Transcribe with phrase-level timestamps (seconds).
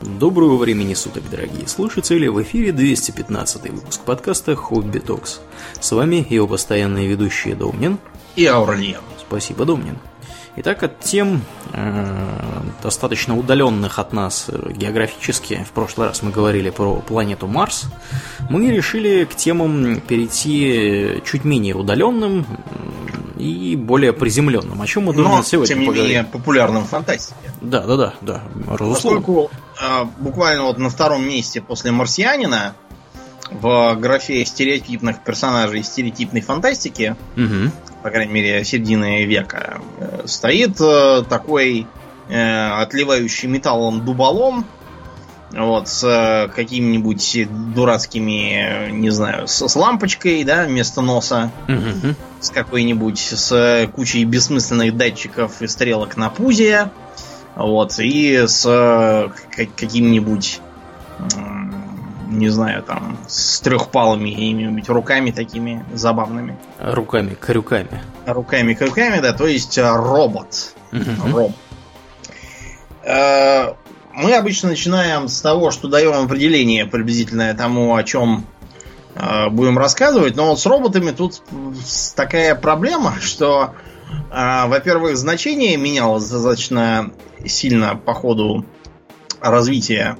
[0.00, 2.26] Доброго времени суток, дорогие слушатели!
[2.26, 5.40] В эфире 215 выпуск подкаста Хобби Токс.
[5.78, 7.98] С вами его постоянные ведущие Домнин
[8.34, 9.02] и Аурлиен.
[9.18, 9.98] Спасибо, Домнин.
[10.56, 11.42] Итак, от тем
[11.74, 12.16] э,
[12.82, 17.84] достаточно удаленных от нас географически, в прошлый раз мы говорили про планету Марс,
[18.48, 22.46] мы решили к темам перейти чуть менее удаленным
[23.38, 24.80] и более приземленным.
[24.80, 26.08] О чем мы должны сегодня тем не поговорим?
[26.08, 27.34] менее популярным фантастике.
[27.60, 28.42] Да, да, да, да,
[28.78, 29.69] Поскольку э,
[30.18, 32.74] буквально вот на втором месте после «Марсианина»
[33.50, 37.72] в графе стереотипных персонажей стереотипной фантастики, угу.
[38.02, 41.86] по крайней мере, середины века, э, стоит э, такой
[42.28, 44.66] э, отливающий металлом дуболом,
[45.52, 52.14] вот, с какими-нибудь дурацкими, не знаю, с, с лампочкой, да, вместо носа, угу.
[52.38, 56.90] с какой-нибудь, с кучей бессмысленных датчиков и стрелок на пузе,
[57.60, 60.60] вот, и с э, каким-нибудь
[62.28, 66.56] не знаю, там, с трехпалыми какими-нибудь руками такими забавными.
[66.78, 68.02] Руками, крюками.
[68.24, 70.74] Руками, крюками, да, то есть э, робот.
[70.92, 71.36] Угу.
[71.36, 71.52] Роб.
[73.02, 73.74] Э,
[74.12, 78.46] мы обычно начинаем с того, что даем определение приблизительное тому, о чем
[79.50, 81.42] будем рассказывать, но вот с роботами тут
[82.14, 83.74] такая проблема, что,
[84.30, 87.12] во-первых, значение менялось достаточно
[87.44, 88.64] сильно по ходу
[89.40, 90.16] развития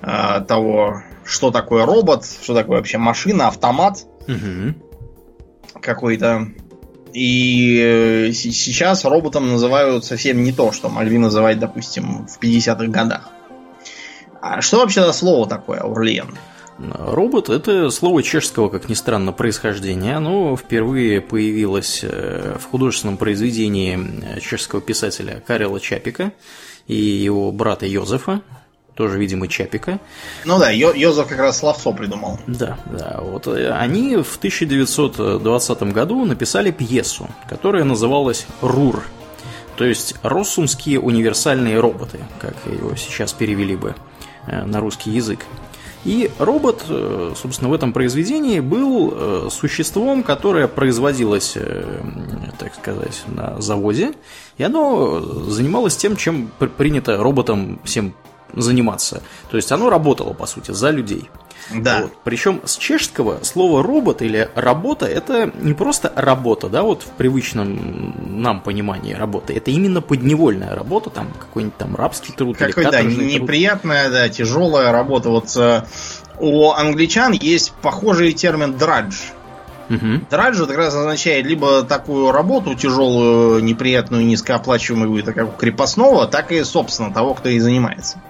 [0.00, 4.74] того, что такое робот, что такое вообще машина, автомат угу.
[5.80, 6.48] какой-то.
[7.12, 13.28] И э, сейчас роботом называют совсем не то, что могли называть, допустим, в 50-х годах.
[14.40, 16.36] А что вообще за слово такое, Урлен?
[16.90, 20.16] Робот– это слово чешского, как ни странно, происхождения.
[20.16, 23.98] Оно впервые появилось э, в художественном произведении
[24.36, 26.32] э, чешского писателя Карела Чапика
[26.86, 28.42] и его брата Йозефа
[28.94, 30.00] тоже, видимо, Чапика.
[30.44, 32.38] Ну да, Йо Йозеф как раз словцо придумал.
[32.46, 33.20] Да, да.
[33.22, 39.02] Вот э, они в 1920 году написали пьесу, которая называлась «Рур»,
[39.76, 43.94] то есть «Россумские универсальные роботы», как его сейчас перевели бы
[44.46, 45.46] на русский язык.
[46.04, 51.56] И робот, э, собственно, в этом произведении был существом, которое производилось,
[52.58, 54.12] так сказать, на заводе,
[54.58, 58.14] и оно занималось тем, чем принято роботам всем
[58.54, 59.22] заниматься.
[59.50, 61.28] То есть оно работало, по сути, за людей.
[61.70, 62.02] Да.
[62.02, 62.12] Вот.
[62.24, 68.42] Причем с чешского слово робот или работа это не просто работа, да, вот в привычном
[68.42, 69.54] нам понимании работы.
[69.54, 74.14] Это именно подневольная работа, там какой-нибудь там рабский труд Какой, или да, неприятная, труд.
[74.14, 75.30] да, тяжелая работа.
[75.30, 75.84] Вот э,
[76.38, 79.14] у англичан есть похожий термин драдж.
[79.90, 80.26] Угу.
[80.30, 86.50] Драдж как раз означает либо такую работу тяжелую, неприятную, низкооплачиваемую, так как у крепостного, так
[86.52, 88.20] и, собственно, того, кто ей занимается.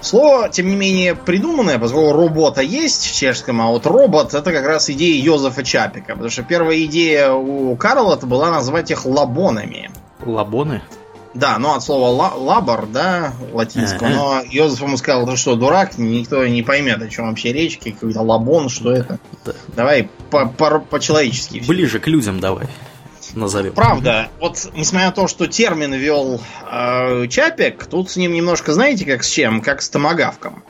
[0.00, 4.64] Слово, тем не менее, придуманное, поскольку работа есть в чешском, а вот робот это как
[4.64, 6.12] раз идея Йозефа Чапика.
[6.12, 9.90] Потому что первая идея у Карла это была назвать их лабонами.
[10.24, 10.82] Лабоны?
[11.34, 14.08] Да, ну от слова лабор, да, латинского.
[14.08, 18.22] Но Йозеф ему сказал, ты что, дурак, никто не поймет, о чем вообще речь, какой-то
[18.22, 19.18] лабон, что это.
[19.44, 19.52] Да.
[19.76, 21.60] Давай по-человечески.
[21.60, 22.66] По Ближе к людям давай
[23.34, 23.72] назовем.
[23.72, 26.40] Правда, вот несмотря на то, что термин вел
[26.70, 29.60] э, Чапик, тут с ним немножко, знаете, как с чем?
[29.60, 30.62] Как с томагавком.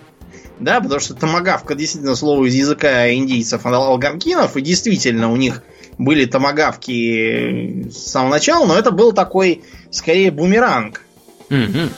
[0.59, 5.63] Да, потому что томагавка действительно слово из языка индийцев алганкинов, и действительно у них
[5.99, 11.03] были томагавки с самого начала, но это был такой, скорее, бумеранг,
[11.49, 11.91] mm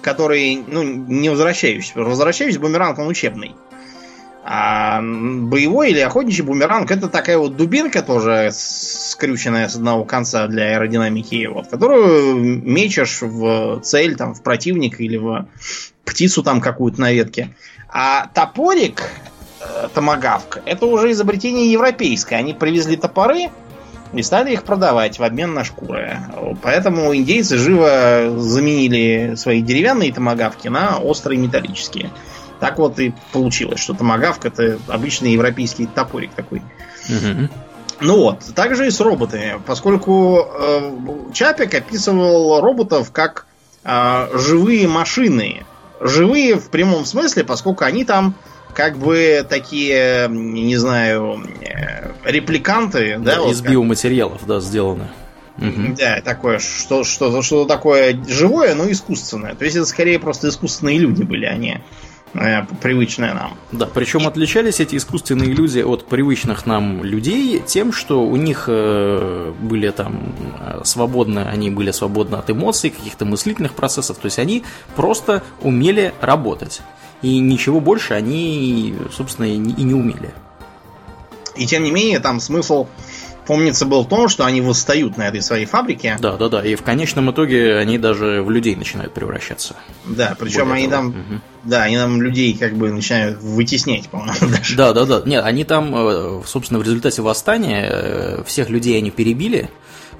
[0.00, 1.98] который, ну, не возвращающийся.
[1.98, 3.56] Возвращающийся бумеранг, он учебный.
[4.44, 10.74] А боевой или охотничий бумеранг это такая вот дубинка тоже скрюченная с одного конца для
[10.74, 15.46] аэродинамики, вот, которую мечешь в цель, там, в противника или в
[16.04, 17.54] птицу там какую-то на ветке.
[17.88, 19.04] А топорик,
[19.60, 19.88] э,
[20.64, 22.38] это уже изобретение европейское.
[22.38, 23.50] Они привезли топоры
[24.12, 26.18] и стали их продавать в обмен на шкуры.
[26.62, 32.10] Поэтому индейцы живо заменили свои деревянные томагавки на острые металлические.
[32.62, 36.62] Так вот и получилось, что томагавк это обычный европейский топорик такой.
[37.08, 37.48] Угу.
[38.02, 40.92] Ну вот, также и с роботами, поскольку э,
[41.32, 43.46] Чапик описывал роботов как
[43.82, 45.64] э, живые машины.
[46.00, 48.36] Живые в прямом смысле, поскольку они там
[48.74, 53.34] как бы такие, не знаю, э, репликанты, да?
[53.34, 53.72] да вот из как...
[53.72, 55.08] биоматериалов, да, сделаны.
[55.58, 55.96] Угу.
[55.98, 59.56] Да, такое, что, что, что такое живое, но искусственное.
[59.56, 61.80] То есть это скорее просто искусственные люди были, они э,
[62.32, 63.58] привычное нам.
[63.72, 69.52] Да, причем отличались эти искусственные люди от привычных нам людей тем, что у них э,
[69.60, 74.64] были там э, свободны, они были свободны от эмоций, каких-то мыслительных процессов, то есть они
[74.96, 76.80] просто умели работать.
[77.20, 80.32] И ничего больше они, собственно, и не умели.
[81.54, 82.86] И тем не менее, там смысл
[83.46, 86.16] помнится, был в том, что они восстают на этой своей фабрике.
[86.20, 86.64] Да, да, да.
[86.64, 89.76] И в конечном итоге они даже в людей начинают превращаться.
[90.04, 91.02] Да, причем Более они того.
[91.02, 91.08] там.
[91.08, 91.40] Угу.
[91.64, 94.76] Да, они там людей как бы начинают вытеснять, по-моему, даже.
[94.76, 95.22] Да, да, да.
[95.24, 99.70] Нет, они там, э, собственно, в результате восстания э, всех людей они перебили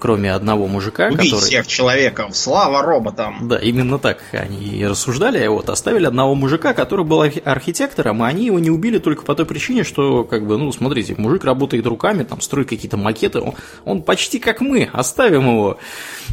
[0.03, 1.47] кроме одного мужика, Убить который...
[1.47, 3.47] всех человеков, слава роботам!
[3.47, 8.47] Да, именно так они и рассуждали, вот, оставили одного мужика, который был архитектором, и они
[8.47, 12.25] его не убили только по той причине, что, как бы, ну, смотрите, мужик работает руками,
[12.25, 13.55] там, строит какие-то макеты, он,
[13.85, 15.79] он почти как мы, оставим его,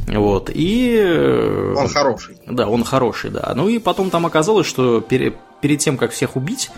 [0.07, 0.95] вот, и...
[1.05, 2.37] Э, он хороший.
[2.47, 3.53] Да, он хороший, да.
[3.55, 6.71] Ну и потом там оказалось, что перед, перед тем, как всех убить,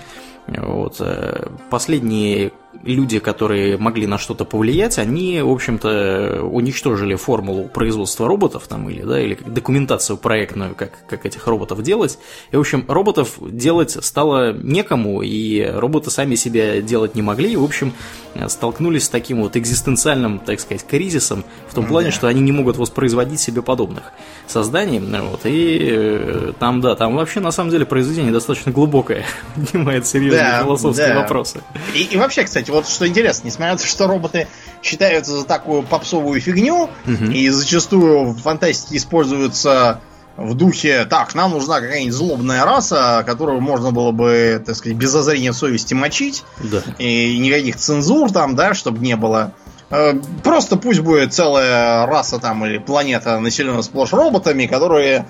[0.47, 2.51] вот, э, последние
[2.83, 9.03] люди, которые могли на что-то повлиять, они, в общем-то, уничтожили формулу производства роботов там или,
[9.03, 12.17] да, или документацию проектную, как, как этих роботов делать.
[12.51, 17.55] И, в общем, роботов делать стало некому, и роботы сами себя делать не могли, и,
[17.55, 17.93] в общем,
[18.47, 22.15] столкнулись с таким вот экзистенциальным, так сказать, кризисом, в том плане, да.
[22.15, 24.11] что они не могут воспроизводить себе подобных
[24.47, 29.25] созданий, вот, и э, там, да, там вообще, на самом деле, произведение достаточно глубокое,
[29.55, 31.21] поднимает серьезные да, философские да.
[31.21, 31.61] вопросы.
[31.93, 34.47] И, и вообще, кстати, вот что интересно, несмотря на то, что роботы
[34.83, 37.25] считаются за такую попсовую фигню, угу.
[37.31, 40.01] и зачастую в фантастике используются
[40.37, 45.09] в духе, так, нам нужна какая-нибудь злобная раса, которую можно было бы, так сказать, без
[45.09, 46.81] зазрения совести мочить, да.
[46.99, 49.53] и никаких цензур там, да, чтобы не было.
[49.89, 55.25] Э, просто пусть будет целая раса там или планета населена сплошь роботами, которые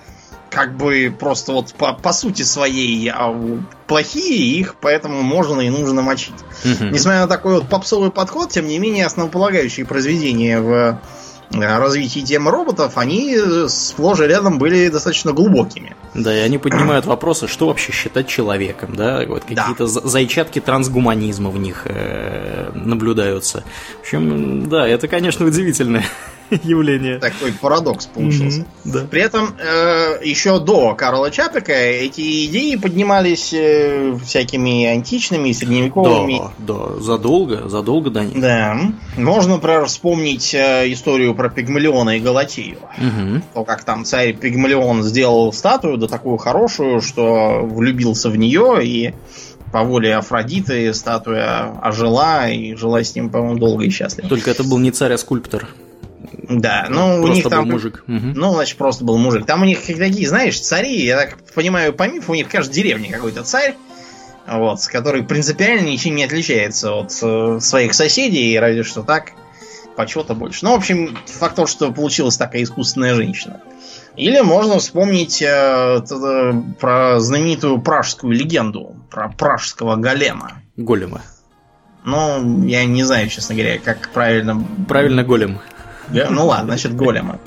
[0.51, 3.33] как бы просто вот по, по сути своей а,
[3.88, 6.36] плохие, их поэтому можно и нужно мочить.
[6.65, 6.86] Угу.
[6.92, 11.00] Несмотря на такой вот попсовый подход, тем не менее основополагающие произведения в
[11.53, 13.38] э, развитии темы роботов, они
[13.69, 15.95] сплошь и рядом были достаточно глубокими.
[16.13, 20.07] Да, и они поднимают вопросы, что вообще считать человеком, да, вот какие-то да.
[20.07, 23.63] зайчатки трансгуманизма в них э, наблюдаются.
[24.00, 26.03] В общем, да, это, конечно, удивительно.
[26.63, 27.19] явление.
[27.19, 28.62] Такой парадокс получился.
[28.62, 29.00] Mm-hmm, да.
[29.09, 36.42] При этом э, еще до Карла Чапика эти идеи поднимались э, всякими античными, средневековыми.
[36.59, 38.39] Да, да, задолго, задолго до них.
[38.39, 38.77] Да.
[39.18, 42.77] Можно, например, вспомнить э, историю про Пигмалиона и Галатию.
[42.98, 43.44] Mm-hmm.
[43.53, 49.13] То, как там царь Пигмалион сделал статую, да такую хорошую, что влюбился в нее и
[49.71, 54.27] по воле Афродиты статуя ожила и жила с ним, по-моему, долго и счастливо.
[54.27, 55.68] Только это был не царь, а скульптор.
[56.33, 57.69] Да, ну просто у них там...
[57.69, 58.04] мужик.
[58.07, 59.45] Ну, значит, просто был мужик.
[59.45, 62.74] Там у них такие, знаешь, цари, я так понимаю, по мифу, у них в каждой
[62.74, 63.75] деревне какой-то царь,
[64.48, 69.31] вот, который принципиально ничем не отличается от э, своих соседей, разве что так,
[69.95, 70.66] почета больше.
[70.66, 73.62] Ну, в общем, факт того, что получилась такая искусственная женщина.
[74.18, 80.62] Или можно вспомнить э, э, про знаменитую пражскую легенду, про пражского голема.
[80.75, 81.22] Голема.
[82.04, 84.63] Ну, я не знаю, честно говоря, как правильно...
[84.88, 85.60] Правильно голем.
[86.12, 87.40] Ну ладно, значит, голема.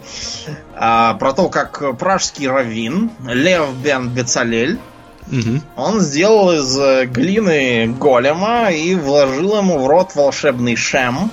[0.75, 4.79] А, про то, как пражский раввин Лев Бен Бецалель
[5.27, 5.61] Угу.
[5.77, 11.31] Он сделал из глины голема и вложил ему в рот волшебный шем.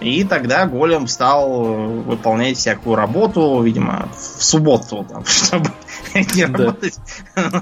[0.00, 5.70] И тогда голем стал выполнять всякую работу, видимо, в субботу, там, чтобы
[6.14, 6.94] не работать.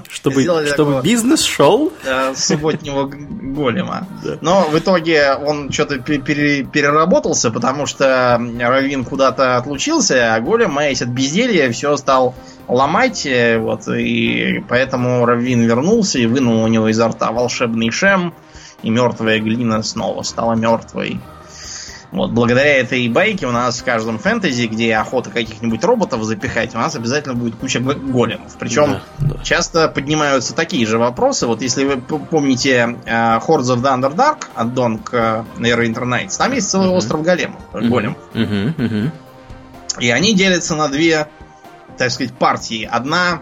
[0.09, 1.91] Чтобы, чтобы бизнес шел.
[2.35, 4.07] Субботнего голема.
[4.41, 11.09] Но в итоге он что-то переработался, потому что Равин куда-то отлучился, а голем, маясь от
[11.09, 12.35] безделья, все стал
[12.67, 18.33] ломать, э, вот, и поэтому Равин вернулся и вынул у него изо рта волшебный шем,
[18.83, 21.19] и мертвая глина снова стала мертвой.
[22.11, 26.77] Вот, благодаря этой байке у нас в каждом фэнтези, где охота каких-нибудь роботов запихать, у
[26.77, 28.55] нас обязательно будет куча големов.
[28.57, 29.43] Причем да, да.
[29.43, 31.47] часто поднимаются такие же вопросы.
[31.47, 36.53] Вот если вы помните uh, Hordes of the Underdark от Донг uh, Neverwinter Nights, там
[36.53, 36.97] есть целый uh-huh.
[36.97, 37.87] остров големов, uh-huh.
[37.87, 38.17] голем.
[38.33, 38.75] Uh-huh.
[38.75, 39.11] Uh-huh.
[39.99, 41.27] И они делятся на две,
[41.97, 42.87] так сказать, партии.
[42.89, 43.41] Одна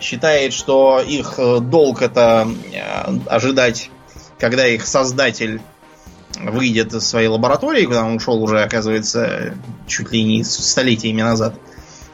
[0.00, 3.90] считает, что их э, долг это э, ожидать,
[4.38, 5.60] когда их создатель
[6.40, 9.54] выйдет из своей лаборатории, куда он ушел уже, оказывается,
[9.86, 11.54] чуть ли не столетиями назад,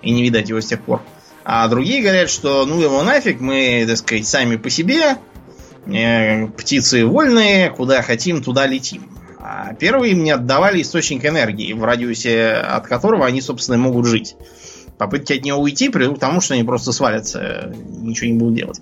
[0.02, 1.02] и не видать его с тех пор.
[1.44, 5.16] А другие говорят, что ну его нафиг, мы, так сказать, сами по себе,
[5.86, 9.08] э, птицы вольные, куда хотим, туда летим.
[9.40, 14.36] А первые мне отдавали источник энергии, в радиусе от которого они, собственно, могут жить.
[14.98, 18.80] Попытки от него уйти приведут к тому, что они просто свалятся, ничего не будут делать.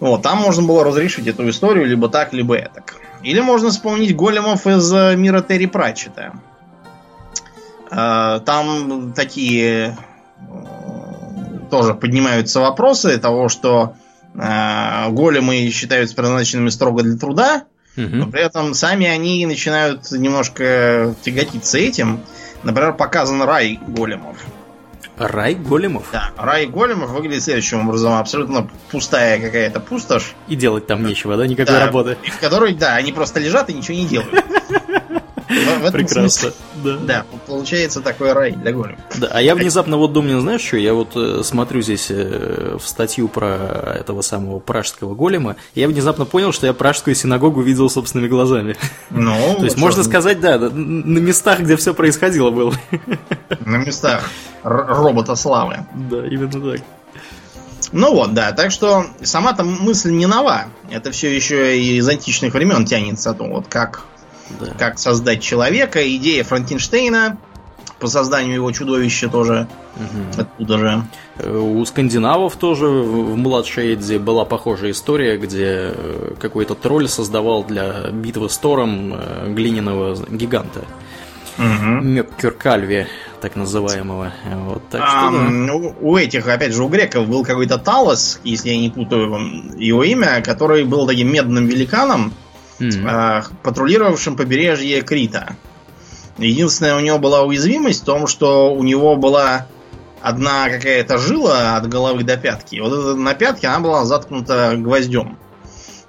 [0.00, 2.96] Вот, там можно было разрешить эту историю либо так, либо так.
[3.22, 6.34] Или можно вспомнить големов из э, мира Терри Пратчета.
[7.90, 9.98] Э, там такие
[10.38, 13.94] э, тоже поднимаются вопросы того, что
[14.34, 17.64] големы считаются предназначенными строго для труда,
[17.96, 22.20] но при этом сами они начинают немножко тяготиться этим.
[22.62, 24.36] Например, показан рай големов.
[25.18, 26.06] Рай големов?
[26.12, 28.14] Да, рай големов выглядит следующим образом.
[28.14, 30.34] Абсолютно пустая какая-то пустошь.
[30.46, 31.46] И делать там нечего, да?
[31.46, 32.16] Никакой да, работы.
[32.24, 34.44] В которой, да, они просто лежат и ничего не делают.
[35.92, 36.52] Прекрасно.
[36.84, 36.96] Да.
[36.96, 38.98] да, получается такой рай для голема.
[39.16, 42.86] Да, а я внезапно вот думаю, знаешь что, я вот э, смотрю здесь э, в
[42.86, 47.88] статью про этого самого пражского голема, и я внезапно понял, что я пражскую синагогу видел
[47.88, 48.76] собственными глазами.
[49.10, 52.74] Ну, То есть можно сказать, да, на местах, где все происходило было.
[53.64, 54.28] На местах
[54.62, 55.86] робота славы.
[55.94, 56.80] Да, именно так.
[57.92, 60.66] Ну вот, да, так что сама-то мысль не нова.
[60.90, 64.04] Это все еще из античных времен тянется о том, вот как
[64.60, 64.66] да.
[64.78, 66.00] как создать человека.
[66.16, 67.38] Идея Франкенштейна
[67.98, 70.40] по созданию его чудовища тоже угу.
[70.40, 71.02] оттуда же.
[71.38, 77.64] Э, у скандинавов тоже в младшей Эдди была похожая история, где э, какой-то тролль создавал
[77.64, 80.84] для битвы с Тором э, глиняного гиганта.
[81.58, 82.04] Угу.
[82.04, 83.08] Меккеркальви,
[83.40, 84.32] так называемого.
[84.66, 85.38] Вот, так что, а, да.
[85.48, 90.04] ну, у этих, опять же, у греков был какой-то Талос, если я не путаю его
[90.04, 92.32] имя, который был таким медным великаном,
[92.78, 93.44] mm-hmm.
[93.62, 95.56] патрулировавшим побережье Крита.
[96.38, 99.66] Единственная у него была уязвимость в том, что у него была
[100.20, 102.80] одна какая-то жила от головы до пятки.
[102.80, 105.36] Вот эта на пятке она была заткнута гвоздем.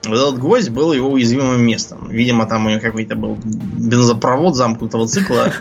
[0.06, 2.08] Вот этот гвоздь был его уязвимым местом.
[2.10, 5.52] Видимо, там у него какой-то был бензопровод замкнутого цикла.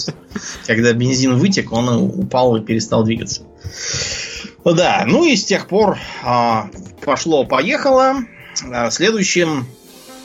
[0.66, 3.42] Когда бензин вытек, он упал и перестал двигаться.
[4.64, 6.70] Да, ну и с тех пор а,
[7.04, 8.20] пошло-поехало.
[8.72, 9.66] А, следующим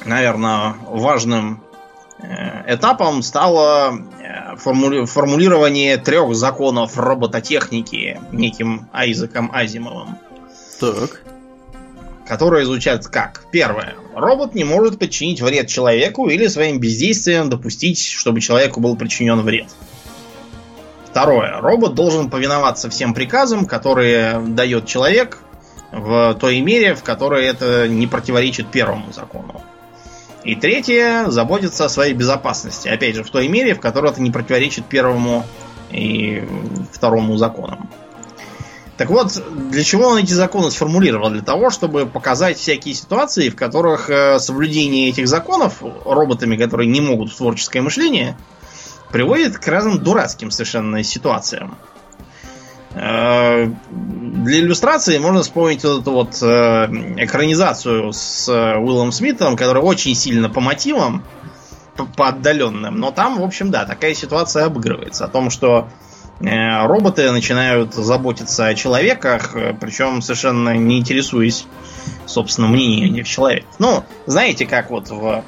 [0.05, 1.61] наверное, важным
[2.19, 10.17] э, этапом стало э, формули формулирование трех законов робототехники неким Айзеком Азимовым.
[10.79, 11.23] Так.
[12.27, 13.45] Которые звучат как?
[13.51, 13.95] Первое.
[14.13, 19.67] Робот не может причинить вред человеку или своим бездействием допустить, чтобы человеку был причинен вред.
[21.05, 21.59] Второе.
[21.59, 25.39] Робот должен повиноваться всем приказам, которые дает человек
[25.91, 29.63] в той мере, в которой это не противоречит первому закону.
[30.43, 32.87] И третье, заботиться о своей безопасности.
[32.87, 35.45] Опять же, в той мере, в которой это не противоречит первому
[35.91, 36.47] и
[36.91, 37.89] второму законам.
[38.99, 41.29] Так вот, для чего он эти законы сформулировал?
[41.29, 46.99] Для того, чтобы показать всякие ситуации, в которых э, соблюдение этих законов роботами, которые не
[46.99, 48.37] могут в творческое мышление,
[49.09, 51.77] приводит к разным дурацким совершенно ситуациям.
[52.93, 56.45] Э, для иллюстрации можно вспомнить вот эту вот э,
[57.17, 61.23] экранизацию с э, Уиллом Смитом, которая очень сильно по мотивам,
[62.15, 62.95] по, отдаленным.
[62.95, 65.25] Но там, в общем, да, такая ситуация обыгрывается.
[65.25, 65.89] О том, что
[66.41, 71.67] роботы начинают заботиться о человеках, причем совершенно не интересуясь,
[72.25, 73.65] собственно, мнением этих человек.
[73.77, 75.43] Ну, знаете, как вот в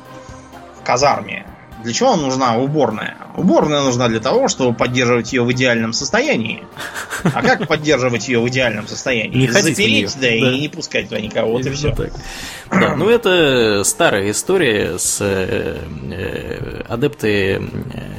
[0.83, 1.45] казарме
[1.83, 3.17] для чего нужна уборная?
[3.35, 6.63] Уборная нужна для того, чтобы поддерживать ее в идеальном состоянии.
[7.23, 9.37] А как поддерживать ее в идеальном состоянии?
[9.37, 11.93] Не Запереть, да, да, и не пускать туда никого, вот и все.
[11.93, 12.11] Так.
[12.69, 15.77] Да, ну это старая история с э,
[16.11, 17.59] э, адепты э,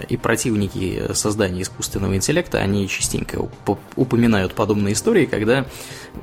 [0.09, 3.49] и противники создания искусственного интеллекта, они частенько
[3.97, 5.65] упоминают подобные истории, когда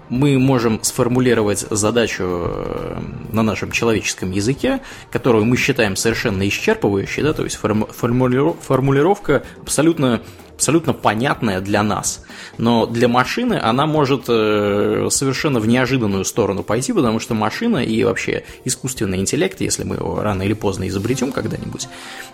[0.10, 4.81] мы можем сформулировать задачу э, на нашем человеческом языке,
[5.12, 10.22] которую мы считаем совершенно исчерпывающей, да, то есть формулировка абсолютно
[10.60, 12.25] абсолютно понятная для нас.
[12.58, 18.03] Но для машины она может э, совершенно в неожиданную сторону пойти, потому что машина и
[18.03, 21.88] вообще искусственный интеллект, если мы его рано или поздно изобретем когда-нибудь,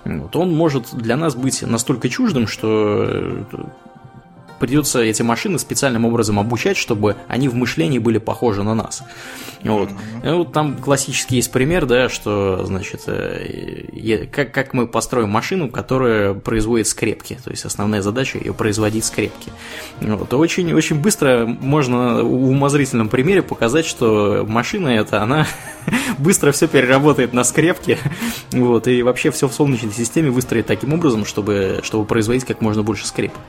[0.05, 2.67] вот, он может для нас быть настолько чуждым, что
[3.07, 3.43] э,
[4.65, 9.03] придется эти машины специальным образом обучать, чтобы они в мышлении были похожи на нас.
[9.63, 9.89] Вот.
[10.23, 15.69] И вот там классический есть пример, да, что, значит, э, как, как мы построим машину,
[15.69, 17.37] которая производит скрепки.
[17.43, 19.51] То есть основная задача ее производить скрепки.
[20.01, 20.33] Вот.
[20.33, 25.45] Очень, очень быстро можно в умозрительном примере показать, что машина эта, она
[26.17, 27.99] быстро все переработает на скрепки.
[28.51, 32.81] Вот, и вообще все в Солнечной системе выстроить таким образом, чтобы, чтобы производить как можно
[32.81, 33.41] больше скрепок.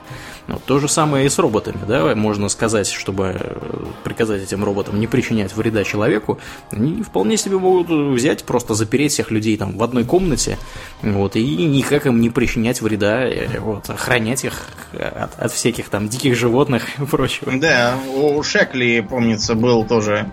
[0.47, 4.97] Вот, то же самое и с роботами, да, можно сказать, чтобы э, приказать этим роботам
[4.97, 6.39] не причинять вреда человеку,
[6.71, 10.57] они вполне себе могут взять, просто запереть всех людей там в одной комнате,
[11.01, 14.53] вот, и никак им не причинять вреда, э, вот, охранять их
[14.93, 17.51] от, от всяких там диких животных и прочего.
[17.59, 20.31] Да, у Шекли, помнится, был тоже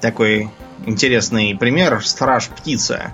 [0.00, 0.50] такой
[0.86, 3.12] интересный пример, страж-птица,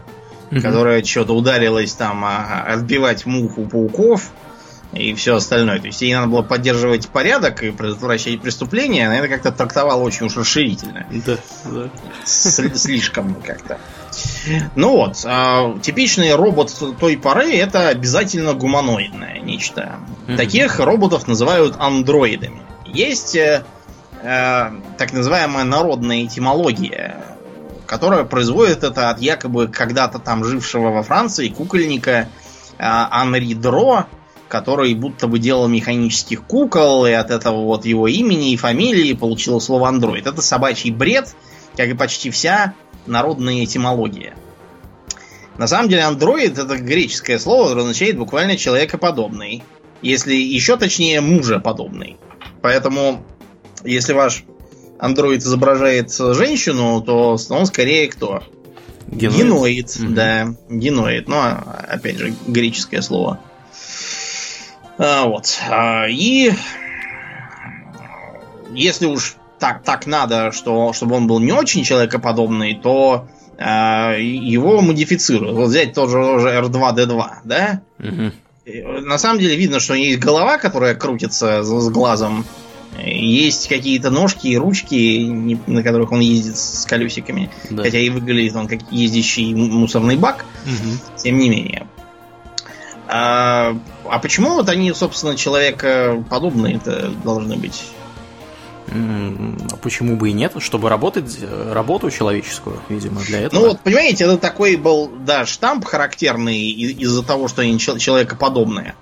[0.61, 4.31] которая что-то ударилась там а, отбивать муху пауков,
[4.93, 5.81] и все остальное.
[5.81, 10.27] То есть ей надо было поддерживать порядок и предотвращать преступления, она это как-то трактовала очень
[10.27, 11.07] уж расширительно.
[11.27, 11.89] Да, да.
[12.25, 13.79] Слишком как-то.
[14.77, 20.01] Ну вот, э, типичный робот той поры это обязательно гуманоидное нечто.
[20.27, 20.37] Mm-hmm.
[20.37, 22.61] Таких роботов называют андроидами.
[22.87, 23.65] Есть э,
[24.23, 27.25] э, так называемая народная этимология,
[27.87, 32.27] которая производит это от якобы когда-то там жившего во Франции кукольника э,
[32.79, 34.07] Анри Дро,
[34.53, 39.61] который будто бы делал механических кукол, и от этого вот его имени и фамилии получило
[39.61, 40.27] слово андроид.
[40.27, 41.35] Это собачий бред,
[41.75, 42.75] как и почти вся
[43.07, 44.35] народная этимология.
[45.57, 49.63] На самом деле андроид это греческое слово, которое означает буквально человекоподобный.
[50.03, 52.19] Если еще точнее мужеподобный.
[52.61, 53.25] Поэтому,
[53.85, 54.45] если ваш
[54.99, 58.43] андроид изображает женщину, то он скорее кто?
[59.07, 59.39] Геноид.
[59.39, 60.55] Геноид, mm да.
[60.69, 61.27] Геноид.
[61.27, 63.41] Но, ну, опять же, греческое слово.
[65.03, 65.59] А, вот.
[65.69, 66.53] А, и
[68.73, 73.29] если уж так, так надо, что, чтобы он был не очень человекоподобный, то
[73.59, 75.57] э, его модифицируют.
[75.57, 77.83] Вот взять тот же, же R2D2, да?
[77.99, 79.01] Угу.
[79.01, 82.45] На самом деле видно, что есть голова, которая крутится с глазом.
[83.05, 87.51] Есть какие-то ножки и ручки, на которых он ездит с колесиками.
[87.71, 87.83] Да.
[87.83, 90.45] Хотя и выглядит он как ездящий мусорный бак.
[90.67, 91.19] Угу.
[91.19, 91.87] Тем не менее.
[93.15, 93.77] А,
[94.09, 97.85] а почему вот они, собственно, человекоподобные-то должны быть?
[98.89, 100.55] А почему бы и нет?
[100.59, 103.61] Чтобы работать э, работу человеческую, видимо, для этого.
[103.61, 108.95] Ну вот, понимаете, это такой был, да, штамп характерный из-за того, что они человекоподобные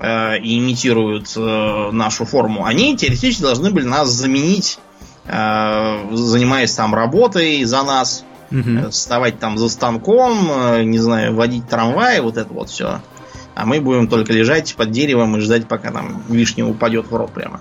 [0.00, 2.64] э, и имитируют э, нашу форму.
[2.64, 4.78] Они теоретически должны были нас заменить,
[5.26, 8.90] э, занимаясь там работой за нас, угу.
[8.90, 13.00] вставать там за станком, э, не знаю, водить трамвай, вот это вот все
[13.54, 17.32] а мы будем только лежать под деревом и ждать, пока там вишня упадет в рот
[17.32, 17.60] прямо.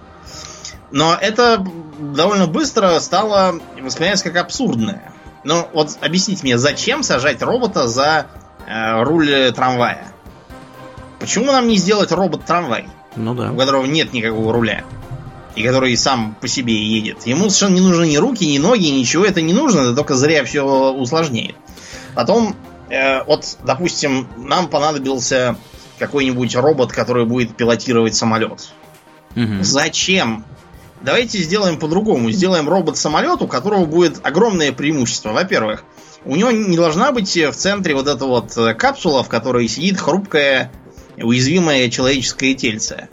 [0.92, 1.66] Но это
[2.00, 5.12] довольно быстро стало восприниматься как абсурдное.
[5.44, 8.28] Ну вот объясните мне, зачем сажать робота за
[8.68, 10.08] э, руль трамвая?
[11.20, 12.88] Почему нам не сделать робот-трамвай?
[13.16, 13.52] Ну да.
[13.52, 14.84] У которого нет никакого руля.
[15.56, 17.26] И который сам по себе едет.
[17.28, 20.44] Ему совершенно не нужны ни руки, ни ноги, ничего это не нужно, это только зря
[20.44, 21.56] все усложняет.
[22.16, 22.56] Потом,
[22.90, 25.56] э, вот, допустим, нам понадобился
[26.06, 28.74] какой-нибудь робот, который будет пилотировать самолет.
[29.36, 29.62] Угу.
[29.62, 30.46] Зачем?
[31.02, 32.32] Давайте сделаем по-другому.
[32.32, 35.32] Сделаем робот-самолет, у которого будет огромное преимущество.
[35.32, 35.84] Во-первых,
[36.26, 40.00] у него не должна быть в центре вот эта вот э, капсула, в которой сидит
[40.00, 40.72] хрупкое,
[41.18, 43.10] уязвимое человеческое тельце.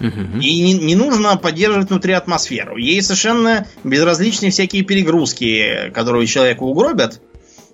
[0.00, 0.40] Угу.
[0.40, 2.76] И не, не нужно поддерживать внутри атмосферу.
[2.76, 7.20] Ей совершенно безразличны всякие перегрузки, которые человека угробят.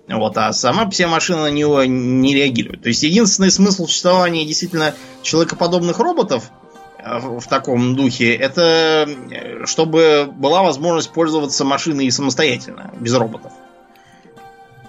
[0.09, 2.83] Вот, а сама вся машина на него не реагирует.
[2.83, 6.51] То есть единственный смысл существования действительно человекоподобных роботов
[6.99, 13.53] э, в таком духе, это э, чтобы была возможность пользоваться машиной самостоятельно, без роботов.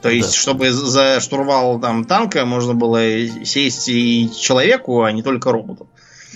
[0.04, 0.38] То есть, да.
[0.38, 3.02] чтобы за штурвал там танка можно было
[3.44, 5.90] сесть и человеку, а не только роботу.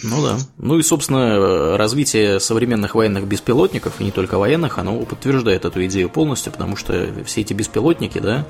[0.04, 0.38] Ну да.
[0.58, 6.10] Ну и, собственно, развитие современных военных беспилотников, и не только военных, оно подтверждает эту идею
[6.10, 8.46] полностью, потому что все эти беспилотники, да,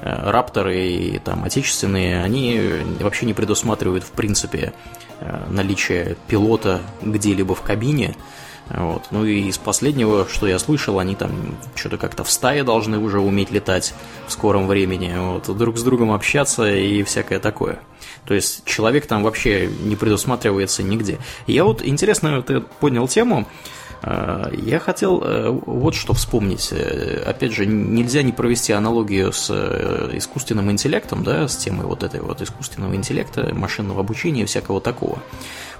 [0.00, 2.60] э, рапторы и там отечественные, они
[3.00, 4.72] вообще не предусматривают, в принципе,
[5.20, 8.16] э, наличие пилота где-либо в кабине,
[8.70, 9.04] вот.
[9.10, 13.20] Ну и из последнего, что я слышал, они там что-то как-то в стае должны уже
[13.20, 13.94] уметь летать
[14.26, 17.80] в скором времени, вот, друг с другом общаться и всякое такое.
[18.26, 21.18] То есть человек там вообще не предусматривается нигде.
[21.46, 23.46] Я вот интересно, ты поднял тему.
[24.04, 26.68] Э, я хотел э, вот что вспомнить.
[26.72, 29.50] Э, опять же, нельзя не провести аналогию с
[30.12, 35.18] искусственным интеллектом, да, с темой вот этой вот искусственного интеллекта, машинного обучения и всякого такого.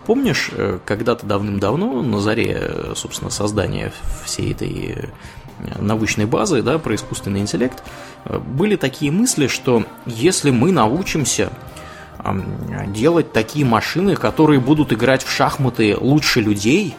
[0.07, 0.51] Помнишь,
[0.85, 3.91] когда-то давным-давно, на заре, собственно, создания
[4.27, 5.09] всей этой
[5.79, 7.83] научной базы, да, про искусственный интеллект,
[8.27, 11.51] были такие мысли, что если мы научимся
[12.89, 16.95] делать такие машины, которые будут играть в шахматы лучше людей,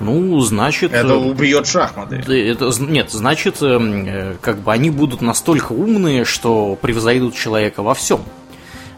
[0.00, 0.92] ну, значит...
[0.92, 2.16] Это э, убьет шахматы.
[2.16, 7.94] Это, нет, значит, эм, э, как бы они будут настолько умные, что превзойдут человека во
[7.94, 8.22] всем.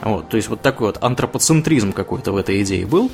[0.02, 3.10] Вот, то есть вот такой вот антропоцентризм какой-то в этой идее был.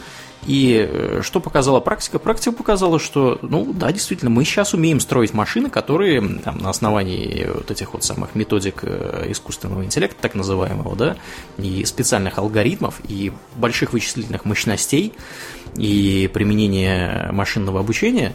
[0.47, 2.19] И э, что показала практика?
[2.19, 7.49] Практика показала, что, ну да, действительно, мы сейчас умеем строить машины, которые там, на основании
[7.53, 11.17] вот этих вот самых методик э, искусственного интеллекта, так называемого, да,
[11.59, 15.13] и специальных алгоритмов, и больших вычислительных мощностей,
[15.77, 18.33] и применения машинного обучения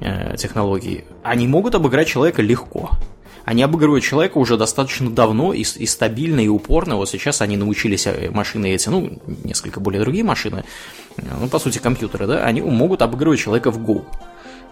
[0.00, 2.90] э, технологий, они могут обыграть человека легко
[3.44, 6.96] они обыгрывают человека уже достаточно давно и, и стабильно, и упорно.
[6.96, 10.64] Вот сейчас они научились э, машины эти, ну, несколько более другие машины,
[11.16, 14.04] э, ну, по сути, компьютеры, да, они могут обыгрывать человека в Go.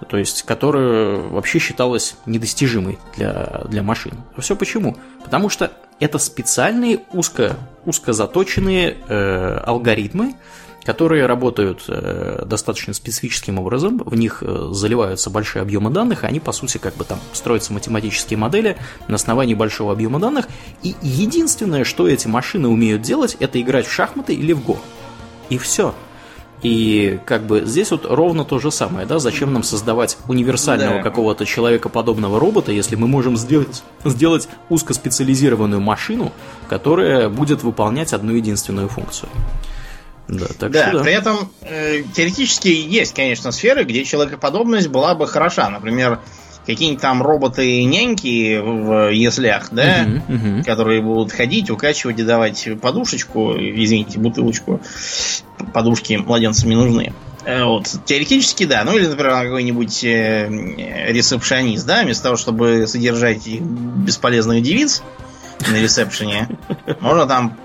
[0.08, 4.14] То есть, которая вообще считалась недостижимой для, для машин.
[4.38, 4.96] Все почему?
[5.22, 10.36] Потому что это специальные узко, узко заточенные э, алгоритмы,
[10.84, 16.40] которые работают э, достаточно специфическим образом, в них э, заливаются большие объемы данных, и они,
[16.40, 18.76] по сути, как бы там строятся математические модели
[19.08, 20.48] на основании большого объема данных,
[20.82, 24.78] и единственное, что эти машины умеют делать, это играть в шахматы или в го.
[25.48, 25.94] И все.
[26.62, 31.02] И как бы здесь вот ровно то же самое, да, зачем нам создавать универсального да.
[31.02, 36.32] какого-то человекоподобного робота, если мы можем сделать, сделать узкоспециализированную машину,
[36.68, 39.30] которая будет выполнять одну единственную функцию.
[40.30, 41.04] Да, так да, что да.
[41.04, 45.68] при этом э, теоретически есть, конечно, сферы, где человекоподобность была бы хороша.
[45.68, 46.20] Например,
[46.66, 50.64] какие-нибудь там роботы-няньки в яслях, да, uh-huh, uh-huh.
[50.64, 54.80] которые будут ходить, укачивать и давать подушечку, извините, бутылочку.
[55.74, 57.12] Подушки младенцам не нужны.
[57.44, 58.84] Э, вот, теоретически, да.
[58.84, 60.48] Ну или, например, какой-нибудь э,
[61.08, 65.02] ресепшионист, да, вместо того, чтобы содержать бесполезных девиц
[65.68, 66.48] на ресепшене,
[67.00, 67.56] можно там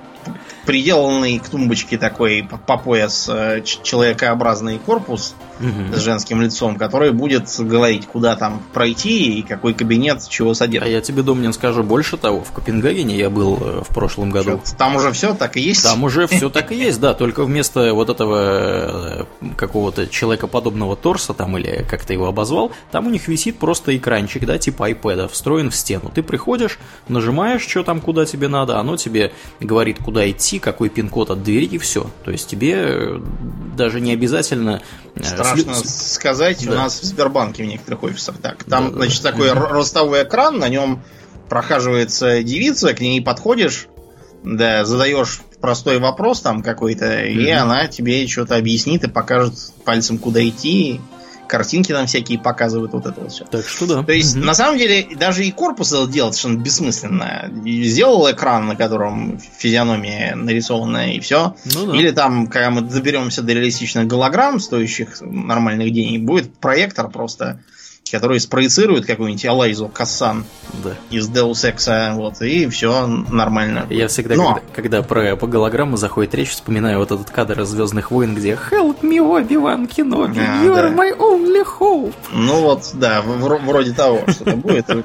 [0.65, 5.95] приделанный к тумбочке такой по пояс э, человекообразный корпус угу.
[5.95, 10.87] с женским лицом, который будет говорить, куда там пройти и какой кабинет чего содержит.
[10.87, 12.43] А я тебе, Домнин, скажу больше того.
[12.43, 14.61] В Копенгагене я был э, в прошлом году.
[14.63, 15.83] Что, там уже все так и есть?
[15.83, 17.13] Там уже все так и есть, да.
[17.13, 19.25] Только вместо вот этого э,
[19.57, 24.45] какого-то человекоподобного торса там или как ты его обозвал, там у них висит просто экранчик,
[24.45, 26.11] да, типа iPad, встроен в стену.
[26.13, 31.31] Ты приходишь, нажимаешь, что там, куда тебе надо, оно тебе говорит, куда идти, какой пин-код
[31.31, 32.09] от двери и все.
[32.23, 33.21] То есть тебе
[33.75, 34.81] даже не обязательно
[35.45, 35.87] Страшно Сли...
[35.87, 36.71] сказать, да.
[36.71, 38.63] у нас в Сбербанке в некоторых офисах так.
[38.63, 39.31] Там, да, значит, да.
[39.31, 41.03] такой ростовый экран, на нем
[41.49, 43.87] прохаживается девица, к ней подходишь,
[44.43, 47.33] да, задаешь простой вопрос там какой-то, mm-hmm.
[47.33, 49.53] и она тебе что-то объяснит и покажет
[49.83, 51.01] пальцем, куда идти
[51.47, 53.45] картинки нам всякие показывают, вот это вот все.
[53.45, 54.03] Так что да.
[54.03, 54.45] То есть, угу.
[54.45, 57.51] на самом деле, даже и корпус это делать совершенно бессмысленно.
[57.65, 61.55] Сделал экран, на котором физиономия нарисована, и все.
[61.73, 61.97] Ну, да.
[61.97, 67.59] Или там, когда мы доберемся до реалистичных голограмм, стоящих нормальных денег, будет проектор просто
[68.15, 70.45] который спроецирует какую-нибудь Алайзу Кассан
[70.83, 70.91] да.
[71.09, 73.85] из Deus Ex, вот, и все нормально.
[73.89, 74.53] Я всегда, Но...
[74.53, 78.57] когда, когда про по голограмму заходит речь, вспоминаю вот этот кадр из Звездных войн, где
[78.71, 80.89] Help me, Оби-Ван Кеноби, а, you да.
[80.91, 82.13] my only hope.
[82.31, 84.85] Ну вот, да, вроде того, что-то будет.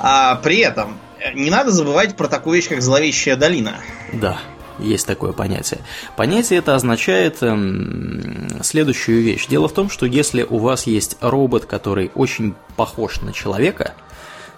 [0.00, 0.96] А при этом
[1.34, 3.78] не надо забывать про такую вещь, как зловещая долина.
[4.12, 4.38] Да
[4.78, 5.80] есть такое понятие.
[6.16, 9.46] Понятие это означает эм, следующую вещь.
[9.46, 13.94] Дело в том, что если у вас есть робот, который очень похож на человека,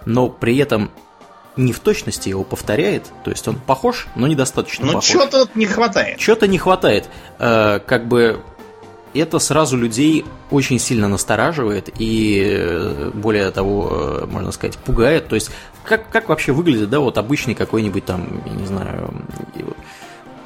[0.07, 0.91] но при этом
[1.57, 5.09] не в точности его повторяет, то есть он похож, но недостаточно но похож.
[5.09, 6.19] Но чего-то не хватает.
[6.19, 7.09] Чего-то не хватает.
[7.39, 8.41] Э, как бы
[9.15, 15.29] это сразу людей очень сильно настораживает и, э, более того, э, можно сказать, пугает.
[15.29, 15.51] То есть,
[15.85, 19.13] как, как вообще выглядит, да, вот обычный какой-нибудь там, я не знаю,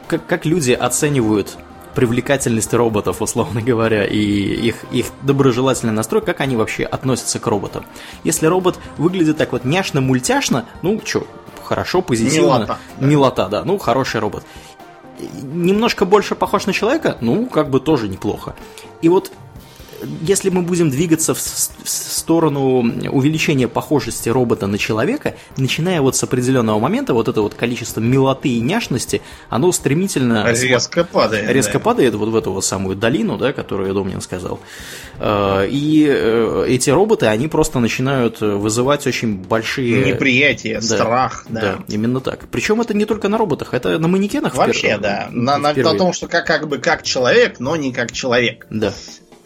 [0.07, 1.57] как, как люди оценивают
[1.95, 7.87] привлекательность роботов, условно говоря, и их, их доброжелательный настрой, как они вообще относятся к роботам.
[8.25, 11.27] Если робот выглядит так вот няшно-мультяшно, ну, что,
[11.63, 12.47] хорошо, позитивно.
[12.47, 12.79] Милота.
[12.99, 14.45] Милота, да, ну, хороший робот.
[15.43, 18.55] Немножко больше похож на человека, ну, как бы тоже неплохо.
[19.01, 19.31] И вот
[20.23, 22.79] если мы будем двигаться в, в сторону
[23.11, 28.49] увеличения похожести робота на человека, начиная вот с определенного момента, вот это вот количество милоты
[28.49, 30.47] и няшности, оно стремительно...
[30.51, 31.51] Резко падает.
[31.51, 31.79] Резко да.
[31.79, 34.61] падает вот в эту вот самую долину, да, которую Домнин сказал.
[35.19, 40.05] Э, и э, эти роботы, они просто начинают вызывать очень большие...
[40.05, 41.47] Неприятие, да, страх.
[41.49, 41.61] Да.
[41.61, 42.47] да, именно так.
[42.51, 44.55] Причем это не только на роботах, это на манекенах.
[44.55, 45.29] Вообще, да.
[45.31, 48.67] На, на, на том, что как, как бы как человек, но не как человек.
[48.71, 48.93] Да.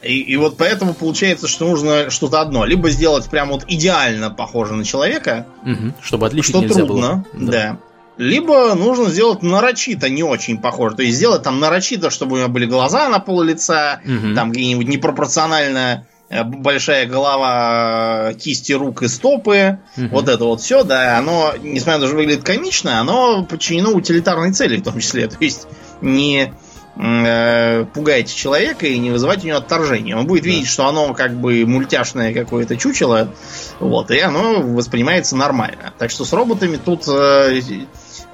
[0.02, 2.64] И, и вот поэтому получается, что нужно что-то одно.
[2.64, 5.46] Либо сделать прям вот идеально похоже на человека.
[5.62, 7.24] Угу, чтобы отличить что трудно, было.
[7.34, 7.52] Да.
[7.52, 7.78] да.
[8.18, 10.96] Либо нужно сделать нарочито не очень похоже.
[10.96, 14.34] То есть сделать там нарочито, чтобы у него были глаза на пол лица, угу.
[14.34, 19.78] там где-нибудь непропорционально э, большая голова, кисти рук и стопы.
[19.96, 20.08] Угу.
[20.08, 24.52] Вот это вот все, да, оно, несмотря на то, что выглядит комично, оно подчинено утилитарной
[24.52, 25.26] цели в том числе.
[25.28, 25.68] То есть
[26.00, 26.50] не э,
[26.98, 30.16] пугаете человека и не вызывать у него отторжение.
[30.16, 33.32] Он будет видеть, что оно как бы мультяшное какое-то чучело,
[33.78, 35.92] вот, и оно воспринимается нормально.
[35.98, 37.60] Так что с роботами тут э,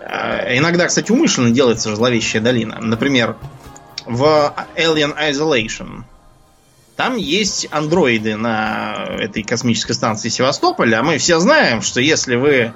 [0.00, 2.78] э, иногда, кстати, умышленно делается зловещая долина.
[2.80, 3.36] Например,
[4.06, 6.04] в Alien Isolation
[6.96, 11.00] там есть андроиды на этой космической станции Севастополя.
[11.00, 12.72] А мы все знаем, что если вы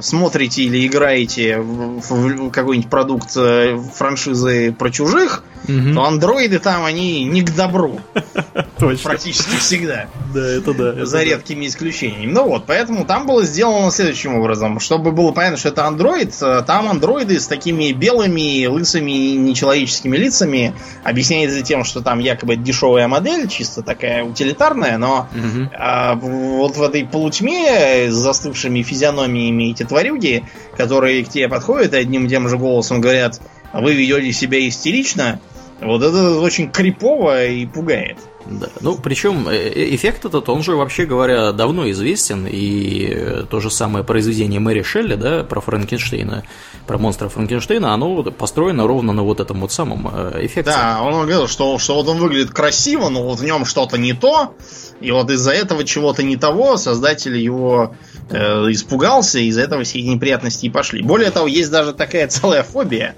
[0.00, 5.94] смотрите или играете в какой-нибудь продукт э, франшизы про чужих, угу.
[5.94, 8.00] то андроиды там, они не к добру.
[8.78, 9.10] Точно.
[9.10, 10.06] Практически всегда.
[10.32, 11.04] Да, это да.
[11.04, 12.32] За редкими исключениями.
[12.32, 14.80] Ну вот, поэтому там было сделано следующим образом.
[14.80, 20.74] Чтобы было понятно, что это андроид, э, там андроиды с такими белыми, лысыми, нечеловеческими лицами
[21.04, 25.68] объясняется тем, что там якобы дешевая модель, чисто такая утилитарная, но угу.
[25.74, 30.44] а, вот в этой полутьме с застывшими физиономиями эти тварюги,
[30.78, 33.40] которые к тебе подходят и одним и тем же голосом говорят,
[33.72, 35.40] вы ведете себя истерично,
[35.82, 38.18] вот это очень крипово и пугает.
[38.46, 38.68] Да.
[38.80, 43.60] Ну, причем э, э, эффект этот, он же, вообще говоря, давно известен, и э, то
[43.60, 46.44] же самое произведение Мэри Шелли, да, про Франкенштейна,
[46.86, 50.08] про монстра Франкенштейна, оно построено ровно на вот этом вот самом
[50.40, 50.72] эффекте.
[50.72, 54.12] Да, он говорил, что, что вот он выглядит красиво, но вот в нем что-то не
[54.12, 54.54] то,
[55.00, 57.94] и вот из-за этого чего-то не того создатель его
[58.30, 58.36] э,
[58.70, 61.02] испугался, и из-за этого все эти неприятности и пошли.
[61.02, 63.14] Более того, есть даже такая целая фобия,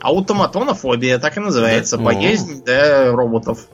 [0.00, 2.04] аутоматонофобия, так и называется, да.
[2.04, 3.68] боязнь да, роботов.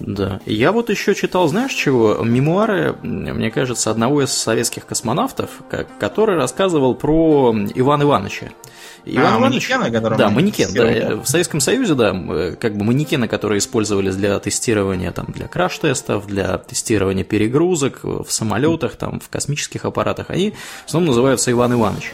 [0.00, 0.40] Да.
[0.46, 2.18] Я вот еще читал, знаешь чего?
[2.22, 5.50] Мемуары, мне кажется, одного из советских космонавтов,
[5.98, 8.48] который рассказывал про Ивана Ивановича.
[9.04, 11.16] Иван а, Иванович, манекена, да, манекен, да.
[11.16, 12.12] В Советском Союзе, да,
[12.60, 18.96] как бы манекены, которые использовались для тестирования, там, для краш-тестов, для тестирования перегрузок в самолетах,
[18.96, 20.52] там, в космических аппаратах, они
[20.84, 22.12] в основном называются Иван Иванович.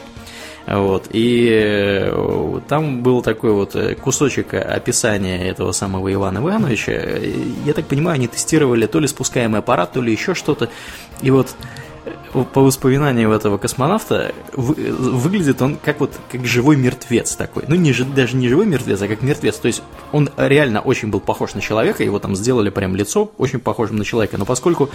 [0.67, 1.09] Вот.
[1.11, 6.93] И э, там был такой вот э, кусочек описания этого самого Ивана Ивановича.
[7.65, 10.71] Я так понимаю, они тестировали то ли спускаемый аппарат, то ли еще что-то.
[11.21, 11.55] И вот
[12.07, 17.65] э, по воспоминаниям этого космонавта, выглядит он как вот как живой мертвец такой.
[17.69, 19.57] Ну, не, даже не живой мертвец, а как мертвец.
[19.57, 23.61] То есть он реально очень был похож на человека, его там сделали прям лицо очень
[23.61, 24.39] похожим на человека.
[24.39, 24.89] Но поскольку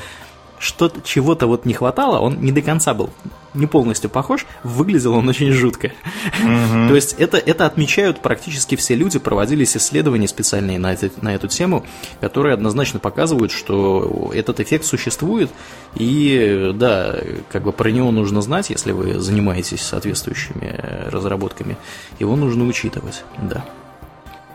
[0.60, 3.10] что-то чего-то вот не хватало, он не до конца был
[3.54, 5.91] не полностью похож, выглядел он очень жутко.
[6.39, 6.89] Угу.
[6.89, 11.48] То есть это, это отмечают практически все люди, проводились исследования специальные на, это, на эту
[11.48, 11.86] тему,
[12.22, 15.50] которые однозначно показывают, что этот эффект существует,
[15.95, 17.15] и да,
[17.52, 21.78] как бы про него нужно знать, если вы занимаетесь соответствующими разработками,
[22.19, 23.65] его нужно учитывать, да.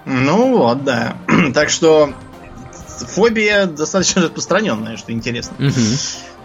[0.06, 1.16] Ну вот, да.
[1.54, 2.12] так что
[3.00, 5.57] фобия достаточно распространенная, что интересно.
[5.59, 5.72] Угу.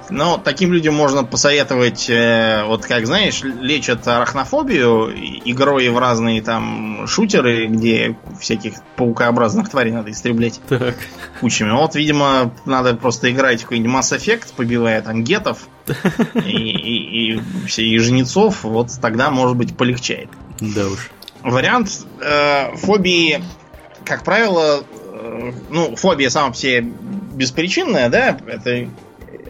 [0.10, 5.12] Но таким людям можно посоветовать, э, вот как знаешь, лечат арахнофобию
[5.46, 10.96] игрой в разные там шутеры, где всяких паукообразных тварей надо истреблять так.
[11.40, 11.72] кучами.
[11.72, 15.68] Вот, видимо, надо просто играть в какой-нибудь Mass Effect, побивая там гетов
[16.34, 20.30] и, и, и, и жнецов, вот тогда, может быть, полегчает.
[20.60, 21.10] Да уж.
[21.44, 23.44] Вариант э, фобии,
[24.04, 24.84] как правило,
[25.70, 26.82] ну, фобия сама по себе
[27.34, 28.90] беспричинная, да, это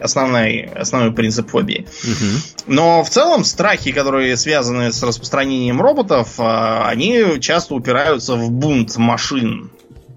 [0.00, 1.86] основной, основной принцип фобии.
[2.02, 2.74] Угу.
[2.74, 8.96] Но в целом страхи, которые связаны с распространением роботов, э, они часто упираются в бунт
[8.96, 9.70] машин,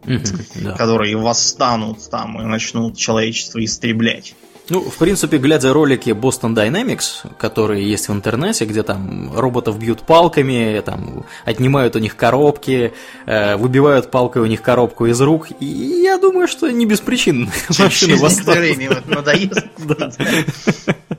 [0.05, 0.19] угу,
[0.55, 0.71] да.
[0.73, 4.35] которые восстанут там и начнут человечество истреблять.
[4.69, 10.03] Ну, в принципе, глядя ролики Boston Dynamics, которые есть в интернете, где там роботов бьют
[10.03, 12.93] палками, там отнимают у них коробки,
[13.25, 17.49] э, выбивают палкой у них коробку из рук, и я думаю, что не без причин
[17.79, 19.05] машины восстанут.
[19.05, 19.65] надоест.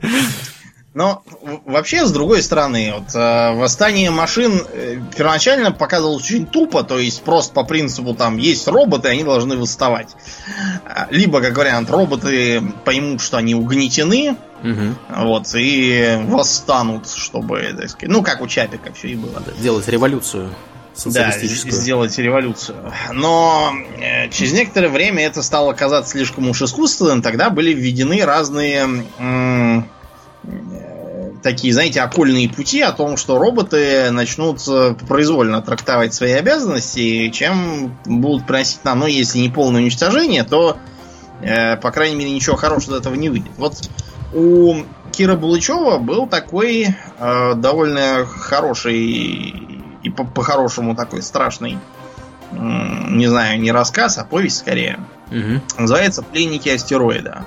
[0.95, 1.23] Но
[1.65, 7.21] вообще, с другой стороны, вот, э, восстание машин э, первоначально показывалось очень тупо, то есть
[7.21, 10.15] просто по принципу там есть роботы, они должны восставать.
[11.09, 14.95] Либо, как вариант, роботы поймут, что они угнетены, угу.
[15.09, 19.43] вот, и восстанут, чтобы, так сказать, ну, как у Чапика все и было.
[19.59, 20.49] Делать революцию.
[21.07, 22.77] Да, сделать революцию.
[23.11, 29.03] Но э, через некоторое время это стало казаться слишком уж искусственным, тогда были введены разные
[31.45, 37.95] такие, знаете, окольные пути о том, что роботы начнут э, произвольно трактовать свои обязанности, чем
[38.03, 40.77] будут приносить нам, ну, если не полное уничтожение, то,
[41.41, 43.51] э, по крайней мере, ничего хорошего от этого не выйдет.
[43.57, 43.75] Вот
[44.33, 44.77] у
[45.11, 46.87] Кира Булычева был такой
[47.19, 48.97] э, довольно хороший
[50.01, 51.77] и по-хорошему такой страшный,
[52.51, 54.99] э, не знаю, не рассказ, а повесть скорее.
[55.29, 55.81] Угу.
[55.81, 57.45] Называется «Пленники астероида».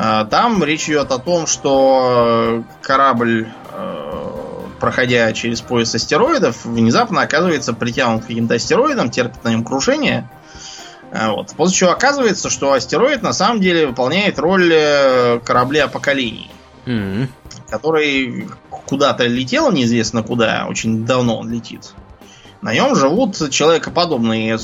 [0.00, 4.28] А, там речь идет о том, что корабль э,
[4.78, 10.30] проходя через пояс астероидов, внезапно оказывается притянут каким-то астероидом, терпит на нем крушение.
[11.10, 11.52] А, вот.
[11.56, 16.48] После чего оказывается, что астероид на самом деле выполняет роль э, корабля поколений,
[16.86, 17.26] mm-hmm.
[17.68, 18.48] который
[18.86, 21.92] куда-то летел, неизвестно куда, очень давно он летит.
[22.62, 24.58] На нем живут человекоподобные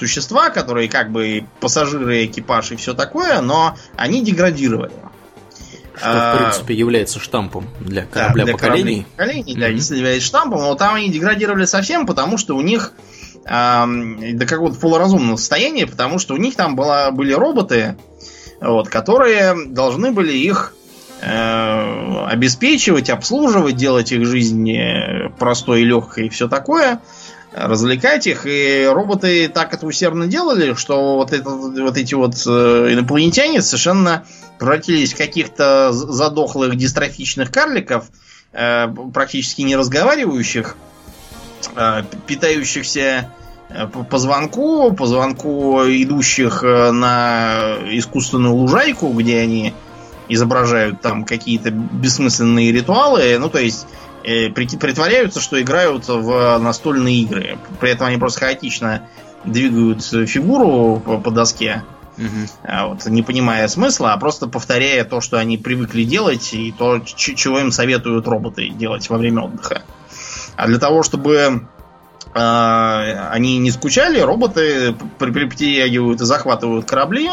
[0.00, 4.92] существа, которые как бы пассажиры, экипаж и все такое, но они деградировали.
[5.94, 9.06] Что, в а, принципе, является штампом для корабля да, для поколений.
[9.14, 9.74] поколений, да, mm-hmm.
[9.74, 12.94] действительно является штампом, но там они деградировали совсем, потому что у них
[13.44, 13.84] э,
[14.32, 17.98] до какого-то полуразумного состояния, потому что у них там была, были роботы,
[18.62, 20.74] вот, которые должны были их
[21.20, 27.02] э, обеспечивать, обслуживать, делать их жизнь э, простой и легкой и все такое
[27.52, 32.92] развлекать их, и роботы так это усердно делали, что вот, это, вот эти вот э,
[32.92, 34.24] инопланетяне совершенно
[34.58, 38.06] превратились в каких-то задохлых дистрофичных карликов,
[38.52, 40.76] э, практически не разговаривающих,
[41.74, 43.32] э, питающихся
[44.10, 49.74] по звонку, по звонку идущих на искусственную лужайку, где они
[50.28, 53.36] изображают там какие-то бессмысленные ритуалы.
[53.38, 53.86] Ну, то есть
[54.22, 57.58] притворяются, что играют в настольные игры.
[57.80, 59.08] При этом они просто хаотично
[59.44, 61.82] двигают фигуру по, по доске,
[62.16, 62.88] угу.
[62.88, 67.60] вот, не понимая смысла, а просто повторяя то, что они привыкли делать, и то, чего
[67.60, 69.82] им советуют роботы делать во время отдыха.
[70.56, 71.66] А для того, чтобы
[72.34, 77.30] э, они не скучали, роботы притягивают и захватывают корабли,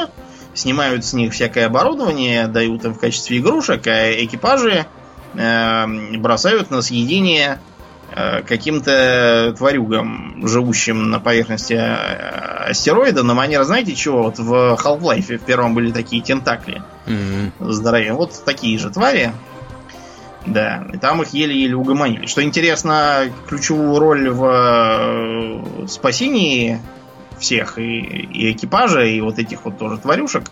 [0.54, 4.86] снимают с них всякое оборудование, дают им в качестве игрушек, а экипажи
[5.38, 7.60] Эм, бросают на съедение
[8.12, 14.24] э, каким-то тварюгам, живущим на поверхности э, астероида, на манер, знаете чего?
[14.24, 14.52] Вот в
[14.84, 16.82] Half-Life в первом были такие тентакли.
[17.06, 17.72] Mm-hmm.
[17.72, 18.14] Здоровье.
[18.14, 19.32] Вот такие же твари.
[20.48, 22.26] Да, и там их еле-еле угомонили.
[22.26, 26.80] Что интересно, ключевую роль в э, спасении
[27.38, 30.46] всех и, и экипажа, и вот этих вот тоже тварюшек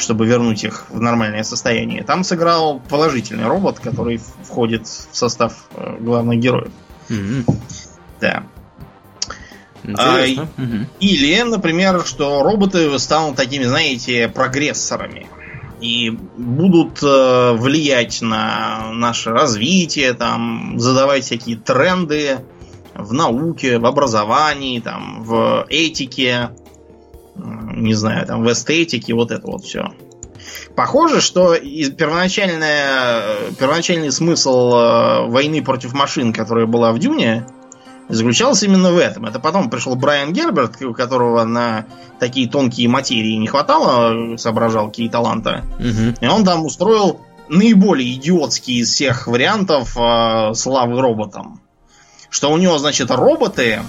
[0.00, 2.02] чтобы вернуть их в нормальное состояние.
[2.02, 6.72] Там сыграл положительный робот, который входит в состав э, главных героев.
[7.08, 7.54] Mm-hmm.
[8.20, 8.44] Да.
[9.96, 10.86] А, угу.
[11.00, 15.26] Или, например, что роботы станут такими, знаете, прогрессорами
[15.80, 22.40] и будут э, влиять на наше развитие, там, задавать всякие тренды
[22.94, 26.50] в науке, в образовании, там, в этике,
[27.74, 29.92] не знаю, там в эстетике, вот это вот все.
[30.74, 37.46] Похоже, что первоначальная, первоначальный смысл э, войны против машин, которая была в Дюне,
[38.08, 39.26] заключался именно в этом.
[39.26, 41.86] Это потом пришел Брайан Герберт, у которого на
[42.18, 45.64] такие тонкие материи не хватало соображалки и таланта.
[45.78, 46.16] Угу.
[46.20, 51.60] И он там устроил наиболее идиотский из всех вариантов э, славы роботам.
[52.30, 53.82] Что у него, значит, роботы,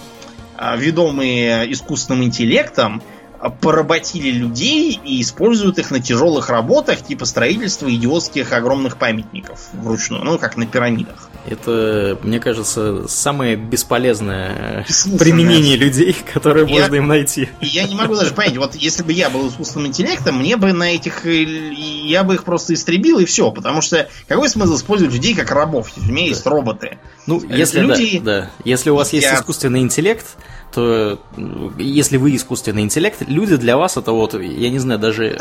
[0.57, 3.01] э, ведомые искусственным интеллектом,
[3.49, 10.37] поработили людей и используют их на тяжелых работах, типа строительства идиотских огромных памятников вручную, ну,
[10.37, 11.29] как на пирамидах.
[11.47, 14.85] Это, мне кажется, самое бесполезное
[15.17, 17.49] применение людей, которое я, можно им найти.
[17.61, 20.93] Я не могу даже понять, вот если бы я был искусственным интеллектом, мне бы на
[20.93, 21.25] этих...
[21.25, 25.91] Я бы их просто истребил и все, потому что какой смысл использовать людей как рабов?
[25.97, 26.99] У меня есть роботы.
[27.25, 28.19] Ну, если, люди...
[28.19, 28.51] да, да.
[28.63, 29.35] если у вас есть я...
[29.35, 30.25] искусственный интеллект,
[30.77, 35.37] если вы искусственный интеллект, люди для вас это вот, я не знаю, даже...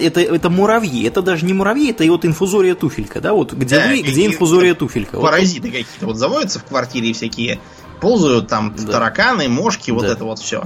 [0.00, 3.76] Это, это муравьи, это даже не муравьи, это и вот инфузория туфелька, да, вот где
[3.76, 5.18] да, вы, где инфузория туфелька.
[5.18, 5.76] Паразиты вот.
[5.76, 7.58] какие-то вот заводятся в квартире всякие,
[8.00, 8.92] ползают там да.
[8.92, 10.12] тараканы, мошки, вот да.
[10.12, 10.64] это вот все.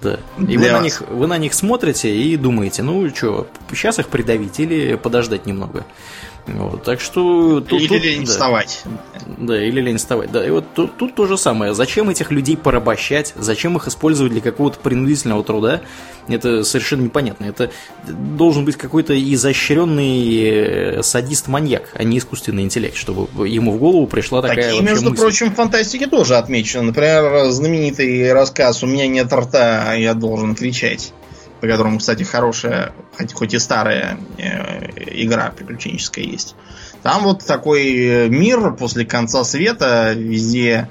[0.00, 0.18] Да.
[0.38, 4.58] И вы на, них, вы на них смотрите и думаете, ну что, сейчас их придавить
[4.58, 5.84] или подождать немного.
[6.46, 7.60] Вот, так что...
[7.60, 8.32] Тут, или тут, лень да.
[8.32, 8.82] вставать.
[9.38, 10.32] Да, или лень вставать.
[10.32, 11.72] Да, и вот тут, тут то же самое.
[11.72, 13.32] Зачем этих людей порабощать?
[13.36, 15.82] Зачем их использовать для какого-то принудительного труда?
[16.26, 17.44] Это совершенно непонятно.
[17.44, 17.70] Это
[18.08, 24.42] должен быть какой-то изощренный э, садист-маньяк, а не искусственный интеллект, чтобы ему в голову пришла
[24.42, 25.22] такая Такие, между мысль.
[25.22, 26.84] прочим, в фантастике тоже отмечены.
[26.84, 31.12] Например, знаменитый рассказ «У меня нет рта, а я должен кричать»
[31.62, 36.56] по которому, кстати, хорошая, хоть, хоть и старая э, игра приключенческая есть.
[37.04, 40.90] Там вот такой э, мир после конца света, везде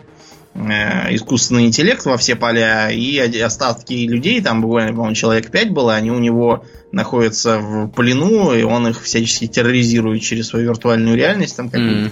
[0.54, 5.94] э, искусственный интеллект во все поля, и остатки людей, там буквально, по-моему, человек 5 было,
[5.94, 11.58] они у него находятся в плену, и он их всячески терроризирует через свою виртуальную реальность
[11.58, 12.06] там какую-то.
[12.06, 12.12] Mm.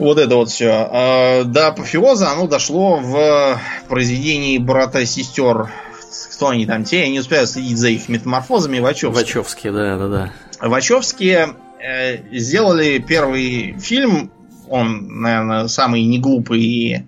[0.00, 0.88] Вот это вот все.
[0.90, 5.70] А, до апофеоза оно дошло в произведении брата и сестер
[6.32, 8.78] кто они там те, я не успеваю следить за их метаморфозами.
[8.78, 9.24] Вачовские.
[9.24, 10.32] Вачовские, да, да, да.
[10.60, 14.30] Вачовские э, сделали первый фильм
[14.68, 17.04] он, наверное, самый неглупый и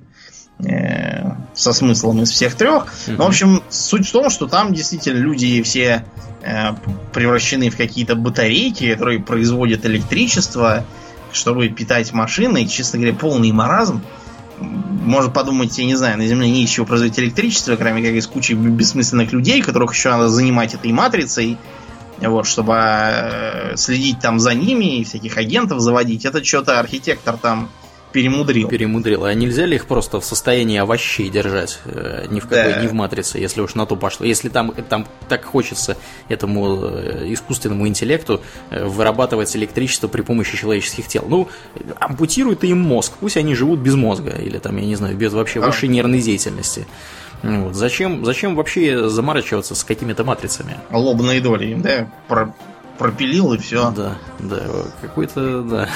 [0.65, 2.87] э, со смыслом из всех трех.
[2.87, 3.17] Mm-hmm.
[3.17, 6.05] В общем, суть в том, что там действительно люди все
[6.43, 6.73] э,
[7.13, 10.85] превращены в какие-то батарейки, которые производят электричество,
[11.33, 12.67] чтобы питать машины.
[12.67, 14.03] Честно говоря, полный маразм.
[14.61, 18.27] Можно подумать, я не знаю, на Земле не из чего производить электричество, кроме как из
[18.27, 21.57] кучи бессмысленных людей, которых еще надо занимать этой матрицей,
[22.21, 26.25] вот, чтобы э, следить там за ними и всяких агентов заводить.
[26.25, 27.71] Это что-то архитектор там
[28.13, 28.69] перемудрил.
[28.69, 29.25] Перемудрил.
[29.25, 31.81] А нельзя ли их просто в состоянии овощей держать?
[31.85, 32.83] Э, ни в какой, да.
[32.83, 34.27] ни в матрице, если уж на то пошло.
[34.27, 35.97] Если там, там так хочется
[36.29, 38.41] этому э, искусственному интеллекту
[38.71, 41.25] вырабатывать электричество при помощи человеческих тел.
[41.29, 41.49] Ну,
[41.99, 45.33] ампутируй ты им мозг, пусть они живут без мозга, или там, я не знаю, без
[45.33, 46.87] вообще высшей нервной деятельности.
[47.43, 47.75] Вот.
[47.75, 50.77] Зачем, зачем вообще заморачиваться с какими-то матрицами?
[50.91, 52.55] Лобные доли, да, про,
[52.99, 53.91] пропилил и все.
[53.93, 54.61] Да, да,
[55.01, 55.89] какой-то, да.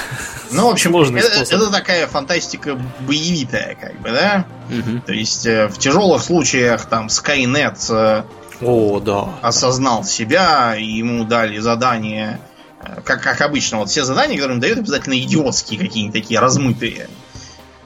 [0.53, 4.47] Ну, в общем, это, это такая фантастика боевитая, как бы, да?
[4.71, 5.01] Угу.
[5.07, 8.23] То есть э, в тяжелых случаях там Skynet э,
[8.65, 9.29] О, да.
[9.43, 12.41] осознал себя, и ему дали задание,
[12.81, 17.09] э, как, как обычно, вот все задания, которые им дают, обязательно идиотские какие-нибудь такие размытые.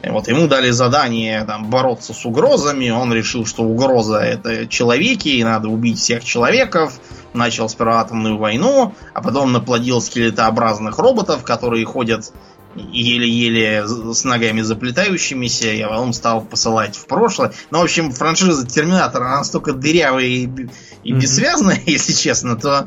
[0.03, 2.91] Вот ему дали задание там, бороться с угрозами.
[2.91, 7.01] Он решил, что угроза это человеки, и надо убить всех человеков.
[7.33, 12.33] Начал сперва атомную войну, а потом наплодил скелетообразных роботов, которые ходят
[12.77, 17.53] еле-еле с ногами заплетающимися, и потом стал посылать в прошлое.
[17.71, 20.49] Ну, в общем, франшиза Терминатора настолько дырявая и,
[21.05, 21.83] и бессвязная, mm-hmm.
[21.87, 22.87] если честно, то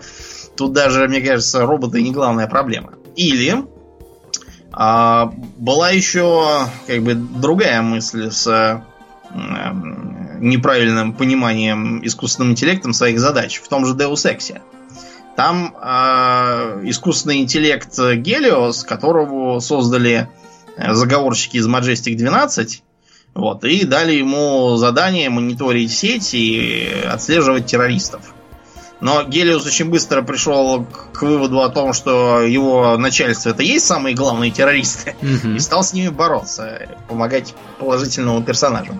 [0.55, 2.93] тут даже, мне кажется, роботы не главная проблема.
[3.15, 3.65] Или
[4.81, 8.81] а, была еще как бы другая мысль с э,
[10.39, 14.57] неправильным пониманием искусственным интеллектом своих задач в том же Deus Ex.
[15.35, 20.29] Там э, искусственный интеллект Гелиос, которого создали
[20.77, 22.81] э, заговорщики из Majestic 12,
[23.33, 28.33] вот, и дали ему задание мониторить сеть и отслеживать террористов.
[29.01, 34.13] Но Гелиус очень быстро пришел к выводу о том, что его начальство это есть самые
[34.13, 35.55] главные террористы, угу.
[35.55, 38.99] и стал с ними бороться, помогать положительному персонажу.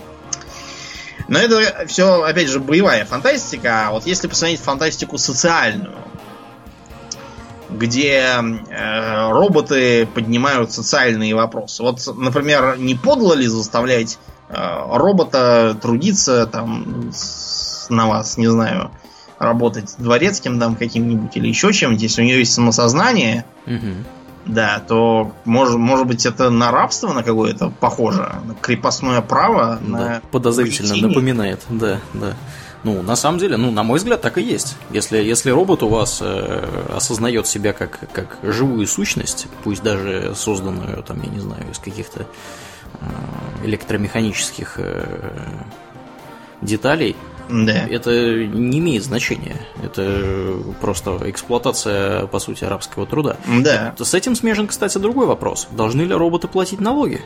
[1.27, 3.87] Но это все, опять же, боевая фантастика.
[3.87, 5.95] А вот если посмотреть фантастику социальную,
[7.69, 8.33] где
[8.69, 11.83] э, роботы поднимают социальные вопросы.
[11.83, 14.17] Вот, например, не подло ли заставлять
[14.49, 14.55] э,
[14.91, 18.91] робота трудиться там с, на вас, не знаю,
[19.39, 24.03] работать дворецким там каким-нибудь или еще чем-нибудь, если у нее есть самосознание, угу.
[24.45, 29.87] да, то может, может быть это на рабство на какое-то похоже, на крепостное право, да,
[29.87, 31.07] на подозрительно угнетение.
[31.07, 32.35] напоминает, да, да.
[32.83, 34.75] Ну, на самом деле, ну, на мой взгляд, так и есть.
[34.91, 41.03] Если, если робот у вас э, осознает себя как, как живую сущность, пусть даже созданную,
[41.03, 43.05] там, я не знаю, из каких-то э,
[43.65, 45.19] электромеханических э,
[46.61, 47.17] деталей,
[47.49, 47.87] да.
[47.87, 49.57] Это не имеет значения.
[49.83, 53.37] Это просто эксплуатация, по сути, арабского труда.
[53.61, 53.93] Да.
[53.97, 55.67] С этим смежен, кстати, другой вопрос.
[55.71, 57.21] Должны ли роботы платить налоги?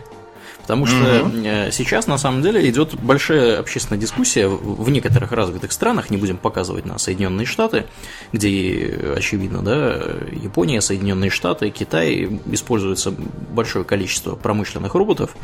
[0.64, 1.72] Потому что угу.
[1.72, 6.86] сейчас, на самом деле, идет большая общественная дискуссия в некоторых развитых странах, не будем показывать
[6.86, 7.86] на Соединенные Штаты,
[8.32, 10.02] где, очевидно, да,
[10.32, 15.36] Япония, Соединенные Штаты, Китай используется большое количество промышленных роботов.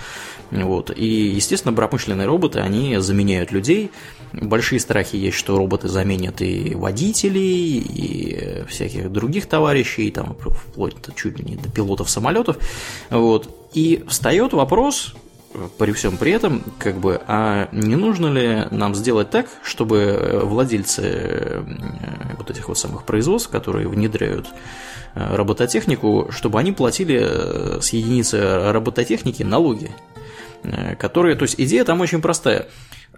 [0.51, 3.91] Вот, и, естественно, промышленные роботы, они заменяют людей.
[4.31, 11.39] Большие страхи есть, что роботы заменят и водителей, и всяких других товарищей, там, вплоть чуть
[11.39, 12.57] ли не до пилотов самолетов.
[13.09, 13.58] Вот.
[13.73, 15.13] И встает вопрос,
[15.77, 21.01] при всем при этом, как бы, а не нужно ли нам сделать так, чтобы владельцы
[21.03, 21.63] э,
[22.37, 24.47] вот этих вот самых производств, которые внедряют
[25.15, 29.91] э, робототехнику, чтобы они платили э, с единицы робототехники налоги,
[30.99, 32.67] которые, то есть идея там очень простая.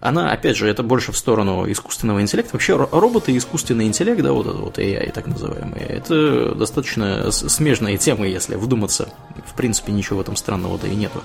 [0.02, 2.54] Она, опять же, это больше в сторону искусственного интеллекта.
[2.54, 8.26] Вообще, роботы и искусственный интеллект, да, вот, вот AI так называемые, это достаточно смежные темы,
[8.26, 9.08] если вдуматься.
[9.46, 11.22] В принципе, ничего в этом странного-то и нету.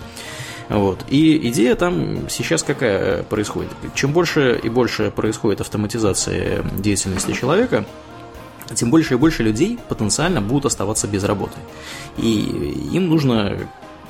[0.69, 1.03] Вот.
[1.09, 3.71] И идея там сейчас какая происходит?
[3.95, 7.83] Чем больше и больше происходит автоматизация деятельности человека,
[8.75, 11.57] тем больше и больше людей потенциально будут оставаться без работы.
[12.17, 13.57] И им нужно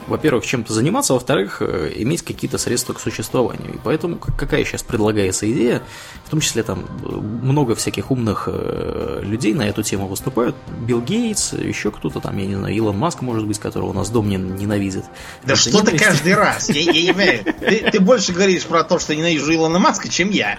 [0.07, 3.75] во-первых, чем-то заниматься, во-вторых, э, иметь какие-то средства к существованию.
[3.75, 5.83] И поэтому какая сейчас предлагается идея,
[6.25, 10.55] в том числе там много всяких умных э, людей на эту тему выступают.
[10.81, 14.09] Билл Гейтс, еще кто-то там, я не знаю, Илон Маск, может быть, которого у нас
[14.09, 15.05] дом не, ненавидит.
[15.43, 16.69] Да что ты каждый раз?
[16.69, 17.43] Я, я не понимаю.
[17.59, 20.57] Ты, ты больше говоришь про то, что ненавижу Илона Маска, чем я.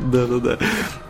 [0.00, 0.58] Да-да-да.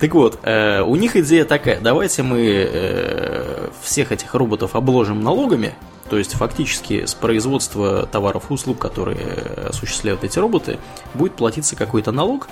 [0.01, 1.81] Так вот, э, у них идея такая.
[1.81, 5.75] Давайте мы всех этих роботов обложим налогами,
[6.09, 10.79] То есть фактически с производства товаров и услуг, которые осуществляют эти роботы,
[11.15, 12.49] будет платиться какой-то налог,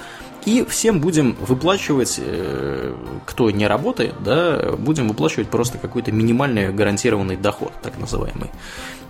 [0.46, 2.94] и всем будем выплачивать, э,
[3.26, 8.50] кто не работает, да, будем выплачивать просто какой-то минимальный гарантированный доход, так называемый.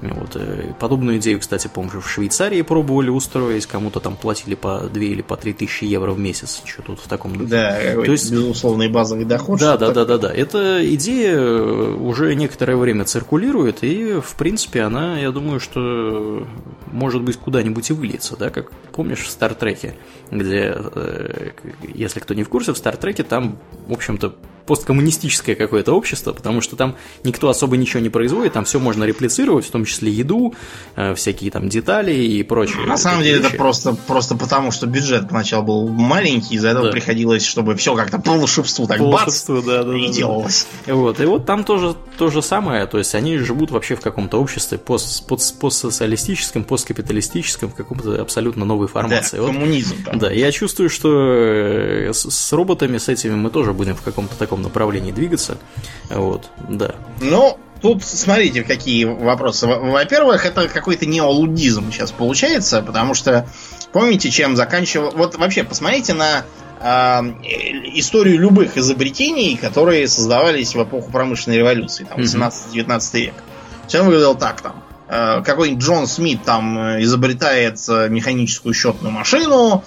[0.01, 0.35] Вот.
[0.35, 5.23] Э, подобную идею, кстати, помню, в Швейцарии пробовали устроить, кому-то там платили по 2 или
[5.23, 7.51] по 3 тысячи евро в месяц, что тут в таком духе.
[7.51, 9.61] Да, То есть, безусловный базовый доход.
[9.61, 10.33] Да, да, да, да, да.
[10.33, 16.47] Эта идея уже некоторое время циркулирует, и, в принципе, она, я думаю, что
[16.93, 19.95] может быть куда-нибудь и выльется, да, как помнишь в Стартреке,
[20.31, 21.26] где, э,
[21.83, 26.77] если кто не в курсе, в Стартреке там, в общем-то, посткоммунистическое какое-то общество, потому что
[26.77, 30.55] там никто особо ничего не производит, там все можно реплицировать, в том числе еду,
[30.97, 32.87] э, всякие там детали и прочее.
[32.87, 33.49] На самом деле вещи.
[33.49, 36.93] это просто, просто потому, что бюджет поначалу был маленький, из-за этого да.
[36.93, 40.67] приходилось, чтобы все как-то по волшебству так по бац, да, да, и да, делалось.
[40.87, 44.39] Вот, и вот там тоже то же самое, то есть они живут вообще в каком-то
[44.39, 49.37] обществе пост, пост, постсоциалистическом, посткапиталистическом, в каком-то абсолютно новой формации.
[49.37, 50.03] Да, вот, коммунизм.
[50.05, 50.19] Там.
[50.19, 54.37] Да, я чувствую, что э, с, с роботами, с этими мы тоже будем в каком-то
[54.37, 55.59] таком таком направлении двигаться.
[56.11, 56.95] Вот, да.
[57.21, 59.67] Ну, тут смотрите, какие вопросы.
[59.67, 63.47] Во-первых, это какой-то неолудизм сейчас получается, потому что
[63.93, 65.13] помните, чем заканчивал...
[65.13, 66.45] Вот вообще, посмотрите на
[66.81, 66.87] э,
[67.95, 73.35] историю любых изобретений, которые создавались в эпоху промышленной революции, там, 18-19 век.
[73.87, 74.83] Все выглядело так там.
[75.09, 79.83] Э, какой-нибудь Джон Смит там э, изобретает э, механическую счетную машину,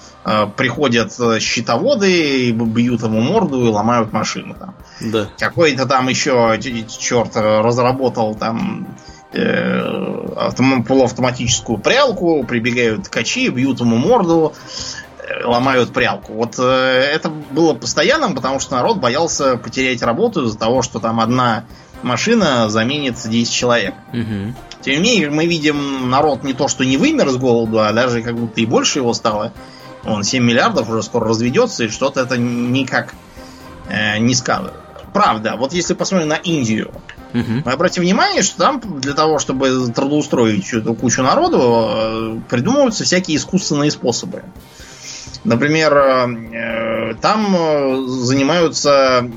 [0.58, 4.76] приходят счетоводы, бьют ему морду и ломают машину там.
[5.00, 5.30] Да.
[5.40, 6.60] Какой-то там еще
[7.00, 8.98] черт разработал там
[9.32, 14.52] полуавтоматическую прялку, прибегают ткачи, бьют ему морду,
[15.46, 16.34] ломают прялку.
[16.34, 21.64] Вот это было постоянным, потому что народ боялся потерять работу из-за того, что там одна
[22.04, 23.94] машина заменит 10 человек.
[24.14, 24.54] Угу.
[24.82, 28.22] Тем не менее, мы видим, народ не то, что не вымер с голоду, а даже
[28.22, 29.54] как будто и больше его стало.
[30.06, 33.14] Он 7 миллиардов уже скоро разведется, и что-то это никак
[33.90, 34.74] э, не скажет.
[35.14, 36.92] Правда, вот если посмотрим на Индию,
[37.34, 37.64] угу.
[37.66, 43.38] мы обратим внимание, что там для того, чтобы трудоустроить эту кучу народу, э, придумываются всякие
[43.38, 44.44] искусственные способы.
[45.44, 49.30] Например, э, там э, занимаются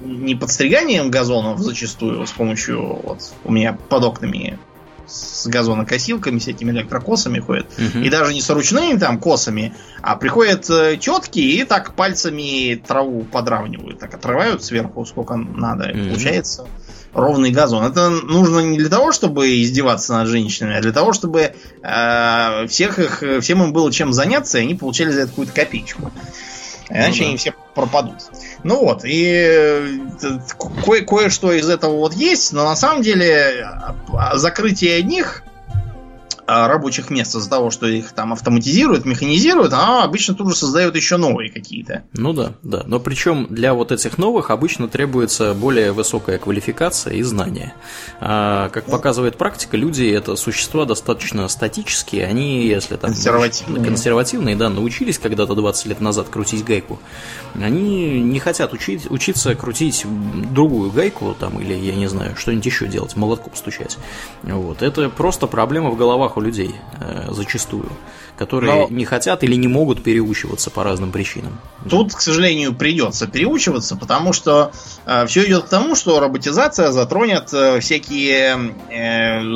[0.00, 4.58] не подстриганием газонов зачастую с помощью вот у меня под окнами
[5.08, 7.66] с газонокосилками, всякими электрокосами ходят.
[7.78, 8.04] Угу.
[8.04, 13.24] И даже не с ручными там косами, а приходят э, тетки и так пальцами траву
[13.24, 15.88] подравнивают, так отрывают сверху сколько надо.
[15.88, 16.66] И получается
[17.14, 17.84] ровный газон.
[17.84, 22.98] Это нужно не для того, чтобы издеваться над женщинами, а для того, чтобы э, всех
[22.98, 26.12] их, всем им было чем заняться, и они получали за это какую-то копеечку.
[26.90, 27.28] Иначе ну, да.
[27.28, 28.16] они все пропадут.
[28.64, 29.98] Ну вот, и э,
[30.84, 33.64] кое- кое-что из этого вот есть, но на самом деле
[34.12, 35.47] а, закрытие одних а,
[36.48, 41.18] рабочих мест из-за того, что их там автоматизируют, механизируют, а обычно тут же создают еще
[41.18, 42.04] новые какие-то.
[42.14, 42.82] Ну да, да.
[42.86, 47.74] Но причем для вот этих новых обычно требуется более высокая квалификация и знания.
[48.20, 54.70] А, как показывает практика, люди это существа достаточно статические, они, если там консервативные, консервативные да,
[54.70, 56.98] научились когда-то 20 лет назад крутить гайку,
[57.54, 60.06] они не хотят учить, учиться крутить
[60.52, 63.98] другую гайку там или, я не знаю, что-нибудь еще делать, молотком стучать.
[64.42, 64.80] Вот.
[64.82, 67.90] Это просто проблема в головах у людей э, зачастую,
[68.36, 68.88] которые Но...
[68.88, 71.58] не хотят или не могут переучиваться по разным причинам.
[71.88, 74.72] Тут, к сожалению, придется переучиваться, потому что
[75.06, 78.74] э, все идет к тому, что роботизация затронет э, всякие,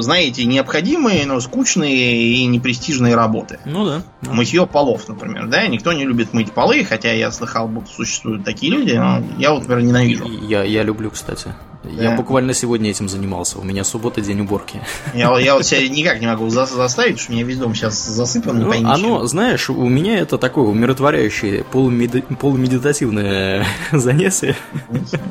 [0.00, 3.58] знаете, необходимые, но скучные и непрестижные работы.
[3.64, 4.02] Ну да.
[4.22, 8.72] Мытье полов, например, да, никто не любит мыть полы, хотя я слыхал, будто существуют такие
[8.72, 10.26] люди, но я вот, например, ненавижу.
[10.26, 11.54] Я, я люблю, кстати.
[11.84, 13.58] Я буквально сегодня этим занимался.
[13.58, 14.80] У меня суббота день уборки.
[15.14, 18.02] Я, я вот себя никак не могу за, заставить, что у меня весь дом сейчас
[18.02, 18.58] засыпан.
[18.58, 22.22] Ну, оно, знаешь, у меня это такое умиротворяющее полумеди...
[22.22, 24.56] полумедитативное занятие.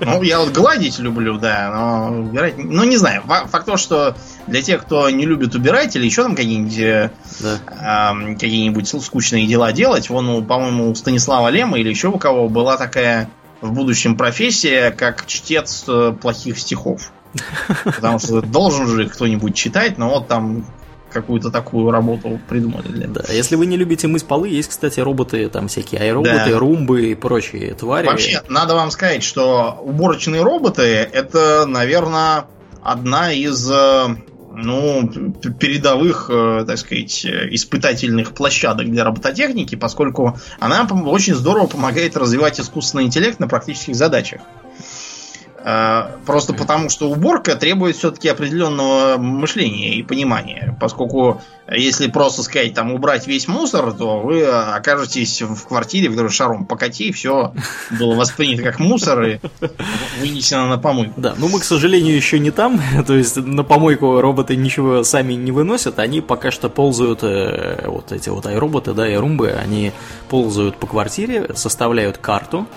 [0.02, 2.56] Ну, я вот гладить люблю, да, но убирать...
[2.58, 3.24] Ну, не знаю.
[3.26, 4.16] Факт то, что
[4.48, 8.14] для тех, кто не любит убирать или еще там какие-нибудь э, да.
[8.14, 12.78] э, какие-нибудь скучные дела делать, вон, по-моему, у Станислава Лема или еще у кого была
[12.78, 13.30] такая
[13.62, 17.12] в будущем профессия как чтец э, плохих стихов.
[17.86, 20.66] Потому что должен же кто-нибудь читать, но вот там
[21.12, 23.06] какую-то такую работу придумали.
[23.06, 26.60] Да, если вы не любите мыть полы, есть, кстати, роботы, там всякие аэроботы, да.
[26.60, 28.08] румбы и прочие твари.
[28.08, 32.46] Вообще, надо вам сказать, что уборочные роботы это, наверное,
[32.82, 34.16] одна из э,
[34.54, 35.10] ну,
[35.60, 43.06] передовых, э, так сказать, испытательных площадок для робототехники, поскольку она очень здорово помогает развивать искусственный
[43.06, 44.42] интеллект на практических задачах.
[45.64, 50.76] Э, просто потому, что уборка требует все-таки определенного мышления и понимания.
[50.80, 56.30] Поскольку если просто сказать там убрать весь мусор, то вы окажетесь в квартире, в которой
[56.30, 57.54] шаром покати, и все
[57.92, 59.40] было воспринято как мусор и
[60.20, 61.14] вынесено на помойку.
[61.22, 62.82] Да, ну мы, к сожалению, еще не там.
[63.08, 66.00] То есть на помойку роботы ничего сами не выносят.
[66.00, 69.92] Они пока что ползают, э, вот эти вот айроботы, да, и румбы, они
[70.30, 72.68] ползают по квартире, составляют карту.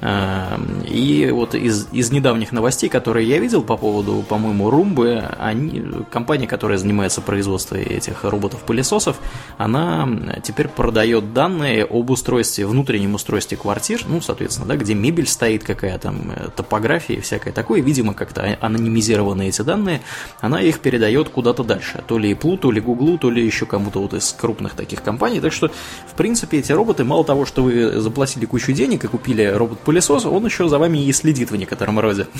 [0.00, 5.84] Эм, и вот из, из недавних новостей, которые я видел по поводу, по-моему, Румбы, они,
[6.10, 9.18] компания, которая занимается производством этих роботов-пылесосов,
[9.56, 10.08] она
[10.42, 15.98] теперь продает данные об устройстве, внутреннем устройстве квартир, ну, соответственно, да, где мебель стоит, какая
[15.98, 20.00] там э, топография и всякое такое, видимо, как-то анонимизированы эти данные,
[20.40, 24.00] она их передает куда-то дальше, то ли Apple, то ли Google, то ли еще кому-то
[24.00, 25.68] вот из крупных таких компаний, так что,
[26.06, 30.26] в принципе, эти роботы, мало того, что вы заплатили кучу денег и купили робот пылесос,
[30.26, 32.26] он еще за вами и следит в некотором роде.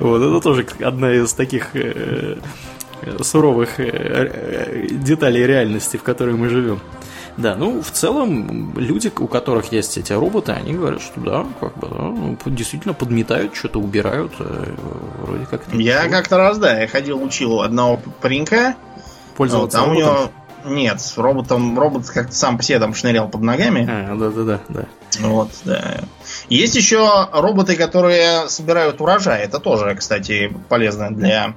[0.00, 2.38] Вот, это тоже одна из таких э,
[3.20, 6.80] суровых э, деталей реальности, в которой мы живем.
[7.36, 11.78] Да, ну, в целом, люди, у которых есть эти роботы, они говорят, что да, как
[11.78, 14.74] бы, да, ну, действительно подметают, что-то убирают, э,
[15.22, 15.62] вроде как.
[15.72, 18.74] Я как-то раз, да, я ходил, учил одного паренька.
[19.36, 20.08] Пользоваться вот, а роботом?
[20.08, 20.30] у него
[20.64, 23.86] нет, с роботом робот как-то сам по себе там шнырял под ногами.
[23.88, 24.86] А, да, да, да, да.
[25.20, 26.00] Вот, да.
[26.48, 29.42] Есть еще роботы, которые собирают урожай.
[29.42, 31.54] Это тоже, кстати, полезно для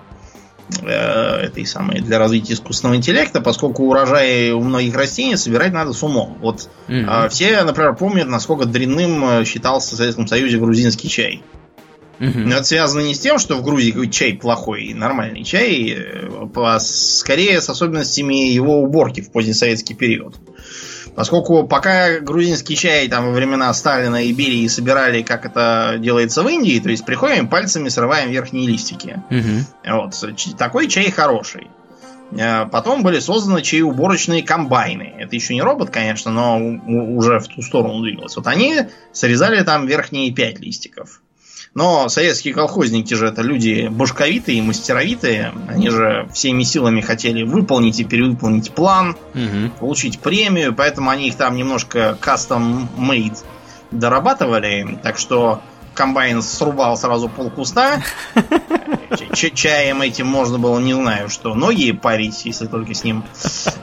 [0.81, 6.03] э, этой самой для развития искусственного интеллекта, поскольку урожай у многих растений собирать надо с
[6.03, 6.37] умом.
[6.41, 7.25] Вот mm-hmm.
[7.25, 11.43] э, все, например, помнят, насколько дрянным э, считался в Советском Союзе грузинский чай.
[12.19, 15.97] Но это связано не с тем, что в Грузии чай плохой, нормальный чай,
[16.55, 20.35] а скорее с особенностями его уборки в позднесоветский период.
[21.15, 26.49] Поскольку пока грузинский чай там во времена Сталина и Берии собирали, как это делается в
[26.49, 29.21] Индии, то есть приходим пальцами срываем верхние листики.
[29.31, 29.95] Угу.
[29.97, 30.13] Вот,
[30.57, 31.67] такой чай хороший.
[32.31, 35.13] Э, потом были созданы чаеуборочные комбайны.
[35.17, 38.35] Это еще не робот, конечно, но уже в ту сторону двигалось.
[38.35, 38.81] Вот они
[39.13, 41.21] срезали там верхние пять листиков.
[41.75, 45.53] Но советские колхозники же это люди башковитые, мастеровитые.
[45.67, 49.71] Они же всеми силами хотели выполнить и перевыполнить план, угу.
[49.81, 53.43] получить премию, поэтому они их там немножко custom-made
[53.91, 54.97] дорабатывали.
[55.03, 55.61] Так что
[55.95, 58.03] комбайн срубал сразу пол куста.
[59.33, 63.23] Чаем этим можно было, не знаю, что ноги парить, если только с ним.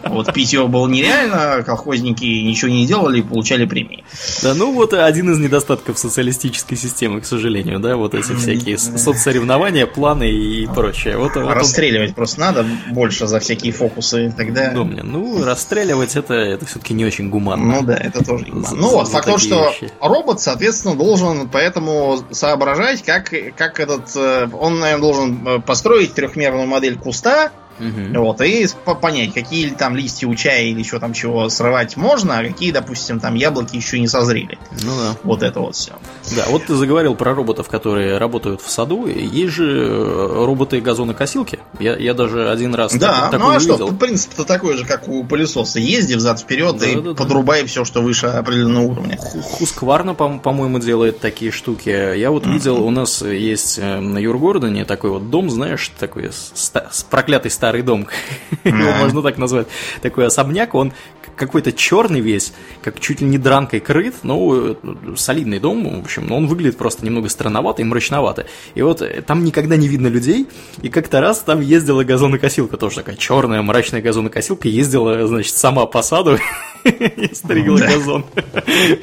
[0.04, 4.04] Вот пить его было нереально, колхозники ничего не делали и получали премии.
[4.42, 9.86] Да, ну вот один из недостатков социалистической системы, к сожалению, да, вот эти всякие соцсоревнования,
[9.86, 11.16] планы и прочее.
[11.16, 12.14] Вот, вот Расстреливать он...
[12.14, 14.72] просто надо больше за всякие фокусы, тогда...
[14.72, 17.80] Ну, ну расстреливать это, это все-таки не очень гуманно.
[17.80, 18.76] Ну да, это тоже гуманно.
[18.76, 24.14] Ну вот, факт то, что робот, соответственно, должен поэтому соображать, как, как этот...
[24.16, 28.20] Э, он, наверное, должен э, построить трехмерную модель куста, Угу.
[28.22, 28.66] Вот, и
[29.00, 33.20] понять, какие там листья у чая или еще там чего срывать можно, а какие, допустим,
[33.20, 34.58] там яблоки еще не созрели.
[34.82, 35.16] Ну да.
[35.22, 35.92] Вот это вот все.
[36.36, 39.06] Да, вот ты заговорил про роботов, которые работают в саду.
[39.06, 41.58] Есть же э, роботы-газонокосилки.
[41.78, 45.24] Я, я даже один раз да, так, ну а что, принцип-то такой же, как у
[45.24, 45.78] пылесоса.
[45.78, 47.66] Езди взад-вперед да, и да, подрубай да.
[47.66, 49.18] все, что выше определенного уровня.
[49.18, 52.16] Хускварна, по-моему, делает такие штуки.
[52.16, 57.02] Я вот видел, у нас есть э, на Юргордоне такой вот дом, знаешь, такой с
[57.10, 58.08] проклятый старый дом,
[58.64, 59.68] его можно так назвать,
[60.00, 60.92] такой особняк, он
[61.36, 62.52] какой-то черный весь,
[62.82, 64.76] как чуть ли не дранкой крыт, ну,
[65.16, 68.46] солидный дом, в общем, но он выглядит просто немного странновато и мрачновато.
[68.74, 70.48] И вот э, там никогда не видно людей,
[70.82, 76.02] и как-то раз там ездила газонокосилка, тоже такая черная мрачная газонокосилка, ездила, значит, сама по
[76.02, 76.38] саду
[76.84, 78.26] и стригла газон.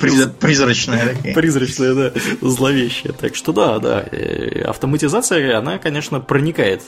[0.02, 1.34] Призрачная такая.
[1.34, 3.14] Призрачная, да, зловещая.
[3.14, 6.82] Так что да, да, э, автоматизация, она, конечно, проникает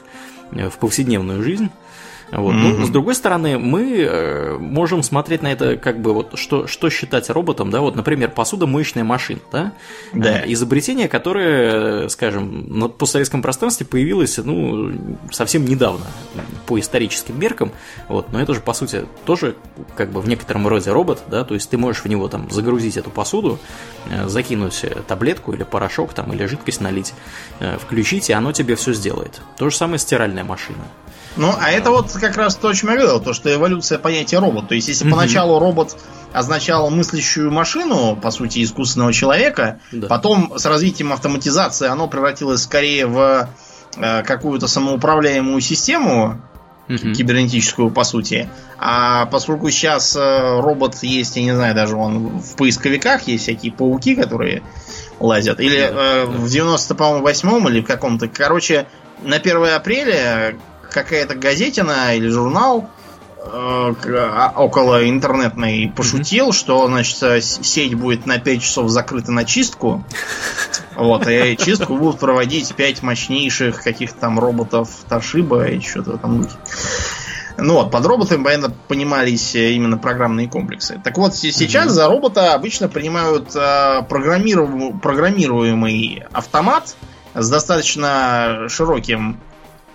[0.51, 1.69] в повседневную жизнь.
[2.31, 2.55] Вот.
[2.55, 2.77] Mm-hmm.
[2.77, 6.89] Ну, с другой стороны, мы э, можем смотреть на это как бы вот что, что
[6.89, 9.73] считать роботом, да, вот, например, посудомоечная машина, да,
[10.13, 10.41] да.
[10.41, 14.91] Э, изобретение, которое, скажем, на постсоветском пространстве появилось, ну,
[15.31, 16.05] совсем недавно,
[16.67, 17.73] по историческим меркам,
[18.07, 19.55] вот, но это же, по сути, тоже
[19.97, 22.95] как бы в некотором роде робот, да, то есть ты можешь в него там загрузить
[22.95, 23.59] эту посуду,
[24.25, 27.13] закинуть таблетку или порошок там, или жидкость налить,
[27.79, 29.41] включить, и оно тебе все сделает.
[29.57, 30.83] То же самое стиральная машина.
[31.37, 34.39] Ну, а это вот как раз то, о чем я говорил, то, что эволюция понятия
[34.39, 34.67] робот.
[34.67, 35.15] То есть, если угу.
[35.15, 35.97] поначалу робот
[36.33, 40.07] означал мыслящую машину, по сути, искусственного человека, да.
[40.07, 43.49] потом с развитием автоматизации оно превратилось скорее в
[43.97, 46.41] э, какую-то самоуправляемую систему,
[46.87, 47.13] угу.
[47.13, 48.49] кибернетическую, по сути.
[48.77, 53.71] А поскольку сейчас э, робот есть, я не знаю, даже он в поисковиках есть всякие
[53.71, 54.63] пауки, которые
[55.19, 55.59] лазят.
[55.59, 58.27] Или э, в 90, по-моему, восьмом или в каком-то.
[58.27, 58.87] Короче,
[59.21, 60.55] на 1 апреля
[60.91, 62.89] какая-то газетина или журнал
[63.37, 66.53] э, а, около интернетной пошутил, mm-hmm.
[66.53, 70.03] что, значит, сеть будет на 5 часов закрыта на чистку.
[70.95, 76.47] Вот, и чистку будут проводить 5 мощнейших каких-то там роботов Ташиба и что-то там.
[77.57, 80.99] Ну вот, под роботами, понятно, понимались именно программные комплексы.
[81.03, 81.89] Так вот, сейчас mm-hmm.
[81.89, 84.93] за робота обычно принимают э, программиру...
[85.01, 86.95] программируемый автомат
[87.33, 89.39] с достаточно широким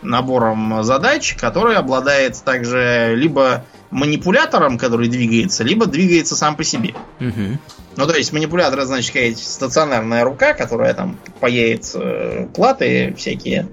[0.03, 6.95] набором задач, который обладает также либо манипулятором, который двигается, либо двигается сам по себе.
[7.21, 7.59] Угу.
[7.97, 13.69] Ну, то есть манипулятор, значит, какая-то стационарная рука, которая там паяет э, платы всякие.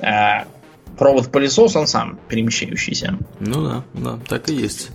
[0.00, 0.46] А
[0.96, 3.18] провод-пылесос, он сам перемещающийся.
[3.40, 4.90] Ну да, да, так и есть.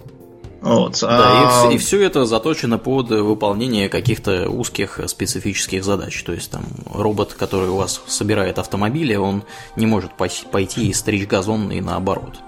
[0.68, 1.00] Вот.
[1.02, 1.72] Да, а...
[1.72, 6.22] и, и все это заточено под выполнение каких-то узких специфических задач.
[6.24, 9.44] То есть там робот, который у вас собирает автомобили, он
[9.78, 12.40] не может пойти и стричь газон и наоборот.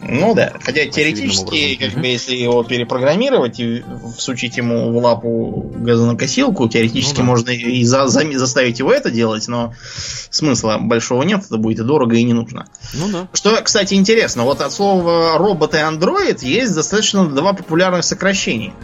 [0.00, 3.84] Ну да, хотя теоретически, как бы, если его перепрограммировать и
[4.16, 7.30] всучить ему в лапу газонокосилку, теоретически ну, да.
[7.30, 9.74] можно и за, за, заставить его это делать, но
[10.30, 12.66] смысла большого нет, это будет и дорого, и не нужно.
[12.94, 13.28] Ну да.
[13.32, 18.74] Что, кстати, интересно, вот от слова робот и андроид есть достаточно два популярных сокращения.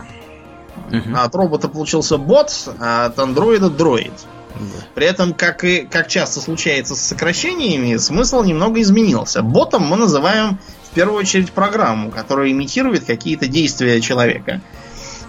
[0.89, 1.17] Угу.
[1.17, 4.13] От робота получился бот, а от андроида дроид.
[4.55, 4.87] Да.
[4.95, 9.43] При этом, как и как часто случается с сокращениями, смысл немного изменился.
[9.43, 10.61] Ботом мы называем
[10.95, 14.61] первую очередь программу, которая имитирует какие-то действия человека.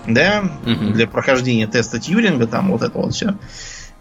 [0.08, 0.94] Да, угу.
[0.94, 3.36] для прохождения теста Тьюринга, там вот это вот все.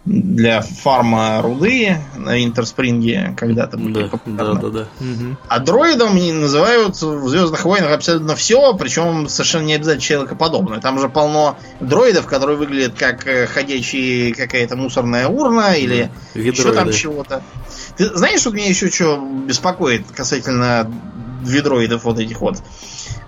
[0.05, 4.61] Для фарма руды на Интерспринге когда-то были да, популярны.
[4.61, 4.87] Да, да, да.
[5.03, 5.37] Угу.
[5.47, 10.79] А дроидом называют в Звездных войнах абсолютно все, причем совершенно не обязательно человекоподобное.
[10.79, 16.91] Там же полно дроидов, которые выглядят как э, ходячие какая-то мусорная урна или еще там
[16.91, 17.41] чего-то.
[17.97, 20.87] Ты знаешь, что меня еще что беспокоит касательно
[21.45, 22.57] ведроидов вот этих вот.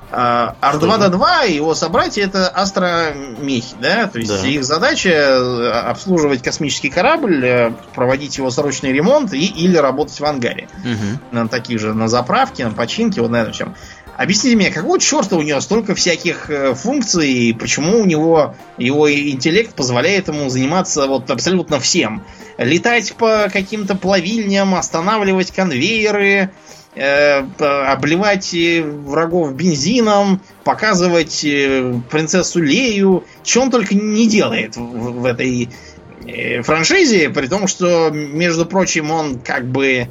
[0.09, 4.07] R2-D2 и его собратья это астромехи, да?
[4.07, 4.47] То есть да.
[4.47, 10.26] их задача э, обслуживать космический корабль, э, проводить его срочный ремонт и, или работать в
[10.26, 10.70] ангаре.
[10.80, 11.36] Угу.
[11.36, 13.76] На таких же, на заправке, на починке, вот на этом всем.
[14.18, 19.11] Объясните мне, какого черта у него столько всяких э, функций, и почему у него его
[19.13, 22.24] интеллект позволяет ему заниматься вот абсолютно всем?
[22.57, 26.51] Летать по каким-то плавильням, останавливать конвейеры,
[27.00, 35.26] обливать э, врагов бензином, показывать э, принцессу Лею, что он только не делает в, в
[35.26, 35.70] этой
[36.26, 40.08] э, франшизе, при том, что, между прочим, он как бы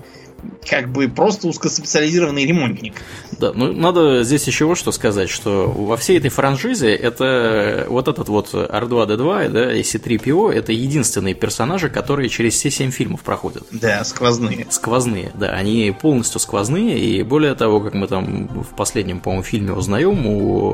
[0.69, 2.95] как бы просто узкоспециализированный ремонтник.
[3.39, 8.09] Да, ну надо здесь еще вот что сказать, что во всей этой франшизе это вот
[8.09, 13.65] этот вот R2-D2, да, и C3PO, это единственные персонажи, которые через все семь фильмов проходят.
[13.71, 14.67] Да, сквозные.
[14.71, 19.73] Сквозные, да, они полностью сквозные, и более того, как мы там в последнем, по-моему, фильме
[19.73, 20.71] узнаем, у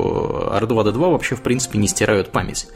[0.51, 2.67] R2-D2 вообще, в принципе, не стирают память.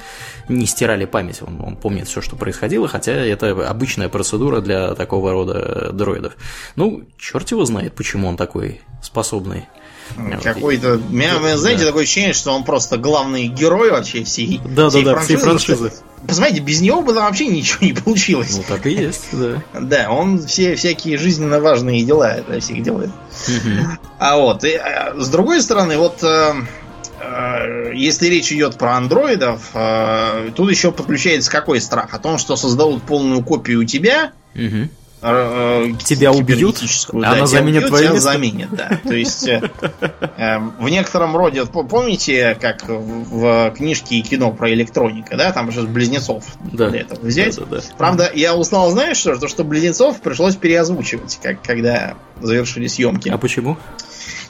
[0.49, 5.31] Не стирали память, он, он помнит все, что происходило, хотя это обычная процедура для такого
[5.31, 6.37] рода дроидов.
[6.75, 6.86] Ну,
[7.17, 9.65] черт его знает, почему он такой способный.
[10.43, 10.99] Какой-то.
[11.09, 15.03] У меня, да, знаете, такое ощущение, что он просто главный герой вообще всей, да, всей
[15.03, 15.37] да, да, франшизы.
[15.37, 15.91] Всей франшизы.
[16.25, 18.55] Посмотрите, без него бы там вообще ничего не получилось.
[18.57, 19.63] Ну так и есть, да.
[19.79, 23.11] Да, он все всякие жизненно важные дела это всех делает.
[24.17, 26.53] А вот, и, а, с другой стороны, вот э,
[27.19, 32.13] э, если речь идет про андроидов, э, тут еще подключается какой страх?
[32.13, 34.89] О том, что создадут полную копию тебя, угу
[35.19, 36.77] тебя убьют,
[37.11, 38.31] а да, она заменит убьют, твое место?
[38.31, 38.99] заменит, да.
[39.03, 39.71] То есть э,
[40.37, 45.81] э, в некотором роде, помните, как в книжке и кино про электроника, да, там же
[45.83, 46.89] близнецов да.
[46.89, 47.55] для этого взять.
[47.55, 47.83] Да, да, да.
[47.97, 53.29] Правда, я узнал, знаешь что, то, что близнецов пришлось переозвучивать, как, когда завершили съемки.
[53.29, 53.77] А почему?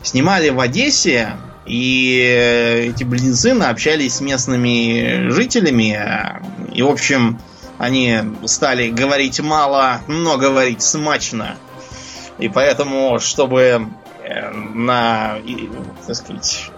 [0.03, 1.29] Снимали в Одессе,
[1.65, 5.97] и эти близнецы общались с местными жителями,
[6.73, 7.39] и, в общем,
[7.77, 11.57] они стали говорить мало, но говорить смачно.
[12.39, 13.87] И поэтому, чтобы
[14.23, 15.37] э, на,
[16.05, 16.71] так сказать,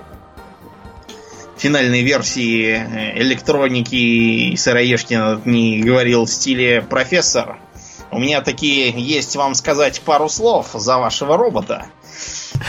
[1.58, 7.60] финальной версии э, электроники Сыроежкин не говорил в стиле профессор,
[8.12, 11.86] у меня такие есть вам сказать пару слов за вашего робота.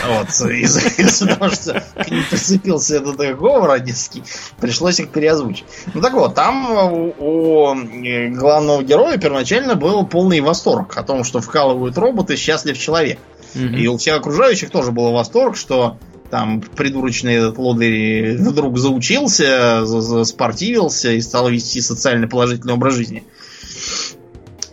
[0.06, 4.22] Вот, из-за из того, что к ним прицепился этот говор одесский,
[4.60, 5.64] пришлось их переозвучить.
[5.94, 7.74] Ну так вот, там у, у
[8.30, 13.18] главного героя первоначально был полный восторг о том, что вкалывают роботы, счастлив человек.
[13.54, 15.98] И у всех окружающих тоже был восторг, что
[16.30, 19.84] там придурочный этот лодырь вдруг заучился,
[20.24, 23.24] спортивился и стал вести социально положительный образ жизни.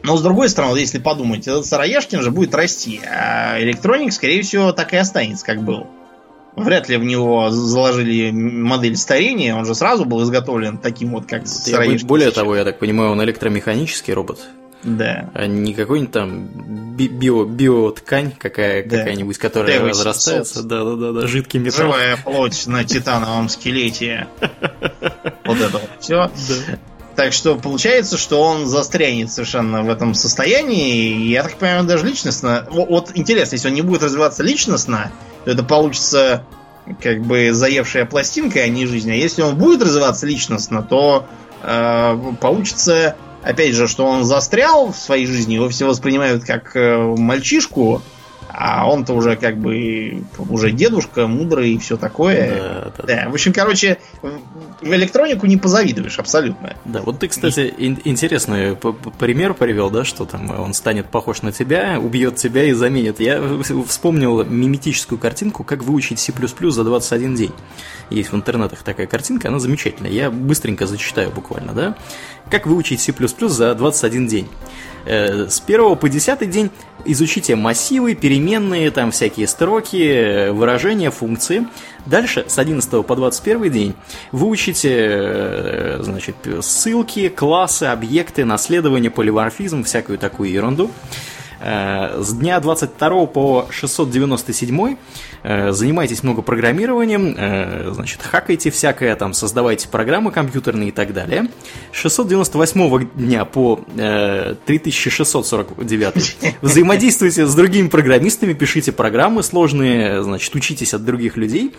[0.07, 4.71] Но с другой стороны, если подумать, этот Сыроежкин же будет расти, а электроник, скорее всего,
[4.71, 5.87] так и останется, как был.
[6.55, 11.45] Вряд ли в него заложили модель старения, он же сразу был изготовлен таким вот, как
[11.45, 12.07] Сыроежкин.
[12.07, 14.39] Более того, я так понимаю, он электромеханический робот.
[14.81, 15.29] Да.
[15.33, 16.47] А не какой-нибудь там
[16.95, 18.99] био, биоткань какая, да.
[18.99, 20.63] какая-нибудь, которая Дэвис разрастается.
[20.63, 21.87] Да, да, да, да, жидкий металл.
[21.87, 24.27] Живая плоть на титановом скелете.
[25.43, 26.29] Вот это вот все.
[27.17, 31.07] Так что получается, что он застрянет совершенно в этом состоянии.
[31.09, 32.67] И я так понимаю, даже личностно.
[32.69, 35.11] Вот интересно, если он не будет развиваться личностно,
[35.43, 36.43] то это получится
[37.01, 39.09] как бы заевшая пластинка, а не жизнь.
[39.09, 41.25] А если он будет развиваться личностно, то
[41.63, 46.97] э, получится опять же, что он застрял в своей жизни, его все воспринимают как э,
[46.99, 48.03] мальчишку,
[48.59, 52.55] а он-то уже как бы уже дедушка, мудрый и все такое.
[52.57, 53.29] Да, да, да.
[53.29, 56.75] В общем, короче, в электронику не позавидуешь абсолютно.
[56.83, 58.75] Да, вот ты, кстати, ин- интересный
[59.19, 63.19] пример привел, да, что там он станет похож на тебя, убьет тебя и заменит.
[63.19, 63.39] Я
[63.87, 67.53] вспомнил миметическую картинку, как выучить C++ за 21 день.
[68.09, 70.09] Есть в интернетах такая картинка, она замечательная.
[70.09, 71.95] Я быстренько зачитаю буквально, да.
[72.49, 73.13] Как выучить C++
[73.47, 74.47] за 21 день.
[75.05, 76.69] Э, с 1 по 10 день
[77.05, 81.65] изучите массивы, переменные, там всякие строки, выражения, функции.
[82.05, 83.95] Дальше с 11 по 21 день
[84.31, 90.91] выучите э, значит, ссылки, классы, объекты, наследование, поливарфизм, всякую такую ерунду.
[91.59, 94.97] Э, с дня 22 по 697
[95.43, 101.49] э, занимайтесь много программированием, э, значит, хакайте всякое, там, создавайте программы компьютерные и так далее.
[101.91, 103.79] С 698 дня по
[104.65, 111.73] 3649 взаимодействуйте с другими программистами, пишите программы сложные, значит, учитесь от других людей.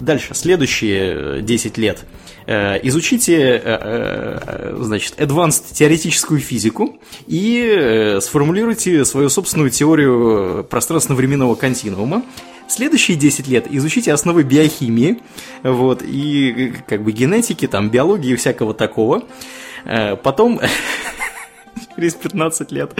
[0.00, 2.04] Дальше, следующие 10 лет.
[2.46, 3.62] Изучите,
[4.78, 12.24] значит, advanced теоретическую физику и сформулируйте свою собственную теорию пространственно-временного континуума.
[12.66, 15.18] Следующие 10 лет изучите основы биохимии,
[15.62, 19.24] вот, и как бы генетики, там, биологии и всякого такого.
[20.22, 20.60] Потом
[22.00, 22.92] через 15 лет.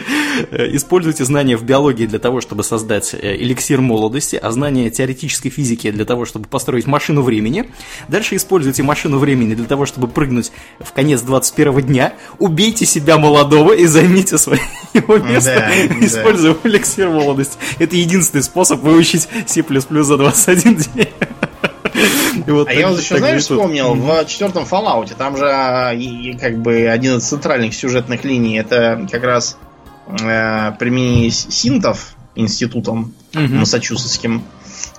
[0.51, 5.49] Э, используйте знания в биологии для того, чтобы создать э, эликсир молодости, а знания теоретической
[5.49, 7.71] физики для того, чтобы построить машину времени.
[8.07, 12.13] Дальше используйте машину времени для того, чтобы прыгнуть в конец 21 дня.
[12.39, 14.61] Убейте себя молодого и займите свое
[14.93, 15.55] место,
[15.89, 16.69] да, используя да.
[16.69, 17.57] эликсир молодости.
[17.79, 19.63] Это единственный способ выучить C++
[20.03, 21.07] за 21 день.
[22.47, 26.57] Вот а я вот еще, знаешь, вспомнил, в четвертом Fallout, там же а, и, как
[26.57, 29.57] бы один из центральных сюжетных линий, это как раз
[30.07, 33.55] э, применение синтов институтом угу.
[33.55, 34.43] массачусетским,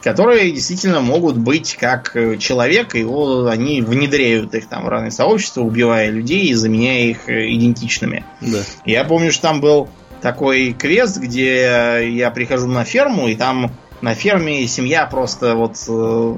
[0.03, 5.63] которые действительно могут быть как человек, и его, они внедряют их там в разные сообщества,
[5.63, 8.25] убивая людей и заменяя их э, идентичными.
[8.41, 8.61] Да.
[8.85, 9.89] Я помню, что там был
[10.21, 13.73] такой квест, где я прихожу на ферму, и там
[14.03, 16.37] на ферме семья просто вот э,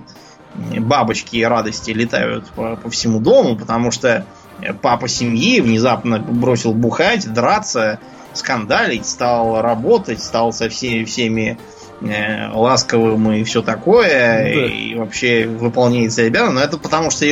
[0.79, 4.25] бабочки и радости летают по, по всему дому, потому что
[4.83, 7.99] папа семьи внезапно бросил бухать, драться,
[8.33, 11.59] скандалить, стал работать, стал со всеми, всеми
[12.01, 14.67] э, ласковым и все такое, ну да.
[14.67, 16.61] и вообще выполняет свои обязанности.
[16.61, 17.25] Но это потому, что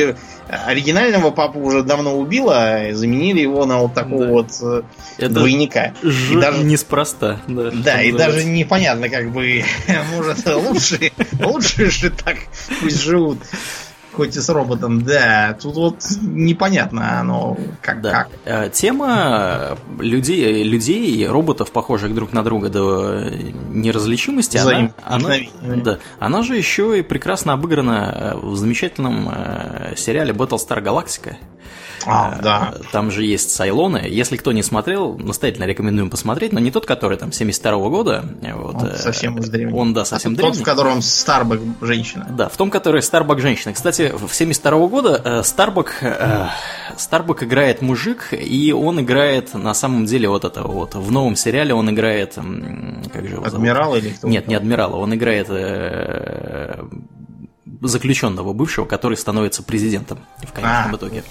[0.49, 4.31] оригинального папу уже давно убило, заменили его на вот такого да.
[4.31, 4.81] вот э,
[5.17, 5.93] это двойника.
[6.01, 6.33] Ж...
[6.33, 7.39] И даже неспроста.
[7.47, 9.63] Да, да и даже непонятно, как бы,
[10.15, 12.37] может, лучше, лучше же так
[12.81, 13.39] пусть живут
[14.13, 18.01] хоть и с роботом, да, тут вот непонятно оно как.
[18.01, 18.11] Да.
[18.11, 18.29] как.
[18.45, 23.29] Э, тема людей, людей и роботов, похожих друг на друга до
[23.69, 25.35] неразличимости, она, она,
[25.83, 31.35] да, она же еще и прекрасно обыграна в замечательном э, сериале Battlestar Galactica.
[32.05, 32.73] А, да.
[32.91, 34.01] Там же есть Сайлоны.
[34.09, 38.25] Если кто не смотрел, настоятельно рекомендуем посмотреть, но не тот, который там 72 -го года.
[38.55, 39.77] Вот, он совсем из древнего.
[39.77, 40.53] Он, да, совсем а древний.
[40.53, 42.27] Тот, в котором Старбак женщина.
[42.29, 43.73] Да, в том, который Старбак женщина.
[43.73, 46.47] Кстати, в 72 -го года Старбак, э,
[46.97, 50.95] Старбак играет мужик, и он играет на самом деле вот это вот.
[50.95, 52.35] В новом сериале он играет...
[53.13, 54.03] Как же его Адмирал зовут?
[54.03, 54.27] или кто?
[54.27, 56.83] Нет, не адмирала, он играет э,
[57.87, 60.97] заключенного бывшего, который становится президентом в конечном а.
[60.97, 61.23] итоге.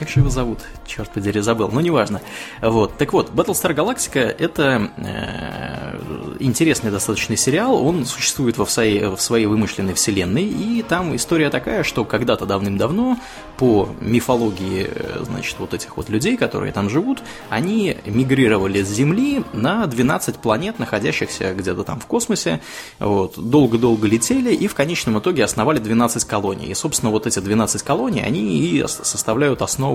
[0.00, 0.60] Как же его зовут?
[0.86, 1.68] Черт подери, забыл.
[1.70, 2.22] Ну, неважно.
[2.62, 2.96] Вот.
[2.96, 6.00] Так вот, Battlestar Galactica это э,
[6.40, 11.82] интересный достаточно сериал, он существует во своей, в своей вымышленной вселенной, и там история такая,
[11.82, 13.18] что когда-то давным-давно
[13.58, 19.44] по мифологии, э, значит, вот этих вот людей, которые там живут, они мигрировали с Земли
[19.52, 22.62] на 12 планет, находящихся где-то там в космосе,
[22.98, 26.68] вот, долго-долго летели и в конечном итоге основали 12 колоний.
[26.68, 29.89] И, собственно, вот эти 12 колоний, они и составляют основу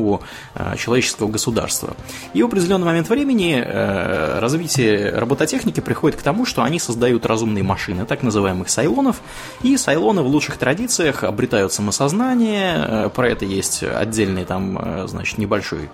[0.56, 1.96] э, человеческого государства.
[2.34, 7.64] И в определенный момент времени э, развитие робототехники приходит к тому, что они создают разумные
[7.64, 9.22] машины, так называемых сайлонов,
[9.62, 15.90] и сайлоны в лучших традициях обретают самосознание, э, про это есть отдельный там, значит, небольшой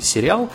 [0.00, 0.50] сериал,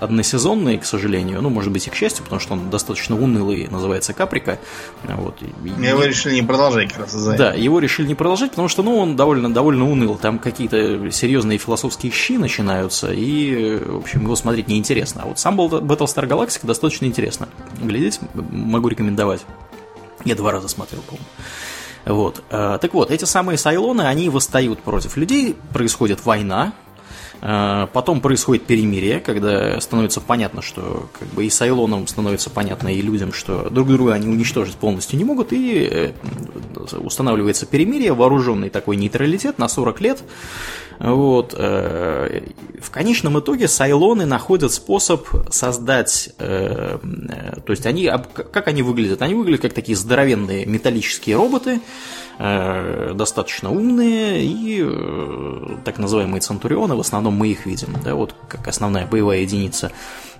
[0.00, 4.12] односезонный, к сожалению, ну, может быть, и к счастью, потому что он достаточно унылый, называется
[4.12, 4.58] «Каприка».
[5.04, 5.36] Вот.
[5.64, 6.08] Его и...
[6.08, 9.16] решили не продолжать как раз из-за Да, его решили не продолжать, потому что, ну, он
[9.16, 10.76] довольно, довольно уныл, там какие-то
[11.16, 15.22] серьезные философские щи начинаются, и, в общем, его смотреть неинтересно.
[15.24, 17.48] А вот сам Battlestar Galactica достаточно интересно.
[17.82, 19.44] Глядеть могу рекомендовать.
[20.24, 21.26] Я два раза смотрел, по-моему.
[22.04, 22.42] Вот.
[22.50, 26.72] Э, так вот, эти самые сайлоны, они восстают против людей, происходит война,
[27.46, 33.32] Потом происходит перемирие, когда становится понятно, что как бы и Сайлонам становится понятно, и людям,
[33.32, 36.12] что друг друга они уничтожить полностью не могут, и э,
[36.98, 40.24] устанавливается перемирие, вооруженный такой нейтралитет на 40 лет.
[40.98, 41.52] Вот.
[41.52, 47.00] В конечном итоге Сайлоны находят способ создать, то
[47.68, 49.20] есть они, как они выглядят?
[49.20, 56.94] Они выглядят как такие здоровенные металлические роботы, Э, достаточно умные и э, так называемые центурионы,
[56.94, 59.90] в основном мы их видим, да, вот как основная боевая единица.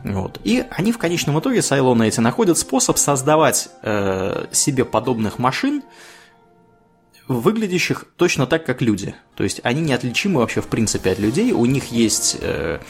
[0.05, 0.39] Вот.
[0.45, 5.83] И они в конечном итоге, сайлоны эти, находят способ создавать э, себе подобных машин,
[7.29, 9.15] выглядящих точно так, как люди.
[9.35, 12.81] То есть они неотличимы вообще в принципе от людей, у них есть э,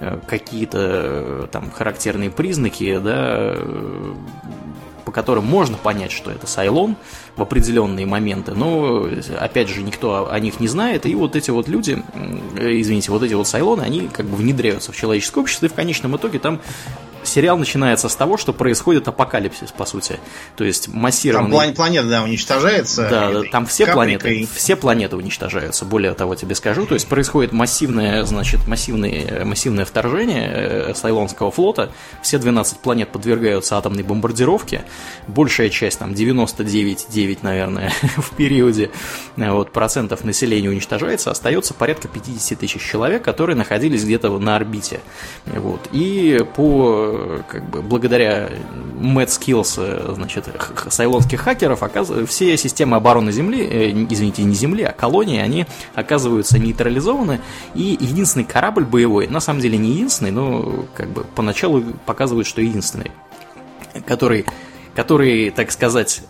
[0.00, 3.56] э какие-то э, там характерные признаки, да,
[5.08, 6.94] по которым можно понять, что это Сайлон
[7.34, 11.66] в определенные моменты, но, опять же, никто о них не знает, и вот эти вот
[11.66, 12.02] люди,
[12.58, 16.14] извините, вот эти вот Сайлоны, они как бы внедряются в человеческое общество, и в конечном
[16.14, 16.60] итоге там
[17.28, 20.18] сериал начинается с того, что происходит апокалипсис, по сути.
[20.56, 21.56] То есть массированный...
[21.56, 23.08] Там планета, да, уничтожается.
[23.08, 25.84] Да, там все планеты, все планеты уничтожаются.
[25.84, 31.90] Более того, тебе скажу, то есть происходит массивное, значит, массивное, массивное вторжение э, Сайлонского флота.
[32.22, 34.82] Все 12 планет подвергаются атомной бомбардировке.
[35.26, 38.90] Большая часть, там, 99,9, наверное, в периоде
[39.36, 41.30] э, вот, процентов населения уничтожается.
[41.30, 45.00] Остается порядка 50 тысяч человек, которые находились где-то на орбите.
[45.46, 45.88] Вот.
[45.92, 47.17] И по
[47.48, 48.50] как бы благодаря
[48.98, 50.48] mad skills, э, значит,
[50.88, 51.82] сайлонских хакеров,
[52.28, 57.40] все системы обороны Земли, э, извините, не Земли, а колонии, они оказываются нейтрализованы,
[57.74, 62.60] и единственный корабль боевой, на самом деле не единственный, но как бы поначалу показывают, что
[62.60, 63.10] единственный,
[64.06, 64.46] который
[64.98, 66.22] который, так сказать,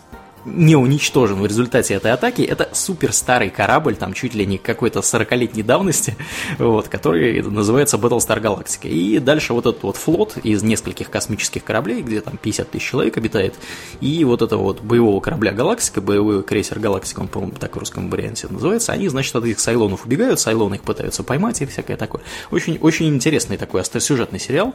[0.45, 4.99] не уничтожен в результате этой атаки, это супер старый корабль, там чуть ли не какой-то
[4.99, 6.15] 40-летней давности,
[6.57, 8.87] вот, который называется Battlestar Galactica.
[8.89, 13.17] И дальше вот этот вот флот из нескольких космических кораблей, где там 50 тысяч человек
[13.17, 13.55] обитает,
[14.01, 18.09] и вот этого вот боевого корабля Галактика, боевой крейсер Галактика, он, по-моему, так в русском
[18.09, 22.21] варианте называется, они, значит, от этих сайлонов убегают, сайлоны их пытаются поймать и всякое такое.
[22.51, 24.73] Очень, очень интересный такой остросюжетный сериал,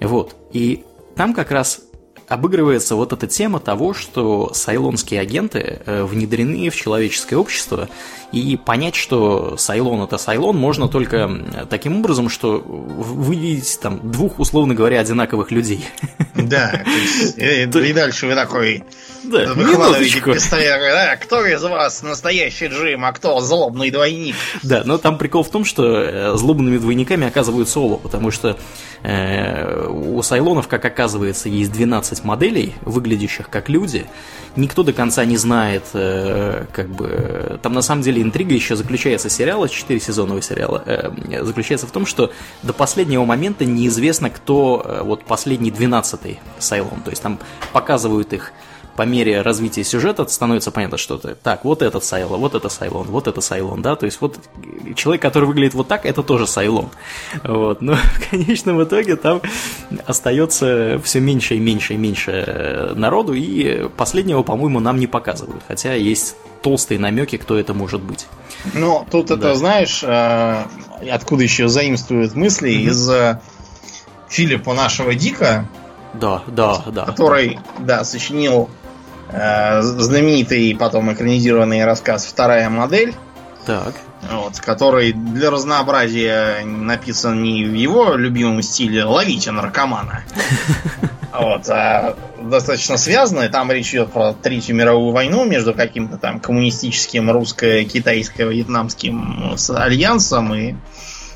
[0.00, 0.84] вот, и
[1.14, 1.80] там как раз
[2.28, 7.88] обыгрывается вот эта тема того, что сайлонские агенты э, внедрены в человеческое общество,
[8.32, 11.30] и понять, что Сайлон это Сайлон, можно только
[11.70, 15.84] таким образом, что вы видите там двух, условно говоря, одинаковых людей.
[16.34, 16.84] Да,
[17.36, 18.84] и, и дальше вы такой
[19.24, 24.36] да, выхватываете пистолет, да, кто из вас настоящий Джим, а кто злобный двойник?
[24.62, 28.56] Да, но там прикол в том, что э, злобными двойниками оказываются оба, потому что
[29.02, 34.06] э, у Сайлонов, как оказывается, есть 12 моделей, выглядящих как люди,
[34.56, 39.28] никто до конца не знает, э, как бы, там на самом деле интрига еще заключается
[39.28, 45.02] сериала, 4 сезонного сериала, э, заключается в том, что до последнего момента неизвестно, кто э,
[45.02, 47.38] вот последний 12-й Сайлон, то есть там
[47.72, 48.52] показывают их
[48.96, 53.06] по мере развития сюжета становится понятно, что то так, вот этот Сайлон, вот это Сайлон,
[53.06, 54.38] вот это Сайлон, да, то есть вот
[54.94, 56.88] человек, который выглядит вот так, это тоже Сайлон.
[57.44, 59.42] Вот, но в конечном итоге там
[60.06, 65.62] остается все меньше и меньше и меньше э, народу, и последнего, по-моему, нам не показывают,
[65.68, 68.26] хотя есть толстые намеки, кто это может быть.
[68.74, 69.34] Ну, тут да.
[69.36, 70.64] это, знаешь, э,
[71.10, 72.90] откуда еще заимствуют мысли mm-hmm.
[72.90, 73.40] из э,
[74.28, 75.68] Филиппа нашего Дика,
[76.20, 77.04] да, да, да.
[77.04, 78.70] Который, да, сочинил
[79.30, 83.14] знаменитый потом экранизированный рассказ «Вторая модель».
[83.66, 83.94] Так.
[84.30, 90.22] Вот, который для разнообразия написан не в его любимом стиле «Ловите наркомана».
[91.38, 93.50] Вот, а достаточно связанный.
[93.50, 100.74] Там речь идет про Третью мировую войну между каким-то там коммунистическим русско-китайско-вьетнамским альянсом и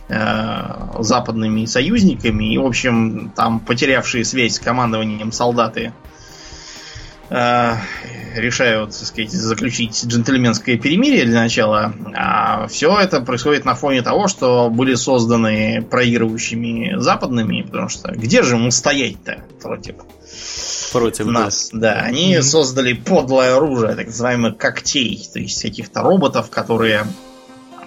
[0.08, 0.60] э,
[1.00, 2.54] западными союзниками.
[2.54, 5.92] И, в общем, там потерявшие связь с командованием солдаты э,
[7.30, 11.94] решают, так сказать, заключить джентльменское перемирие для начала.
[12.14, 18.42] А все это происходит на фоне того, что были созданы проигрывающими западными, потому что где
[18.42, 19.96] же ему стоять-то против
[20.92, 21.70] против нас?
[21.72, 22.42] Да, да они mm-hmm.
[22.42, 27.06] создали подлое оружие, так называемых когтей, то есть каких-то роботов, которые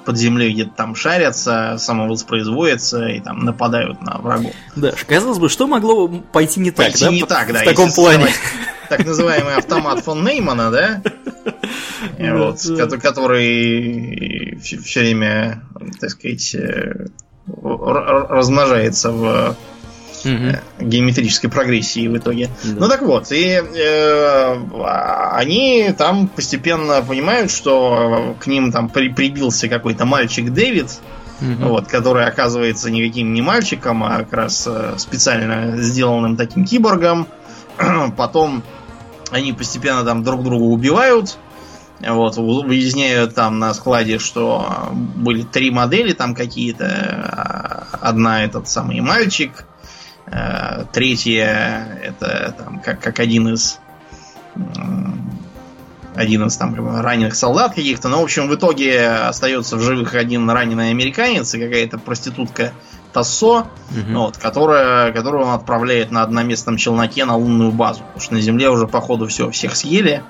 [0.03, 4.53] под землей где-то там шарятся, самовоспроизводятся и там нападают на врагов.
[4.75, 7.11] Да, казалось бы, что могло пойти не так, пойти да?
[7.11, 7.61] не так, в да.
[7.61, 8.27] В таком плане.
[8.89, 11.01] Так называемый автомат фон Неймана, да?
[12.19, 12.59] Вот,
[13.01, 15.63] который все время,
[15.99, 17.07] так сказать, э,
[17.47, 19.55] размножается в
[20.25, 20.57] угу.
[20.79, 22.49] геометрической прогрессии в итоге.
[22.63, 22.79] Да.
[22.79, 24.57] Ну так вот, и э,
[25.31, 30.99] они там постепенно понимают, что к ним там при, прибился какой-то мальчик Дэвид,
[31.41, 31.69] угу.
[31.69, 37.27] вот, который оказывается никаким не мальчиком, а как раз э, специально сделанным таким киборгом.
[38.17, 38.63] Потом
[39.31, 41.37] они постепенно там друг друга убивают.
[41.99, 46.85] Вот, выясняют там на складе, что были три модели там какие-то.
[46.85, 49.65] А, одна этот самый мальчик,
[50.33, 53.79] Э, третье это там, как, как один из
[56.15, 58.07] один из там раненых солдат каких-то.
[58.07, 62.71] Но, в общем, в итоге остается в живых один раненый американец и какая-то проститутка
[63.11, 64.19] Тассо, угу.
[64.19, 68.01] вот, которая, которую он отправляет на одноместном челноке на лунную базу.
[68.01, 70.23] Потому что на Земле уже, походу, все, всех съели.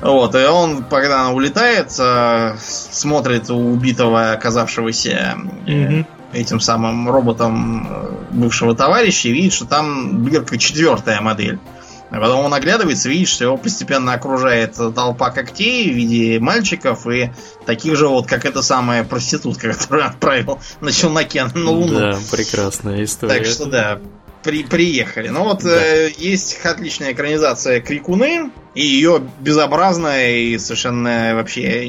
[0.00, 5.36] Вот, и он, когда она улетает, э, смотрит у убитого оказавшегося
[5.66, 11.58] угу этим самым роботом э, бывшего товарища и видит, что там Бирка четвертая модель.
[12.10, 17.32] А потом он оглядывается, видит, что его постепенно окружает толпа когтей в виде мальчиков и
[17.64, 21.98] таких же вот, как эта самая проститутка, которую отправил на челноке на Луну.
[21.98, 23.34] Да, прекрасная история.
[23.34, 23.98] Так что да,
[24.46, 25.28] при, приехали.
[25.28, 25.84] Ну вот да.
[25.84, 31.88] э, есть отличная экранизация Крикуны и ее безобразная и совершенно вообще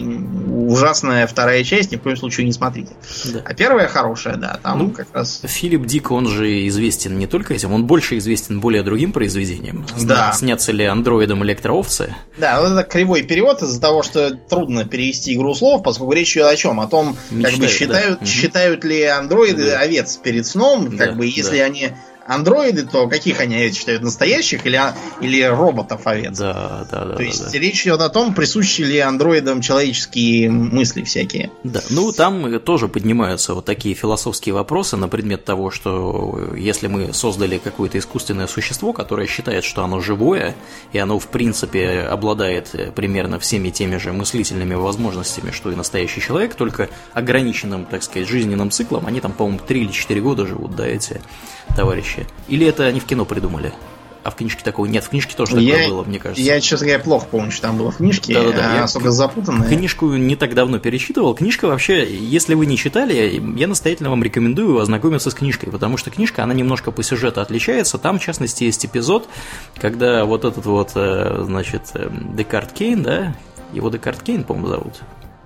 [0.68, 2.92] ужасная вторая часть, ни в коем случае не смотрите.
[3.26, 3.42] Да.
[3.46, 5.42] А первая хорошая, да, там ну, как раз.
[5.44, 9.86] Филипп Дик, он же известен не только этим, он больше известен более другим произведениям.
[10.02, 10.34] Да.
[10.34, 12.14] Снятся ли андроидом электроовцы?
[12.38, 16.48] Да, вот это кривой перевод из-за того, что трудно перевести игру слов, поскольку речь идет
[16.48, 16.80] о чем?
[16.80, 18.26] О том, Мечтают, как бы считают, да.
[18.26, 19.80] считают ли андроиды да.
[19.80, 21.66] овец перед сном, как да, бы если да.
[21.66, 21.92] они
[22.28, 24.04] андроиды, то каких они овец считают?
[24.04, 24.80] Настоящих или,
[25.22, 26.38] или роботов овец?
[26.38, 27.12] Да, да, да.
[27.12, 27.60] То да, есть да.
[27.60, 31.52] речь идет о том, присущи ли андроидам человеческие мысли всякие.
[31.64, 37.14] Да, ну там тоже поднимаются вот такие философские вопросы на предмет того, что если мы
[37.14, 40.56] создали какое-то искусственное существо, которое считает, что оно живое,
[40.92, 46.56] и оно в принципе обладает примерно всеми теми же мыслительными возможностями, что и настоящий человек,
[46.56, 50.86] только ограниченным, так сказать, жизненным циклом, они там, по-моему, 3 или 4 года живут, да,
[50.86, 51.22] эти
[51.76, 52.17] товарищи?
[52.48, 53.74] Или это они в кино придумали?
[54.28, 55.06] А в книжке такого нет.
[55.06, 56.42] В книжке тоже такое я, было, мне кажется.
[56.44, 58.34] Я, честно говоря, плохо помню, что там было в книжке.
[58.34, 58.72] Да, да, да.
[58.72, 59.70] Она особо запутанная.
[59.70, 61.34] Книжку не так давно перечитывал.
[61.34, 66.12] Книжка вообще, если вы не читали, я настоятельно вам рекомендую ознакомиться с книжкой, потому что
[66.12, 67.98] книжка, она немножко по сюжету отличается.
[67.98, 69.30] Там, в частности, есть эпизод,
[69.80, 73.34] когда вот этот вот, э, значит, э, Декарт Кейн, да,
[73.72, 74.94] его Декарт Кейн, по-моему, зовут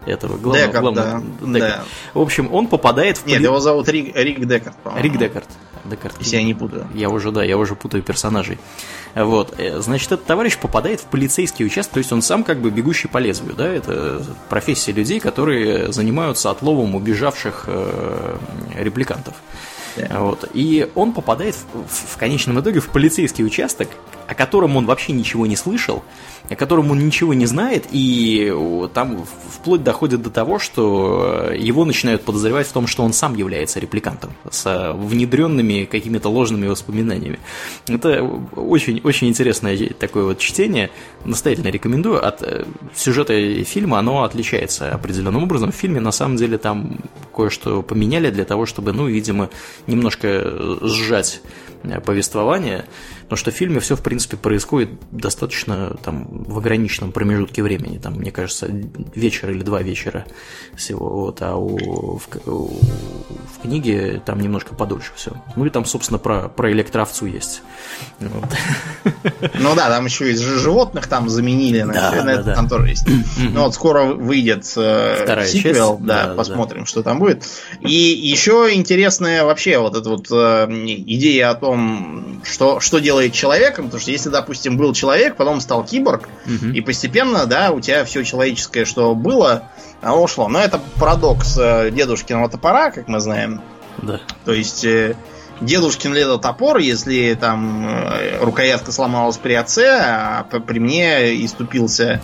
[0.07, 0.67] этого главного.
[0.67, 1.53] Декард, главного да.
[1.53, 1.75] Декард.
[1.75, 1.83] да.
[2.15, 3.27] В общем, он попадает в...
[3.27, 5.03] Нет, его зовут Рик, Рик Декард, по-моему.
[5.03, 5.47] Рик Декард.
[5.85, 6.15] Декард.
[6.19, 6.87] Если я не путаю.
[6.93, 8.57] Я уже, да, я уже путаю персонажей.
[9.15, 9.55] Вот.
[9.57, 13.07] Э, значит, этот товарищ попадает в полицейский участок, то есть он сам как бы бегущий
[13.07, 18.37] по лезвию, да, это профессия людей, которые занимаются отловом убежавших э,
[18.77, 19.35] репликантов.
[19.97, 20.19] Yeah.
[20.19, 20.49] Вот.
[20.53, 23.89] И он попадает в, в, в конечном итоге в полицейский участок,
[24.27, 26.03] о котором он вообще ничего не слышал,
[26.49, 28.53] о котором он ничего не знает, и
[28.93, 33.79] там вплоть доходит до того, что его начинают подозревать в том, что он сам является
[33.79, 37.39] репликантом с внедренными какими-то ложными воспоминаниями.
[37.87, 38.23] Это
[38.55, 40.89] очень-очень интересное такое вот чтение,
[41.25, 42.25] настоятельно рекомендую.
[42.25, 42.65] От э,
[42.95, 43.33] сюжета
[43.63, 45.71] фильма оно отличается определенным образом.
[45.71, 46.97] В фильме на самом деле там
[47.33, 49.49] кое-что поменяли для того, чтобы, ну, видимо,
[49.87, 51.41] немножко сжать
[52.05, 52.85] повествование,
[53.31, 57.97] Потому что в фильме все, в принципе, происходит достаточно там в ограниченном промежутке времени.
[57.97, 58.67] Там, мне кажется,
[59.15, 60.25] вечер или два вечера
[60.75, 61.09] всего.
[61.09, 65.31] Вот, а у, в, у, в книге там немножко подольше все.
[65.55, 67.61] Ну и там, собственно, про, про электроовцу есть.
[68.19, 68.49] Вот.
[69.53, 72.55] Ну да, там еще из животных там заменили, на, да, на да, да.
[72.55, 73.07] там тоже есть.
[73.37, 76.05] Ну вот скоро выйдет э, Вторая сиквел, часть.
[76.05, 76.85] да, да, посмотрим, да.
[76.85, 77.45] что там будет.
[77.79, 83.85] И еще интересная вообще вот эта вот э, идея о том, что, что делает человеком,
[83.85, 86.71] потому что если, допустим, был человек, потом стал киборг, угу.
[86.71, 89.69] и постепенно, да, у тебя все человеческое, что было,
[90.01, 90.47] оно ушло.
[90.47, 93.61] Но это парадокс э, дедушкиного топора, как мы знаем.
[94.01, 94.19] Да.
[94.45, 95.15] То есть э,
[95.61, 102.21] дедушкин ли это топор, если там э, рукоятка сломалась при отце, а при мне иступился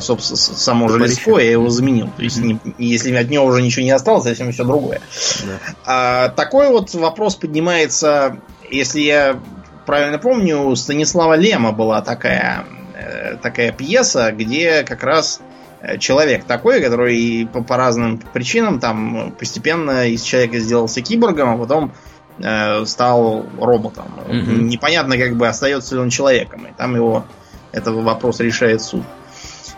[0.00, 2.08] собственно, само железко, я его заменил.
[2.16, 5.00] То есть, не, если от него уже ничего не осталось, совсем все другое.
[5.10, 5.58] Yeah.
[5.84, 8.38] А, такой вот вопрос поднимается,
[8.70, 9.40] если я
[9.86, 12.64] правильно помню, у Станислава Лема была такая,
[12.94, 15.40] э, такая пьеса, где как раз
[15.98, 21.92] человек такой, который по, по разным причинам там постепенно из человека сделался киборгом, а потом
[22.38, 24.04] Э, стал роботом.
[24.28, 24.62] Mm-hmm.
[24.64, 26.66] Непонятно, как бы остается ли он человеком.
[26.66, 27.24] И там его
[27.72, 29.04] этот вопрос решает суд.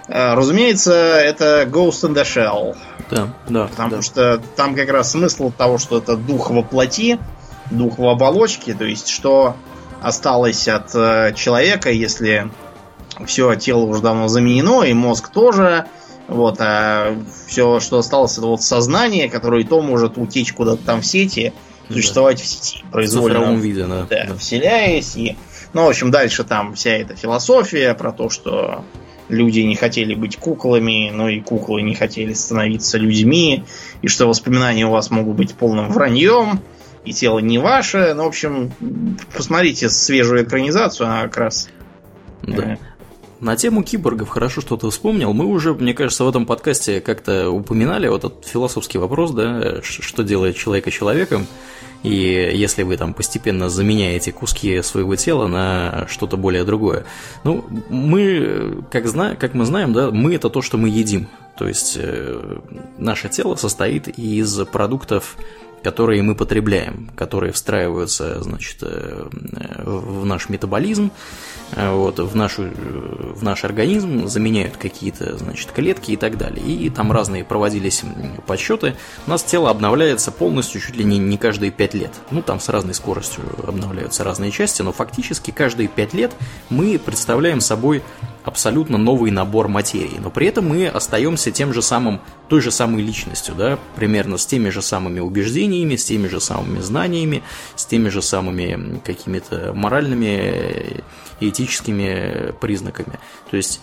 [0.09, 2.77] Э, разумеется, это Ghost in the Shell.
[3.11, 3.69] Да, да.
[3.69, 4.03] Потому да.
[4.03, 7.21] что там как раз смысл того, что это дух во плоти,
[7.71, 9.55] дух в оболочке, то есть что
[10.03, 12.51] осталось от э, человека, если
[13.27, 15.87] все тело уже давно заменено, и мозг тоже,
[16.29, 17.17] вот, а
[17.47, 21.53] все, что осталось, это вот сознание, которое и то может утечь куда-то там в сети,
[21.89, 22.43] существовать да.
[22.43, 23.53] в сети произвольно.
[23.53, 24.07] В виде, да.
[24.09, 24.35] Да, да.
[24.37, 25.17] вселяясь.
[25.17, 25.37] И,
[25.73, 28.85] ну, в общем, дальше там вся эта философия про то, что
[29.29, 33.65] люди не хотели быть куклами, но и куклы не хотели становиться людьми,
[34.03, 36.61] и что воспоминания у вас могут быть полным враньем,
[37.05, 38.13] и тело не ваше.
[38.15, 38.73] Ну, в общем,
[39.35, 41.69] посмотрите свежую экранизацию, она как раз...
[42.43, 42.73] Да.
[42.73, 42.77] Э,
[43.41, 45.33] на тему киборгов хорошо что ты вспомнил.
[45.33, 50.25] Мы уже, мне кажется, в этом подкасте как-то упоминали вот этот философский вопрос, да, что
[50.25, 51.47] делает человека человеком.
[52.03, 57.05] И если вы там постепенно заменяете куски своего тела на что-то более другое.
[57.43, 61.29] Ну, мы, как, зна как мы знаем, да, мы это то, что мы едим.
[61.57, 62.61] То есть э,
[62.99, 65.37] наше тело состоит из продуктов
[65.83, 71.11] которые мы потребляем, которые встраиваются, значит, э, в наш метаболизм,
[71.73, 76.65] э, вот, в, нашу, в наш организм, заменяют какие-то, значит, клетки и так далее.
[76.65, 78.03] И там разные проводились
[78.47, 78.97] подсчеты.
[79.27, 82.13] У нас тело обновляется полностью чуть ли не, не каждые 5 лет.
[82.31, 86.33] Ну, там с разной скоростью обновляются разные части, но фактически каждые 5 лет
[86.71, 88.03] мы представляем собой
[88.49, 93.03] абсолютно новый набор материи, но при этом мы остаемся тем же самым, той же самой
[93.03, 97.43] личностью, да, примерно с теми же самыми убеждениями, с теми же самыми знаниями,
[97.77, 101.03] с теми же самыми какими-то моральными
[101.41, 103.19] и этическими признаками.
[103.51, 103.81] То есть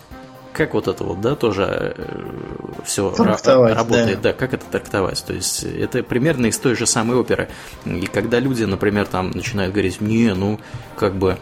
[0.51, 2.31] как вот это вот, да, тоже э,
[2.85, 4.31] все работает, да.
[4.31, 5.23] да, как это трактовать.
[5.25, 7.49] То есть это примерно из той же самой оперы.
[7.85, 10.59] И когда люди, например, там начинают говорить, не, ну,
[10.95, 11.37] как бы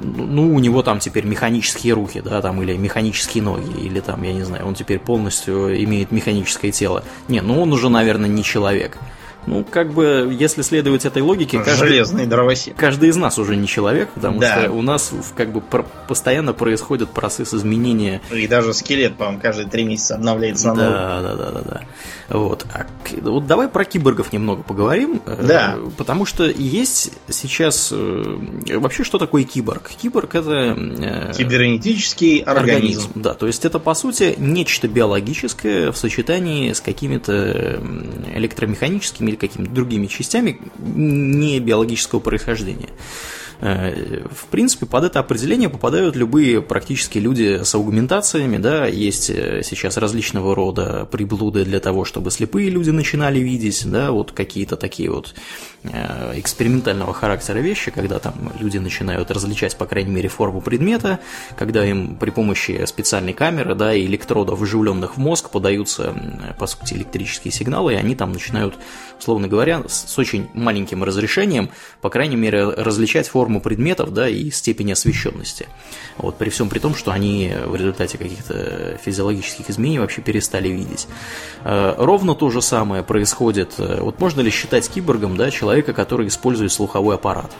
[0.00, 4.32] ну, у него там теперь механические руки, да, там, или механические ноги, или там, я
[4.32, 7.04] не знаю, он теперь полностью имеет механическое тело.
[7.28, 8.98] Не, ну он уже, наверное, не человек.
[9.46, 12.76] Ну, как бы, если следовать этой логике, каждый, Железный дровосек.
[12.76, 14.62] каждый из нас уже не человек, потому да.
[14.62, 15.62] что у нас как бы
[16.08, 18.20] постоянно происходит процесс изменения.
[18.32, 21.80] И даже скелет, по-моему, каждые три месяца обновляется на Да, да, да, да, да.
[22.28, 22.66] Вот.
[22.72, 22.86] А,
[23.20, 25.20] вот давай про киборгов немного поговорим.
[25.26, 25.76] Э, да.
[25.96, 27.90] Потому что есть сейчас...
[27.92, 28.38] Э,
[28.78, 29.90] вообще, что такое киборг?
[29.90, 30.74] Киборг– это...
[30.76, 32.74] Э, Кибернетический организм.
[32.74, 33.10] организм.
[33.14, 37.80] Да, то есть это, по сути, нечто биологическое в сочетании с какими-то
[38.34, 42.90] электромеханическими или какими-то другими частями не биологического происхождения.
[43.60, 49.62] Э, в принципе, под это определение попадают любые практически люди с аугментациями, да, есть э,
[49.64, 55.10] сейчас различного рода приблуды для того, чтобы слепые люди начинали видеть, да, вот какие-то такие
[55.10, 55.34] вот
[55.84, 61.20] э, экспериментального характера вещи, когда там люди начинают различать, по крайней мере, форму предмета,
[61.56, 66.14] когда им при помощи специальной камеры, да, и электродов, вживленных в мозг, подаются,
[66.58, 68.74] по сути, электрические сигналы, и они там начинают,
[69.18, 71.70] условно говоря, с очень маленьким разрешением,
[72.00, 75.66] по крайней мере, различать форму форму предметов, да, и степень освещенности.
[76.16, 81.06] Вот, при всем при том, что они в результате каких-то физиологических изменений вообще перестали видеть.
[81.62, 83.74] Э, ровно то же самое происходит.
[83.76, 87.52] Э, вот можно ли считать киборгом, да, человека, который использует слуховой аппарат?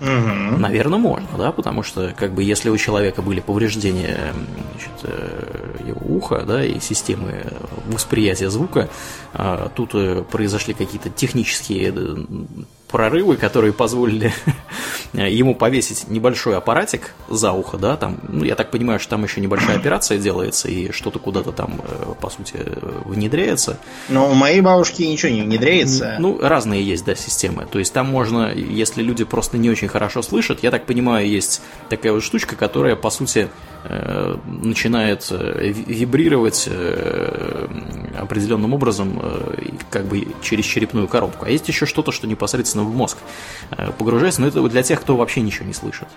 [0.00, 0.58] Угу.
[0.60, 4.32] Наверное, можно, да, потому что, как бы, если у человека были повреждения
[4.70, 7.46] значит, э, его уха, да, и системы
[7.86, 8.88] восприятия звука,
[9.74, 9.90] тут
[10.28, 11.92] произошли какие-то технические
[12.88, 14.32] прорывы, которые позволили
[15.12, 19.40] ему повесить небольшой аппаратик за ухо, да, там, ну, я так понимаю, что там еще
[19.40, 21.80] небольшая операция делается, и что-то куда-то там,
[22.20, 22.56] по сути,
[23.04, 23.78] внедряется.
[24.08, 26.16] Но у моей бабушки ничего не внедряется.
[26.18, 27.66] Ну, разные есть, да, системы.
[27.70, 31.62] То есть там можно, если люди просто не очень хорошо слышат, я так понимаю, есть
[31.88, 33.48] такая вот штучка, которая, по сути,
[33.88, 37.68] Э, начинает э, вибрировать э,
[38.18, 39.20] определенным образом
[39.90, 41.44] как бы через черепную коробку.
[41.44, 43.18] А есть еще что-то, что непосредственно в мозг
[43.98, 46.08] погружается, но это для тех, кто вообще ничего не слышит.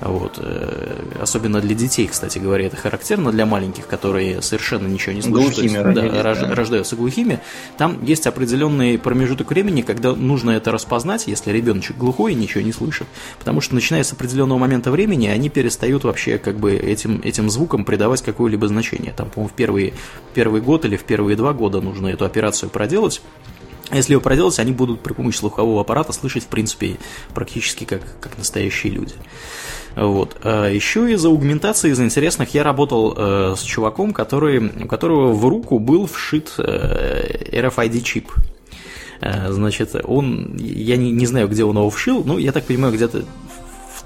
[0.00, 0.38] Вот.
[0.38, 5.54] Э, особенно для детей, кстати говоря, это характерно для маленьких, которые совершенно ничего не слышат.
[5.54, 6.54] Глухими родились, да, да.
[6.54, 7.40] рождаются глухими.
[7.78, 12.72] Там есть определенный промежуток времени, когда нужно это распознать, если ребеночек глухой и ничего не
[12.72, 13.06] слышит.
[13.38, 17.84] Потому что начиная с определенного момента времени, они перестают вообще как бы этим, этим звуком
[17.84, 19.12] придавать какое-либо значение.
[19.16, 19.94] Там, по-моему, в первый,
[20.34, 23.22] первый год или в первые два года нужно эту операцию проделать.
[23.92, 26.96] Если его проделать, они будут при помощи слухового аппарата слышать, в принципе,
[27.34, 29.14] практически как, как настоящие люди.
[29.94, 30.36] Вот.
[30.42, 35.44] А еще из-за аугментации, из интересных, я работал э, с чуваком, который, у которого в
[35.46, 38.28] руку был вшит э, RFID-чип.
[39.20, 42.92] Э, значит, он, я не, не знаю, где он его вшил, но я так понимаю,
[42.92, 43.24] где-то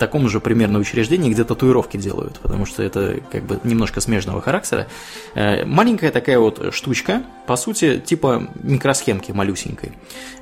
[0.00, 4.88] таком же примерно учреждении, где татуировки делают, потому что это как бы немножко смежного характера.
[5.34, 9.92] Э, маленькая такая вот штучка, по сути, типа микросхемки малюсенькой.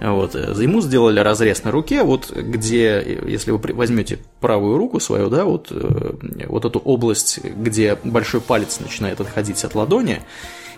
[0.00, 0.34] Вот.
[0.34, 5.68] Ему сделали разрез на руке, вот где, если вы возьмете правую руку свою, да, вот,
[5.72, 10.22] э, вот эту область, где большой палец начинает отходить от ладони,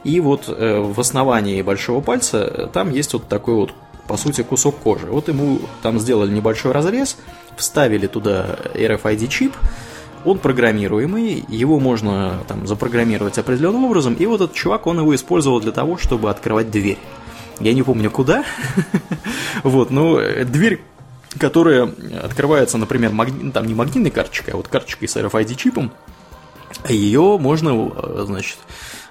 [0.05, 3.75] и вот э, в основании большого пальца там есть вот такой вот
[4.11, 5.07] по сути, кусок кожи.
[5.07, 7.17] Вот ему там сделали небольшой разрез,
[7.57, 9.53] вставили туда RFID-чип,
[10.25, 15.61] он программируемый, его можно там запрограммировать определенным образом, и вот этот чувак, он его использовал
[15.61, 16.99] для того, чтобы открывать дверь.
[17.61, 18.45] Я не помню куда,
[19.63, 20.81] вот, но дверь
[21.39, 21.89] которая
[22.25, 23.53] открывается, например, магни...
[23.53, 25.93] там не магнитной карточкой, а вот карточкой с RFID-чипом,
[26.89, 28.59] ее можно, значит,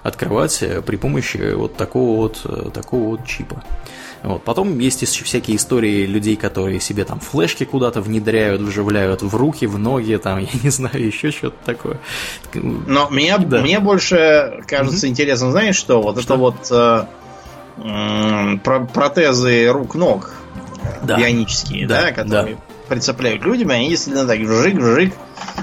[0.02, 3.64] открывать при помощи вот такого вот, такого вот чипа.
[4.22, 4.44] Вот.
[4.44, 9.78] Потом есть всякие истории людей, которые себе там флешки куда-то внедряют, вживляют в руки, в
[9.78, 11.98] ноги, там, я не знаю, еще что-то такое.
[12.54, 13.60] Но меня, да.
[13.60, 15.10] мне больше кажется mm-hmm.
[15.10, 16.02] интересно, знаешь что?
[16.02, 16.34] Вот что?
[16.34, 17.04] это вот э,
[17.78, 20.32] э, протезы рук-ног
[21.02, 21.18] да.
[21.18, 22.60] бионические, да, да которые да.
[22.88, 25.14] прицепляют людям, они действительно так жик-жик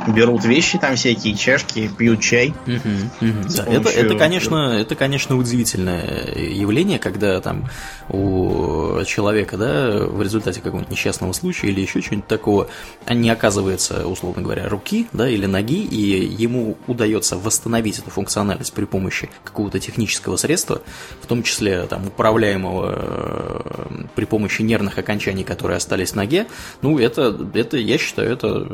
[0.08, 2.54] берут вещи там всякие, чашки, пьют чай.
[2.66, 3.66] Угу, угу, да.
[3.66, 7.70] это, это, конечно, это, конечно, удивительное явление, когда там
[8.10, 12.70] у человека, да, в результате какого-нибудь несчастного случая или еще чего-нибудь такого,
[13.10, 18.86] не оказывается, условно говоря, руки, да, или ноги, и ему удается восстановить эту функциональность при
[18.86, 20.82] помощи какого-то технического средства,
[21.22, 26.48] в том числе там управляемого э, при помощи нервных окончаний, которые остались в ноге,
[26.82, 28.68] ну, это, это я считаю, это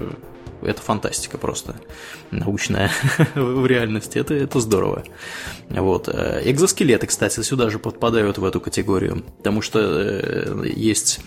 [0.64, 1.76] это фантастика просто
[2.32, 2.92] научная
[3.36, 4.18] в реальности.
[4.18, 5.04] Это, это здорово.
[5.70, 6.08] Вот.
[6.08, 11.20] Э, экзоскелеты, кстати, сюда же подпадают в эту категорию, потому что э, есть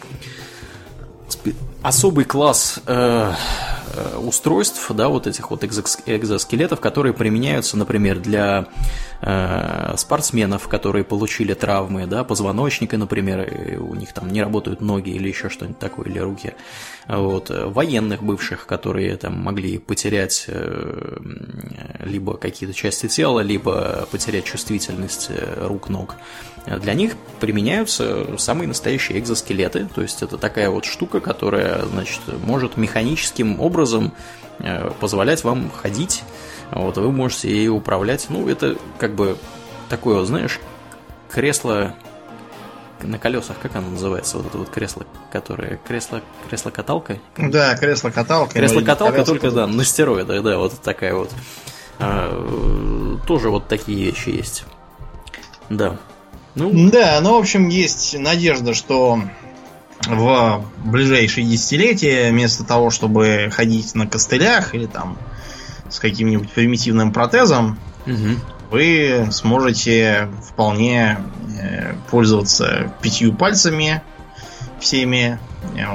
[1.82, 3.32] особый класс э,
[3.94, 8.66] э, устройств, да, вот этих вот экзоскелетов, которые применяются, например, для
[9.20, 15.28] э, спортсменов, которые получили травмы, да, позвоночника, например, у них там не работают ноги или
[15.28, 16.55] еще что-нибудь такое, или руки,
[17.09, 21.16] вот, военных бывших, которые там могли потерять э,
[22.01, 26.16] либо какие-то части тела, либо потерять чувствительность э, рук, ног,
[26.66, 32.76] для них применяются самые настоящие экзоскелеты, то есть это такая вот штука, которая, значит, может
[32.76, 34.12] механическим образом
[34.59, 36.24] э, позволять вам ходить,
[36.70, 39.38] вот, вы можете ей управлять, ну, это как бы
[39.88, 40.59] такое, знаешь,
[41.30, 41.94] кресло
[43.02, 47.18] на колесах, как оно называется, вот это вот кресло, которое, кресло, кресло-каталка?
[47.36, 48.55] Да, кресло-каталка.
[48.55, 51.30] Кресло-каталка, только, да, на стероидах, да, вот такая вот.
[51.98, 54.64] А, тоже вот такие вещи есть.
[55.68, 55.98] Да.
[56.55, 56.90] Ну...
[56.90, 59.20] Да, ну, в общем, есть надежда, что
[60.06, 65.18] в ближайшие десятилетия, вместо того, чтобы ходить на костылях или там
[65.90, 68.40] с каким-нибудь примитивным протезом, угу.
[68.70, 71.18] вы сможете вполне
[71.60, 74.02] э, пользоваться пятью пальцами
[74.81, 75.39] всеми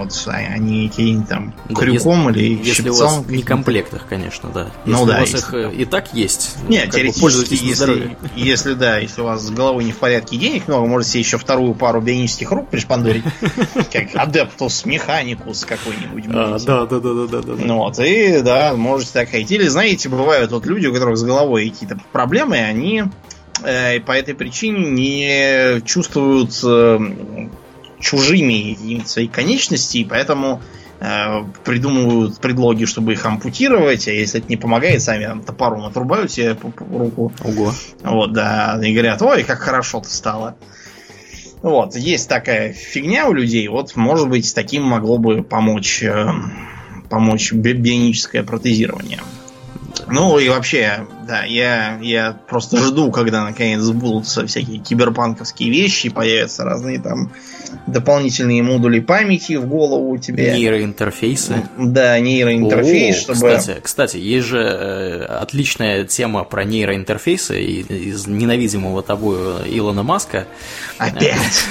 [0.01, 4.71] вот они какие-нибудь там да, крюком если, или Если у вас не комплектах, конечно, да.
[4.85, 5.17] Ну если да.
[5.17, 6.57] у вас их э, и так есть.
[6.67, 10.67] Нет, ну, теоретически, если, если да, если у вас с головой не в порядке денег
[10.67, 13.23] много, можете еще вторую пару бионических рук пришпандорить,
[13.91, 16.25] как Адептус Механикус какой-нибудь.
[16.29, 17.53] А, да, да, да, да, да.
[17.57, 19.51] Ну вот, и да, можете так ходить.
[19.51, 23.03] Или, знаете, бывают вот люди, у которых с головой какие-то проблемы, они
[23.63, 26.53] э, по этой причине не чувствуют
[28.01, 30.61] чужими свои конечности, и поэтому
[30.99, 36.31] э, придумывают предлоги, чтобы их ампутировать, а если это не помогает, сами там, топором отрубают
[36.31, 36.57] себе
[36.89, 37.31] руку.
[37.43, 37.73] Ого.
[38.03, 40.55] Вот, да, и говорят, ой, как хорошо-то стало.
[41.61, 46.27] Вот, есть такая фигня у людей, вот, может быть, с таким могло бы помочь, э,
[47.09, 49.19] помочь бионическое протезирование.
[50.07, 56.63] Ну и вообще, да, я, я просто жду, когда наконец сбудутся всякие киберпанковские вещи, появятся
[56.63, 57.31] разные там
[57.87, 60.53] дополнительные модули памяти в голову тебе.
[60.53, 61.55] Нейроинтерфейсы.
[61.77, 63.55] Да, нейроинтерфейс, О, чтобы...
[63.57, 69.37] Кстати, кстати, есть же э, отличная тема про нейроинтерфейсы из ненавидимого тобой
[69.69, 70.45] Илона Маска.
[70.97, 71.65] Опять?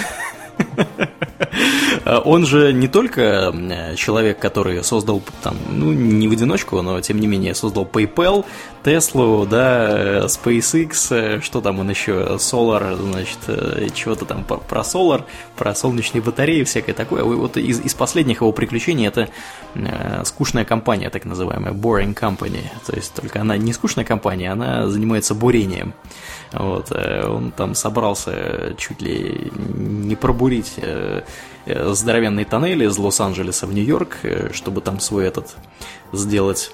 [2.18, 7.20] Он же не только э, человек, который создал, там, ну, не в одиночку, но тем
[7.20, 8.44] не менее создал PayPal,
[8.82, 15.24] Tesla, да, э, SpaceX, э, что там он еще, Solar, значит, чего-то там про Solar,
[15.56, 17.22] про солнечные батареи, всякое такое.
[17.22, 19.28] Вот из, из последних его приключений это
[20.24, 22.64] скучная компания, так называемая, Boring Company.
[22.86, 25.94] То есть только она не скучная компания, она занимается бурением.
[26.52, 30.72] Вот, он там собрался чуть ли не пробурить
[31.66, 35.56] Э, здоровенные тоннели из Лос-Анджелеса в Нью-Йорк, э, чтобы там свой этот
[36.12, 36.72] сделать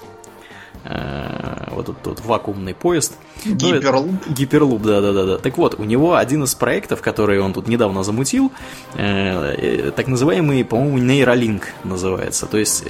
[0.85, 3.13] э, вот этот вот вакуумный поезд.
[3.45, 4.11] Гиперлуп.
[4.27, 5.37] Ну, гиперлуп, да, да, да, да.
[5.37, 8.51] Так вот, у него один из проектов, который он тут недавно замутил,
[8.93, 12.47] так называемый, по-моему, нейролинк называется.
[12.47, 12.83] То есть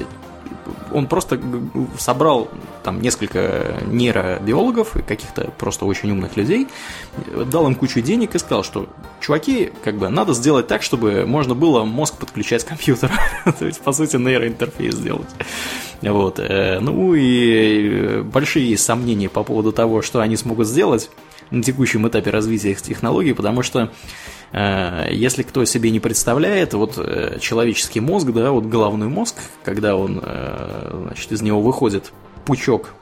[0.91, 1.39] он просто
[1.97, 2.49] собрал
[2.83, 6.67] там несколько нейробиологов и каких-то просто очень умных людей,
[7.51, 8.87] дал им кучу денег и сказал, что
[9.19, 13.13] чуваки, как бы надо сделать так, чтобы можно было мозг подключать к компьютеру.
[13.59, 15.29] То есть, по сути, нейроинтерфейс сделать.
[16.01, 16.39] Вот.
[16.39, 21.09] Э, ну и большие сомнения по поводу того, что они смогут сделать
[21.51, 23.91] на текущем этапе развития их технологий, потому что
[24.51, 29.95] Э, если кто себе не представляет, вот э, человеческий мозг, да, вот головной мозг, когда
[29.95, 32.11] он, э, значит, из него выходит
[32.45, 32.93] пучок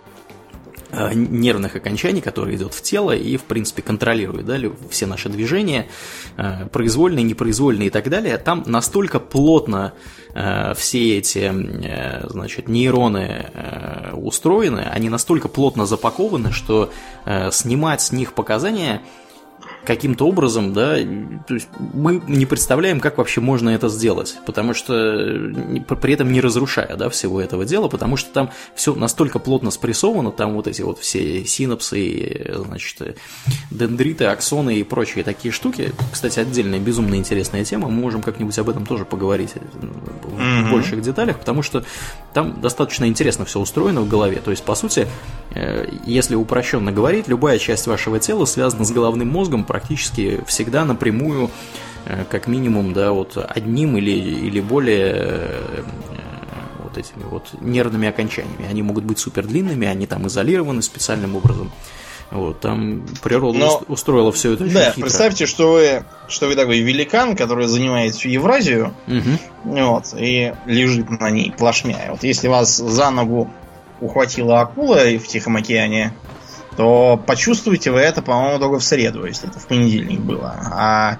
[1.14, 4.58] нервных окончаний, который идет в тело и, в принципе, контролирует да,
[4.90, 5.88] все наши движения,
[6.72, 9.94] произвольные, непроизвольные и так далее, там настолько плотно
[10.76, 11.49] все эти
[12.30, 13.45] значит, нейроны
[14.14, 16.91] устроены, они настолько плотно запакованы, что
[17.52, 19.02] снимать с них показания–
[19.86, 20.95] каким-то образом, да,
[21.48, 24.94] то есть мы не представляем, как вообще можно это сделать, потому что
[26.02, 30.32] при этом не разрушая, да, всего этого дела, потому что там все настолько плотно спрессовано,
[30.32, 33.18] там вот эти вот все синапсы, значит,
[33.72, 35.94] дендриты, аксоны и прочие такие штуки.
[36.12, 40.72] Кстати, отдельная безумно интересная тема, мы можем как-нибудь об этом тоже поговорить в mm-hmm.
[40.72, 41.84] больших деталях, потому что
[42.34, 44.41] там достаточно интересно все устроено в голове.
[44.44, 45.07] То есть, по сути,
[45.52, 51.52] э, если упрощенно говорить, любая часть вашего тела связана с головным мозгом практически всегда напрямую,
[52.06, 55.84] э, как минимум, да, вот одним или, или более э,
[56.81, 58.69] вот этими вот нервными окончаниями.
[58.69, 61.73] Они могут быть супер длинными, они там изолированы специальным образом.
[62.31, 65.02] Вот, там природа Но, устроила все это Да, хитро.
[65.02, 69.76] представьте, что вы, что вы такой великан, который занимает всю Евразию, угу.
[69.76, 72.07] вот, и лежит на ней плашмя.
[72.11, 73.52] Вот если вас за ногу
[73.99, 76.14] ухватила акула в Тихом океане,
[76.77, 80.56] то почувствуете вы это, по-моему, только в среду, если это в понедельник было.
[80.72, 81.18] А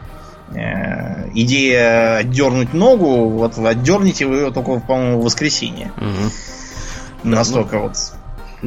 [0.53, 5.91] э, идея отдернуть ногу, вот вы отдернете вы ее только, по-моему, в воскресенье.
[5.98, 7.30] Угу.
[7.30, 7.98] Настолько ну, вот.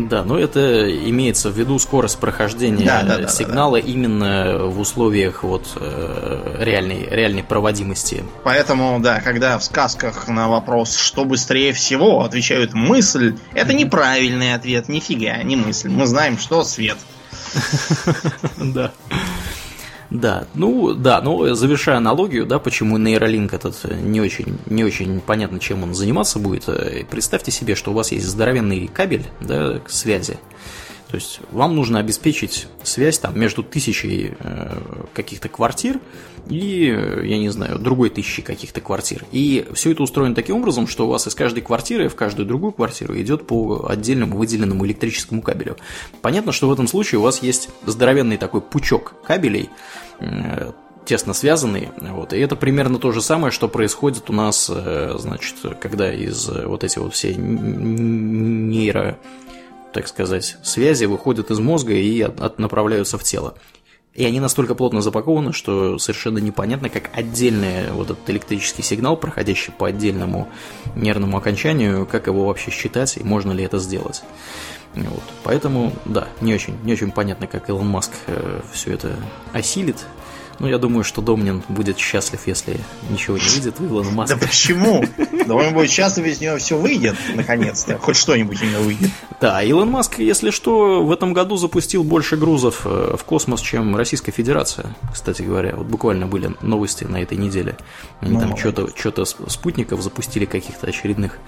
[0.06, 3.92] Да, но это имеется в виду скорость прохождения да, да, да, сигнала да, да.
[3.92, 8.24] именно в условиях вот э, реальной, реальной проводимости.
[8.44, 14.88] Поэтому, да, когда в сказках на вопрос, что быстрее всего, отвечают мысль, это неправильный ответ,
[14.88, 15.88] нифига, не мысль.
[15.88, 16.98] Мы знаем, что свет.
[18.56, 18.92] Да.
[20.10, 25.58] Да, ну да, но завершая аналогию, да, почему нейролинк этот не очень, не очень понятно,
[25.58, 26.68] чем он заниматься будет.
[26.68, 30.38] Э, представьте себе, что у вас есть здоровенный кабель, да, к связи.
[31.10, 34.80] То есть вам нужно обеспечить связь там между тысячей э,
[35.14, 36.00] каких-то квартир
[36.48, 36.86] и,
[37.24, 39.24] я не знаю, другой тысячи каких-то квартир.
[39.32, 42.72] И все это устроено таким образом, что у вас из каждой квартиры в каждую другую
[42.72, 45.76] квартиру идет по отдельному выделенному электрическому кабелю.
[46.20, 49.70] Понятно, что в этом случае у вас есть здоровенный такой пучок кабелей,
[50.20, 50.72] э,
[51.06, 51.88] тесно связанный.
[52.00, 52.34] Вот.
[52.34, 56.84] И это примерно то же самое, что происходит у нас, э, значит, когда из вот
[56.84, 59.18] эти вот все нейро
[59.98, 63.54] так сказать, связи выходят из мозга и от, от, направляются в тело.
[64.14, 69.72] И они настолько плотно запакованы, что совершенно непонятно, как отдельный вот этот электрический сигнал, проходящий
[69.72, 70.48] по отдельному
[70.94, 74.22] нервному окончанию, как его вообще считать и можно ли это сделать.
[74.94, 75.24] Вот.
[75.42, 79.16] Поэтому, да, не очень, не очень понятно, как Илон Маск э, все это
[79.52, 80.06] осилит.
[80.58, 82.80] Ну, я думаю, что Домнин будет счастлив, если
[83.10, 84.36] ничего не выйдет у Илона Маска.
[84.36, 85.04] Да почему?
[85.48, 87.96] Да он будет счастлив, если у него все выйдет, наконец-то.
[87.96, 89.10] Хоть что-нибудь у него выйдет.
[89.40, 93.96] Да, Илон Маск, если что, в этом году запустил больше грузов э, в космос, чем
[93.96, 95.74] Российская Федерация, кстати говоря.
[95.74, 97.78] Вот буквально были новости на этой неделе.
[98.20, 101.38] Они Ну, там что-то что спутников запустили каких-то очередных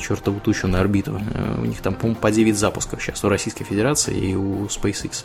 [0.00, 1.20] чертову тучу на орбиту.
[1.34, 5.24] Э, У них там, по-моему, по 9 запусков сейчас у Российской Федерации и у SpaceX.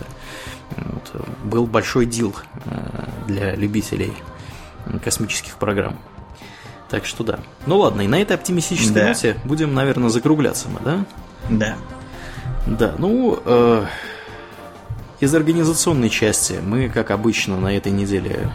[0.78, 1.12] Вот.
[1.14, 4.14] э, Был большой дил э, для любителей
[4.86, 5.98] э, космических программ.
[6.90, 7.40] Так что да.
[7.66, 9.08] Ну ладно, и на этой оптимистической Да.
[9.10, 11.06] ноте будем, наверное, закругляться мы, да?
[11.50, 11.76] Да.
[12.68, 13.86] Да, ну, э,
[15.22, 18.52] из организационной части мы, как обычно, на этой неделе,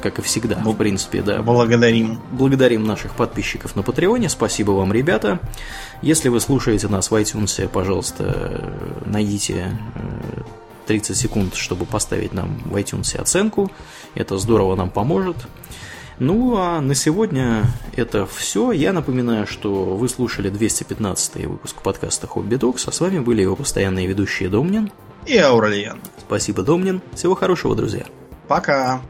[0.00, 2.20] как и всегда, в принципе, да, Благодарим.
[2.32, 4.28] благодарим наших подписчиков на Патреоне.
[4.28, 5.40] Спасибо вам, ребята.
[6.02, 10.42] Если вы слушаете нас в iTunes, пожалуйста, э, найдите э,
[10.86, 13.70] 30 секунд, чтобы поставить нам в iTunes оценку.
[14.14, 15.36] Это здорово нам поможет.
[16.18, 17.64] Ну а на сегодня
[17.94, 18.72] это все.
[18.72, 23.54] Я напоминаю, что вы слушали 215 выпуск подкаста Хобби Докс, а с вами были его
[23.54, 24.90] постоянные ведущие Домнин.
[25.26, 26.00] И Аурельян.
[26.18, 27.02] Спасибо, Домнин.
[27.14, 28.06] Всего хорошего, друзья.
[28.48, 29.02] Пока.